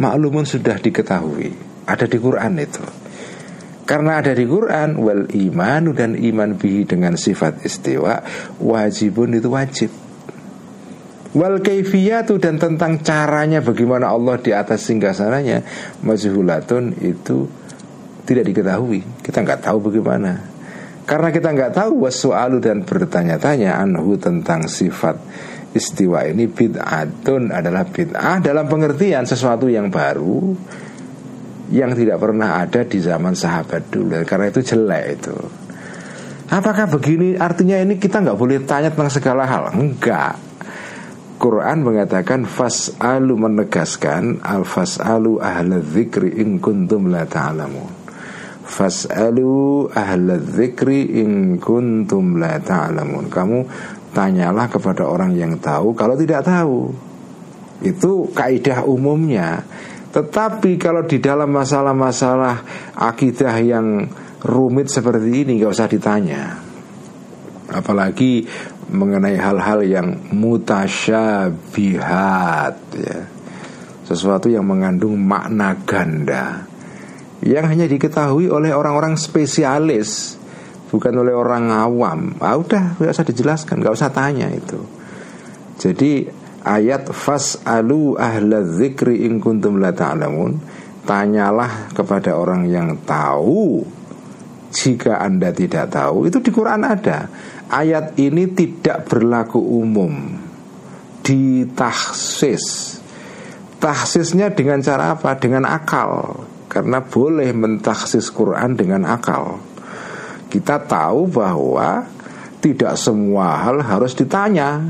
maklumun 0.00 0.48
sudah 0.48 0.80
diketahui. 0.80 1.68
Ada 1.88 2.04
di 2.04 2.20
Quran 2.20 2.60
itu 2.60 2.97
karena 3.88 4.20
ada 4.20 4.36
di 4.36 4.44
Quran 4.44 5.00
wal 5.00 5.24
iman 5.32 5.96
dan 5.96 6.12
iman 6.12 6.60
bihi 6.60 6.84
dengan 6.84 7.16
sifat 7.16 7.64
istiwa 7.64 8.20
wajibun 8.60 9.32
itu 9.32 9.48
wajib. 9.48 9.88
Wal 11.32 11.64
kaifiyatu 11.64 12.36
dan 12.36 12.60
tentang 12.60 13.00
caranya 13.00 13.64
bagaimana 13.64 14.12
Allah 14.12 14.36
di 14.36 14.52
atas 14.52 14.84
singgasananya 14.84 15.64
majhulatun 16.04 17.00
itu 17.00 17.48
tidak 18.28 18.44
diketahui. 18.52 19.24
Kita 19.24 19.40
nggak 19.40 19.64
tahu 19.64 19.88
bagaimana. 19.88 20.36
Karena 21.08 21.32
kita 21.32 21.48
nggak 21.56 21.72
tahu 21.72 22.04
wasu'alu 22.04 22.60
dan 22.60 22.84
bertanya-tanya 22.84 23.80
anhu 23.80 24.20
tentang 24.20 24.68
sifat 24.68 25.16
istiwa 25.72 26.28
ini 26.28 26.44
bid'atun 26.44 27.56
adalah 27.56 27.88
bid'ah 27.88 28.44
dalam 28.44 28.68
pengertian 28.68 29.24
sesuatu 29.24 29.64
yang 29.72 29.88
baru 29.88 30.52
yang 31.68 31.92
tidak 31.92 32.16
pernah 32.20 32.60
ada 32.60 32.84
di 32.84 32.98
zaman 33.00 33.36
sahabat 33.36 33.92
dulu. 33.92 34.24
Karena 34.24 34.46
itu 34.48 34.60
jelek 34.64 35.04
itu. 35.20 35.36
Apakah 36.48 36.88
begini? 36.88 37.36
Artinya 37.36 37.76
ini 37.76 38.00
kita 38.00 38.24
nggak 38.24 38.38
boleh 38.40 38.64
tanya 38.64 38.88
tentang 38.88 39.12
segala 39.12 39.44
hal. 39.44 39.76
Enggak. 39.76 40.40
Quran 41.38 41.86
mengatakan 41.86 42.48
fas'alu 42.48 43.38
menegaskan 43.38 44.42
al 44.42 44.66
fas'alu 44.66 45.38
ahla 45.38 45.78
dzikri 45.78 46.40
in 46.40 46.58
kuntum 46.58 47.12
la 47.12 47.28
ta'lamun. 47.28 47.94
Fas'alu 48.64 49.86
ahla 49.92 50.40
dzikri 50.40 51.20
in 51.20 51.62
kuntum 51.62 52.42
la 52.42 52.58
ta'lamun. 52.58 53.30
Kamu 53.30 53.58
tanyalah 54.16 54.66
kepada 54.66 55.06
orang 55.06 55.36
yang 55.36 55.60
tahu. 55.62 55.94
Kalau 55.94 56.18
tidak 56.18 56.42
tahu 56.42 56.90
itu 57.86 58.26
kaidah 58.34 58.82
umumnya 58.82 59.62
tetapi 60.08 60.80
kalau 60.80 61.04
di 61.04 61.20
dalam 61.20 61.52
masalah-masalah 61.52 62.64
akidah 62.96 63.56
yang 63.60 64.08
rumit 64.44 64.88
seperti 64.88 65.44
ini 65.44 65.60
nggak 65.60 65.72
usah 65.72 65.88
ditanya. 65.90 66.56
Apalagi 67.68 68.48
mengenai 68.88 69.36
hal-hal 69.36 69.84
yang 69.84 70.16
mutasyabihat 70.32 71.54
ya. 72.96 73.20
Sesuatu 74.08 74.48
yang 74.48 74.64
mengandung 74.64 75.20
makna 75.20 75.76
ganda 75.84 76.64
yang 77.44 77.70
hanya 77.70 77.86
diketahui 77.86 78.50
oleh 78.50 78.74
orang-orang 78.74 79.14
spesialis 79.14 80.34
bukan 80.90 81.14
oleh 81.22 81.36
orang 81.36 81.70
awam. 81.70 82.34
Ah 82.42 82.58
udah 82.58 82.98
nggak 82.98 83.12
usah 83.14 83.26
dijelaskan, 83.28 83.78
nggak 83.78 83.94
usah 83.94 84.10
tanya 84.10 84.50
itu. 84.50 84.80
Jadi 85.78 86.26
ayat 86.68 87.08
fas'alu 87.08 88.20
ahla 88.20 88.60
dzikri 88.60 89.24
in 89.24 89.40
kuntum 89.40 89.80
la 89.80 89.96
ta'lamun. 89.96 90.60
Tanyalah 91.08 91.96
kepada 91.96 92.36
orang 92.36 92.68
yang 92.68 93.00
tahu. 93.08 93.80
Jika 94.68 95.24
Anda 95.24 95.48
tidak 95.56 95.96
tahu 95.96 96.28
itu 96.28 96.44
di 96.44 96.52
Quran 96.52 96.84
ada. 96.84 97.24
Ayat 97.72 98.20
ini 98.20 98.44
tidak 98.52 99.08
berlaku 99.08 99.56
umum. 99.56 100.12
Ditahsis. 101.24 102.96
Tahsisnya 103.80 104.52
dengan 104.52 104.84
cara 104.84 105.16
apa? 105.16 105.32
Dengan 105.40 105.64
akal. 105.64 106.44
Karena 106.68 107.00
boleh 107.00 107.48
mentaksis 107.56 108.28
Quran 108.28 108.76
dengan 108.76 109.08
akal. 109.08 109.56
Kita 110.52 110.84
tahu 110.84 111.32
bahwa 111.32 112.04
tidak 112.60 113.00
semua 113.00 113.64
hal 113.64 113.80
harus 113.80 114.12
ditanya 114.12 114.84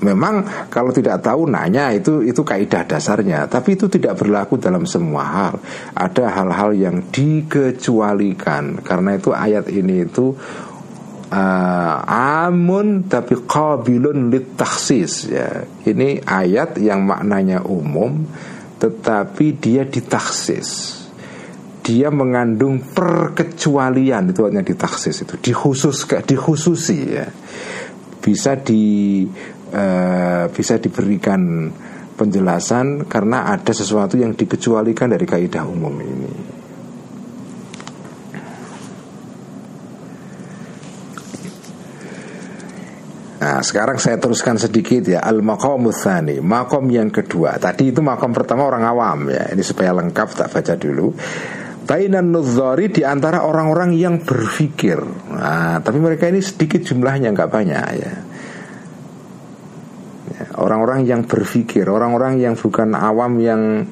Memang 0.00 0.68
kalau 0.72 0.96
tidak 0.96 1.20
tahu 1.20 1.44
nanya 1.44 1.92
itu 1.92 2.24
itu 2.24 2.40
kaidah 2.40 2.88
dasarnya, 2.88 3.44
tapi 3.52 3.76
itu 3.76 3.84
tidak 3.92 4.16
berlaku 4.16 4.56
dalam 4.56 4.88
semua 4.88 5.24
hal. 5.28 5.54
Ada 5.92 6.40
hal-hal 6.40 6.72
yang 6.72 6.96
dikecualikan. 7.12 8.80
Karena 8.80 9.20
itu 9.20 9.36
ayat 9.36 9.68
ini 9.68 10.08
itu 10.08 10.32
uh, 11.30 11.94
amun 12.48 13.06
tapi 13.06 13.44
qabilun 13.44 14.32
lit 14.32 14.56
taksis 14.56 15.28
ya. 15.28 15.68
Ini 15.84 16.24
ayat 16.24 16.80
yang 16.80 17.04
maknanya 17.04 17.64
umum 17.64 18.24
tetapi 18.80 19.60
dia 19.60 19.84
ditaksis. 19.84 20.98
Dia 21.80 22.12
mengandung 22.12 22.92
perkecualian 22.92 24.32
itu 24.32 24.44
hanya 24.44 24.60
ditaksis 24.60 25.24
itu, 25.24 25.34
dikhusus 25.40 26.04
dikhususi 26.06 26.98
ya. 27.08 27.28
Bisa 28.20 28.52
di 28.52 29.24
uh, 29.70 30.44
bisa 30.52 30.76
diberikan 30.76 31.70
penjelasan 32.20 33.08
karena 33.08 33.48
ada 33.48 33.72
sesuatu 33.72 34.20
yang 34.20 34.36
dikecualikan 34.36 35.16
dari 35.16 35.24
kaidah 35.24 35.64
umum 35.64 35.94
ini. 36.04 36.32
Nah 43.40 43.64
sekarang 43.64 43.96
saya 43.96 44.20
teruskan 44.20 44.60
sedikit 44.60 45.00
ya. 45.08 45.24
Al 45.24 45.40
maqam 45.40 45.88
tsani 45.88 46.44
makom 46.44 46.92
yang 46.92 47.08
kedua. 47.08 47.56
Tadi 47.56 47.88
itu 47.88 48.04
makom 48.04 48.36
pertama 48.36 48.68
orang 48.68 48.84
awam 48.84 49.32
ya. 49.32 49.48
Ini 49.48 49.64
supaya 49.64 49.96
lengkap 49.96 50.28
tak 50.36 50.52
baca 50.52 50.76
dulu. 50.76 51.08
Bainan 51.88 52.30
nuzari 52.30 52.92
di 52.92 53.02
antara 53.02 53.42
orang-orang 53.42 53.98
yang 53.98 54.22
berpikir 54.22 55.02
Nah 55.26 55.82
tapi 55.82 55.98
mereka 55.98 56.30
ini 56.30 56.38
sedikit 56.38 56.86
jumlahnya 56.86 57.34
nggak 57.34 57.50
banyak 57.50 57.86
ya 57.98 58.14
orang-orang 60.60 61.08
yang 61.08 61.24
berpikir, 61.24 61.88
orang-orang 61.88 62.36
yang 62.36 62.54
bukan 62.54 62.92
awam 62.92 63.40
yang 63.40 63.88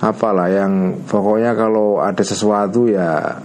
apalah 0.00 0.48
yang 0.48 1.04
pokoknya 1.04 1.52
kalau 1.52 2.00
ada 2.00 2.24
sesuatu 2.24 2.88
ya 2.88 3.36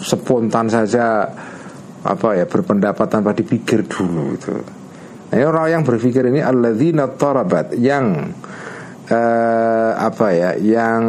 spontan 0.00 0.70
saja 0.70 1.26
apa 2.00 2.28
ya 2.32 2.48
berpendapat 2.48 3.06
tanpa 3.10 3.36
dipikir 3.36 3.84
dulu 3.84 4.24
itu. 4.32 4.54
Nah, 5.30 5.38
orang 5.46 5.78
yang 5.78 5.82
berpikir 5.86 6.26
ini 6.26 6.40
alladzina 6.42 7.06
tarabat 7.12 7.76
yang 7.76 8.34
eh, 9.06 9.90
apa 9.94 10.26
ya 10.32 10.50
yang 10.58 11.02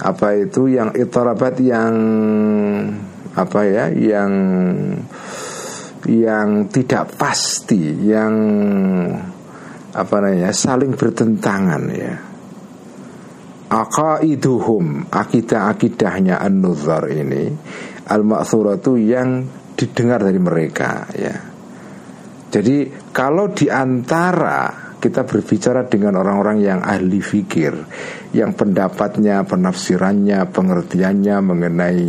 apa 0.00 0.28
itu 0.36 0.72
yang 0.72 0.96
itarabat 0.96 1.60
yang 1.60 1.92
apa 3.36 3.60
ya 3.68 3.84
yang 3.92 4.32
yang 6.10 6.66
tidak 6.66 7.14
pasti, 7.14 7.94
yang 8.02 8.34
apa 9.94 10.14
namanya 10.18 10.50
saling 10.50 10.98
bertentangan 10.98 11.82
ya. 11.94 12.14
Aqaiduhum 13.70 15.06
akidah-akidahnya 15.14 16.42
an-nuzar 16.42 17.06
ini 17.06 17.54
al-ma'thuratu 18.10 18.98
yang 18.98 19.46
didengar 19.78 20.26
dari 20.26 20.42
mereka 20.42 21.06
ya. 21.14 21.36
Jadi 22.50 22.90
kalau 23.14 23.54
di 23.54 23.70
antara 23.70 24.90
kita 24.98 25.22
berbicara 25.22 25.86
dengan 25.86 26.18
orang-orang 26.20 26.60
yang 26.60 26.80
ahli 26.84 27.24
fikir 27.24 27.72
Yang 28.30 28.52
pendapatnya, 28.62 29.42
penafsirannya, 29.42 30.46
pengertiannya 30.54 31.36
mengenai 31.42 32.02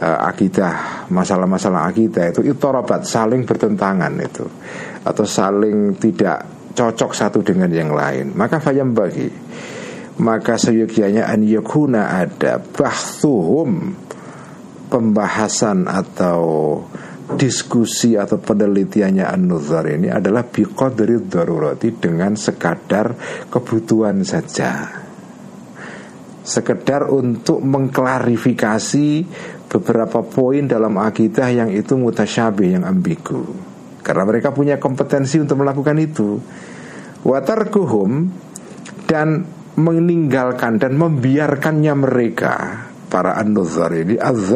akidah 0.00 1.06
masalah-masalah 1.12 1.88
akidah 1.92 2.32
itu 2.32 2.40
itu 2.46 2.64
rabat 2.64 3.04
saling 3.04 3.44
bertentangan 3.44 4.12
itu. 4.22 4.46
Atau 5.02 5.26
saling 5.26 5.98
tidak 5.98 6.46
cocok 6.72 7.10
satu 7.12 7.38
dengan 7.44 7.68
yang 7.68 7.92
lain. 7.92 8.32
Maka 8.32 8.58
fayam 8.62 8.96
bagi. 8.96 9.28
Maka 10.22 10.60
seyogianya 10.60 11.28
an 11.28 11.40
yakuna 11.44 12.20
ada 12.20 12.60
bahtuhum 12.60 13.96
pembahasan 14.92 15.88
atau 15.88 16.44
diskusi 17.32 18.12
atau 18.12 18.36
penelitiannya 18.36 19.24
an-nuzar 19.24 19.88
ini 19.88 20.12
adalah 20.12 20.44
biqadri 20.44 21.16
darurati 21.24 21.96
dengan 21.96 22.36
sekadar 22.36 23.16
kebutuhan 23.48 24.20
saja. 24.20 25.00
Sekedar 26.42 27.08
untuk 27.08 27.62
mengklarifikasi 27.62 29.08
beberapa 29.72 30.20
poin 30.20 30.68
dalam 30.68 31.00
akidah 31.00 31.48
yang 31.48 31.72
itu 31.72 31.96
mutasyabih 31.96 32.76
yang 32.76 32.84
ambigu. 32.84 33.40
Karena 34.04 34.28
mereka 34.28 34.52
punya 34.52 34.76
kompetensi 34.76 35.40
untuk 35.40 35.64
melakukan 35.64 35.96
itu. 35.96 36.36
Watarkuhum 37.24 38.28
dan 39.08 39.48
meninggalkan 39.78 40.76
dan 40.76 41.00
membiarkannya 41.00 41.94
mereka 41.96 42.54
para 43.08 43.40
an-nuzar 43.40 43.96
ini 43.96 44.20
az 44.20 44.52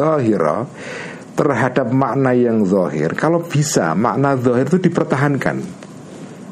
terhadap 1.37 1.93
makna 1.93 2.33
yang 2.33 2.65
zahir. 2.65 3.13
Kalau 3.13 3.45
bisa 3.45 3.93
makna 3.93 4.33
zahir 4.37 4.65
itu 4.65 4.81
dipertahankan. 4.89 5.57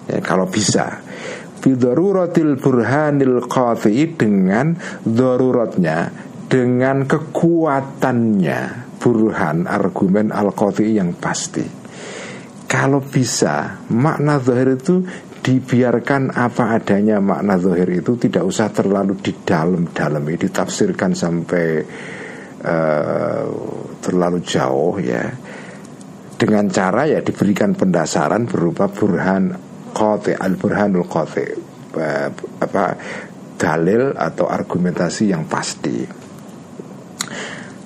Ya, 0.05 0.22
kalau 0.22 0.45
bisa. 0.45 1.01
Bidaruratil 1.66 2.61
burhanil 2.61 3.49
qati 3.49 4.13
dengan 4.13 4.78
daruratnya 5.01 6.24
dengan 6.45 7.09
kekuatannya 7.09 8.85
burhan 9.01 9.69
argumen 9.69 10.33
al 10.33 10.49
yang 10.81 11.13
pasti. 11.17 11.65
Kalau 12.65 12.99
bisa 13.05 13.85
makna 13.93 14.41
zahir 14.41 14.75
itu 14.75 15.05
dibiarkan 15.45 16.33
apa 16.33 16.73
adanya 16.73 17.21
makna 17.21 17.61
zahir 17.61 18.01
itu 18.01 18.17
tidak 18.17 18.41
usah 18.49 18.73
terlalu 18.73 19.13
di 19.21 19.31
dalam-dalam 19.45 20.25
ditafsirkan 20.25 21.13
sampai 21.13 21.85
uh, 22.65 23.45
terlalu 24.01 24.41
jauh 24.41 24.97
ya 24.97 25.21
dengan 26.35 26.65
cara 26.73 27.05
ya 27.05 27.21
diberikan 27.21 27.77
pendasaran 27.77 28.49
berupa 28.49 28.89
burhan 28.89 29.53
qati 29.93 30.33
al 30.33 30.57
burhanul 30.57 31.05
qati 31.05 31.45
uh, 31.93 32.29
apa 32.65 32.85
dalil 33.55 34.17
atau 34.17 34.49
argumentasi 34.49 35.29
yang 35.29 35.45
pasti. 35.45 36.24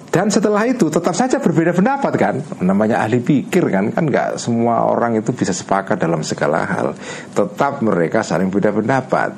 Dan 0.10 0.34
setelah 0.34 0.66
itu 0.66 0.90
tetap 0.90 1.14
saja 1.14 1.38
berbeda 1.38 1.70
pendapat 1.70 2.14
kan? 2.18 2.36
Namanya 2.66 3.06
ahli 3.06 3.22
pikir 3.22 3.70
kan? 3.70 3.94
Kan 3.94 4.10
nggak 4.10 4.42
semua 4.42 4.90
orang 4.90 5.22
itu 5.22 5.30
bisa 5.38 5.54
sepakat 5.54 6.02
dalam 6.02 6.26
segala 6.26 6.66
hal. 6.66 6.98
Tetap 7.38 7.86
mereka 7.86 8.26
saling 8.26 8.50
beda 8.50 8.74
pendapat. 8.74 9.38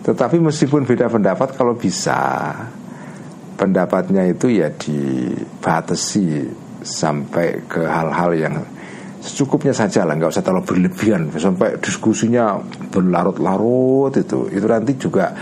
Tetapi 0.00 0.40
meskipun 0.40 0.88
beda 0.88 1.12
pendapat 1.12 1.60
Kalau 1.60 1.76
bisa 1.76 2.16
Pendapatnya 3.60 4.24
itu 4.32 4.48
ya 4.48 4.72
dibatasi 4.72 6.48
Sampai 6.80 7.68
ke 7.68 7.84
hal-hal 7.84 8.32
yang 8.32 8.54
Secukupnya 9.20 9.76
saja 9.76 10.08
lah. 10.08 10.16
Nggak 10.16 10.32
usah 10.32 10.40
terlalu 10.40 10.64
berlebihan. 10.64 11.28
Sampai 11.36 11.76
diskusinya 11.76 12.56
berlarut-larut 12.88 14.16
itu. 14.16 14.48
Itu 14.48 14.64
nanti 14.64 14.96
juga 14.96 15.36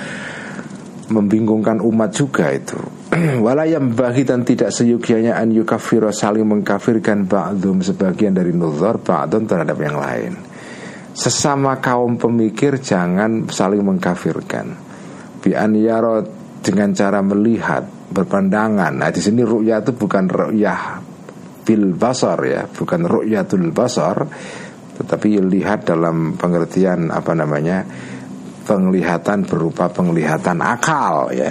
Membingungkan 1.09 1.79
umat 1.79 2.11
juga 2.13 2.51
itu 2.51 2.98
walayam 3.45 3.97
bagi 3.97 4.25
dan 4.29 4.45
tidak 4.45 4.69
seyogianya 4.69 5.41
an 5.41 5.53
yukafiro 5.53 6.13
saling 6.13 6.45
mengkafirkan 6.45 7.25
ba'dum 7.25 7.81
sebagian 7.81 8.37
dari 8.37 8.53
nuzar 8.53 9.01
ba'dum 9.01 9.49
terhadap 9.49 9.79
yang 9.81 9.97
lain. 9.97 10.33
Sesama 11.17 11.81
kaum 11.83 12.21
pemikir 12.21 12.79
jangan 12.79 13.49
saling 13.51 13.83
mengkafirkan. 13.83 14.77
Bi 15.41 15.57
an 15.57 15.73
yaro 15.75 16.23
dengan 16.61 16.93
cara 16.93 17.25
melihat 17.25 17.87
berpandangan. 18.13 18.93
Nah 18.93 19.11
di 19.11 19.21
sini 19.25 19.41
ru'yah 19.41 19.81
itu 19.83 19.93
bukan 19.97 20.25
ru'yah 20.29 21.09
bil 21.69 21.93
basar 21.93 22.41
ya 22.49 22.65
bukan 22.65 23.05
ru'yatul 23.05 23.77
basar 23.77 24.25
tetapi 24.97 25.37
lihat 25.37 25.85
dalam 25.85 26.41
pengertian 26.41 27.13
apa 27.13 27.37
namanya 27.37 27.85
penglihatan 28.69 29.49
berupa 29.49 29.89
penglihatan 29.89 30.61
akal 30.61 31.33
ya. 31.33 31.49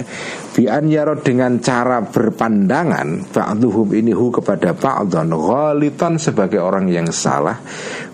Bian 0.54 0.86
yaro 0.86 1.18
dengan 1.18 1.58
cara 1.58 2.02
berpandangan 2.06 3.34
ba'duhum 3.34 3.90
ini 3.98 4.14
hu 4.14 4.30
kepada 4.30 4.74
ba'dhan 4.74 5.34
ghalitan 5.34 6.22
sebagai 6.22 6.62
orang 6.62 6.86
yang 6.86 7.10
salah 7.10 7.58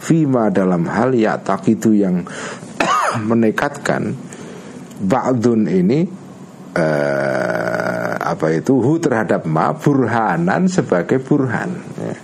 fima 0.00 0.48
dalam 0.48 0.88
hal 0.88 1.12
ya 1.12 1.36
tak 1.36 1.68
itu 1.68 1.92
yang 1.92 2.24
menekatkan 3.28 4.16
ba'dun 5.04 5.68
ini 5.68 6.04
uh, 6.76 8.12
apa 8.24 8.46
itu 8.56 8.80
hu 8.80 8.96
terhadap 8.96 9.44
ma 9.44 9.76
burhanan 9.76 10.68
sebagai 10.68 11.20
burhan 11.20 11.70
ya 12.00 12.23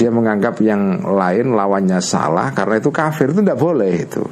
dia 0.00 0.08
menganggap 0.08 0.56
yang 0.64 1.04
lain 1.04 1.52
lawannya 1.52 2.00
salah 2.00 2.56
karena 2.56 2.80
itu 2.80 2.88
kafir 2.88 3.36
itu 3.36 3.44
tidak 3.44 3.60
boleh 3.60 3.92
itu 3.92 4.24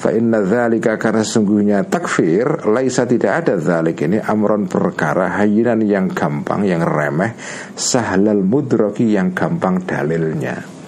fa 0.00 0.16
inna 0.16 0.40
dzalika 0.40 0.96
karena 0.96 1.20
sesungguhnya 1.20 1.84
takfir 1.84 2.64
laisa 2.72 3.04
tidak 3.04 3.44
ada 3.44 3.60
dzalik 3.60 4.00
ini 4.00 4.16
amron 4.16 4.64
perkara 4.64 5.36
hayinan 5.36 5.84
yang 5.84 6.08
gampang 6.08 6.64
yang 6.64 6.80
remeh 6.80 7.36
sahlal 7.76 8.40
mudraki 8.40 9.12
yang 9.12 9.36
gampang 9.36 9.84
dalilnya 9.84 10.80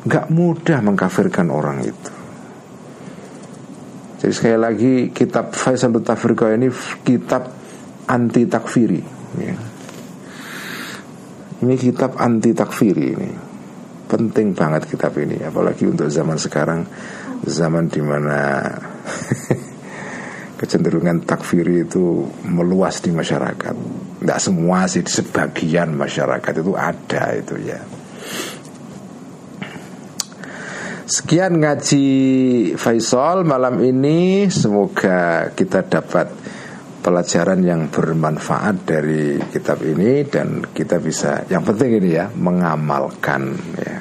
nggak 0.00 0.32
mudah 0.32 0.78
mengkafirkan 0.80 1.52
orang 1.52 1.84
itu. 1.84 2.12
Jadi 4.20 4.32
sekali 4.36 4.58
lagi 4.60 4.92
kitab 5.12 5.56
Faisal 5.56 5.96
Tafriqah 5.96 6.52
ini 6.52 6.68
kitab 7.04 7.48
anti 8.04 8.44
takfiri. 8.44 9.00
Ya. 9.40 9.56
Ini 11.60 11.74
kitab 11.76 12.16
anti 12.20 12.52
takfiri 12.52 13.06
ini. 13.16 13.30
Penting 14.10 14.58
banget 14.58 14.90
kitab 14.90 15.14
ini, 15.22 15.38
apalagi 15.38 15.86
untuk 15.86 16.10
zaman 16.10 16.34
sekarang, 16.34 16.82
zaman 17.46 17.86
di 17.86 18.02
mana 18.02 18.66
kecenderungan 20.58 21.22
takfiri 21.22 21.86
itu 21.86 22.26
meluas 22.42 22.98
di 22.98 23.14
masyarakat. 23.14 23.74
Tidak 24.18 24.40
semua 24.42 24.90
sih, 24.90 25.06
sebagian 25.06 25.94
masyarakat 25.94 26.52
itu 26.58 26.72
ada 26.74 27.24
itu 27.38 27.54
ya. 27.62 27.78
Sekian 31.10 31.58
ngaji 31.58 32.06
Faisal 32.78 33.42
malam 33.42 33.82
ini 33.82 34.46
Semoga 34.46 35.50
kita 35.58 35.82
dapat 35.82 36.30
pelajaran 37.00 37.64
yang 37.64 37.88
bermanfaat 37.88 38.76
dari 38.84 39.40
kitab 39.48 39.80
ini 39.82 40.22
Dan 40.28 40.70
kita 40.70 41.00
bisa, 41.00 41.48
yang 41.48 41.64
penting 41.64 41.98
ini 42.00 42.10
ya 42.14 42.28
Mengamalkan 42.30 43.42
ya. 43.80 43.96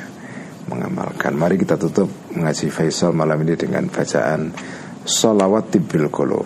Mengamalkan. 0.70 1.34
Mari 1.34 1.58
kita 1.58 1.82
tutup 1.82 2.12
ngaji 2.38 2.70
Faisal 2.70 3.10
malam 3.10 3.42
ini 3.42 3.58
dengan 3.58 3.90
bacaan 3.90 4.54
Salawat 5.02 5.74
Tibil 5.74 6.14
Qulub 6.14 6.46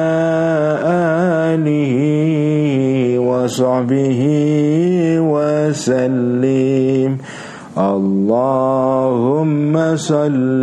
آله 1.57 1.95
وصحبه 3.19 4.23
وسلم. 5.19 7.11
اللهم 7.79 9.75
صلِّ 9.97 10.63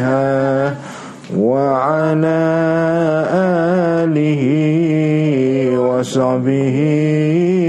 وضيائها 0.00 0.74
وعلى 1.36 2.40
آله 4.04 4.42
وصحبه 5.78 6.78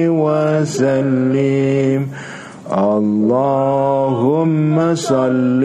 وسلم. 0.10 2.08
اللهم 2.72 4.96
صلِّ 4.96 5.64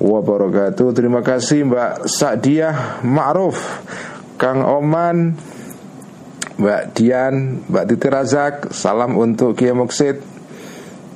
wabarakatuh. 0.00 0.88
Terima 0.92 1.24
kasih 1.24 1.66
Mbak 1.66 2.08
Sa'diah 2.08 3.00
Ma'ruf 3.02 3.58
Kang 4.36 4.60
Oman 4.62 5.36
Mbak 6.56 6.82
Dian 6.96 7.64
Mbak 7.68 7.84
Titi 7.88 8.08
Razak. 8.08 8.54
Salam 8.72 9.16
untuk 9.16 9.56
Kiai 9.56 9.72
Moksid 9.72 10.20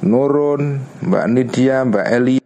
Nurun 0.05 0.81
Mbak 1.05 1.25
Nidia 1.29 1.85
Mbak 1.85 2.07
Eli 2.09 2.40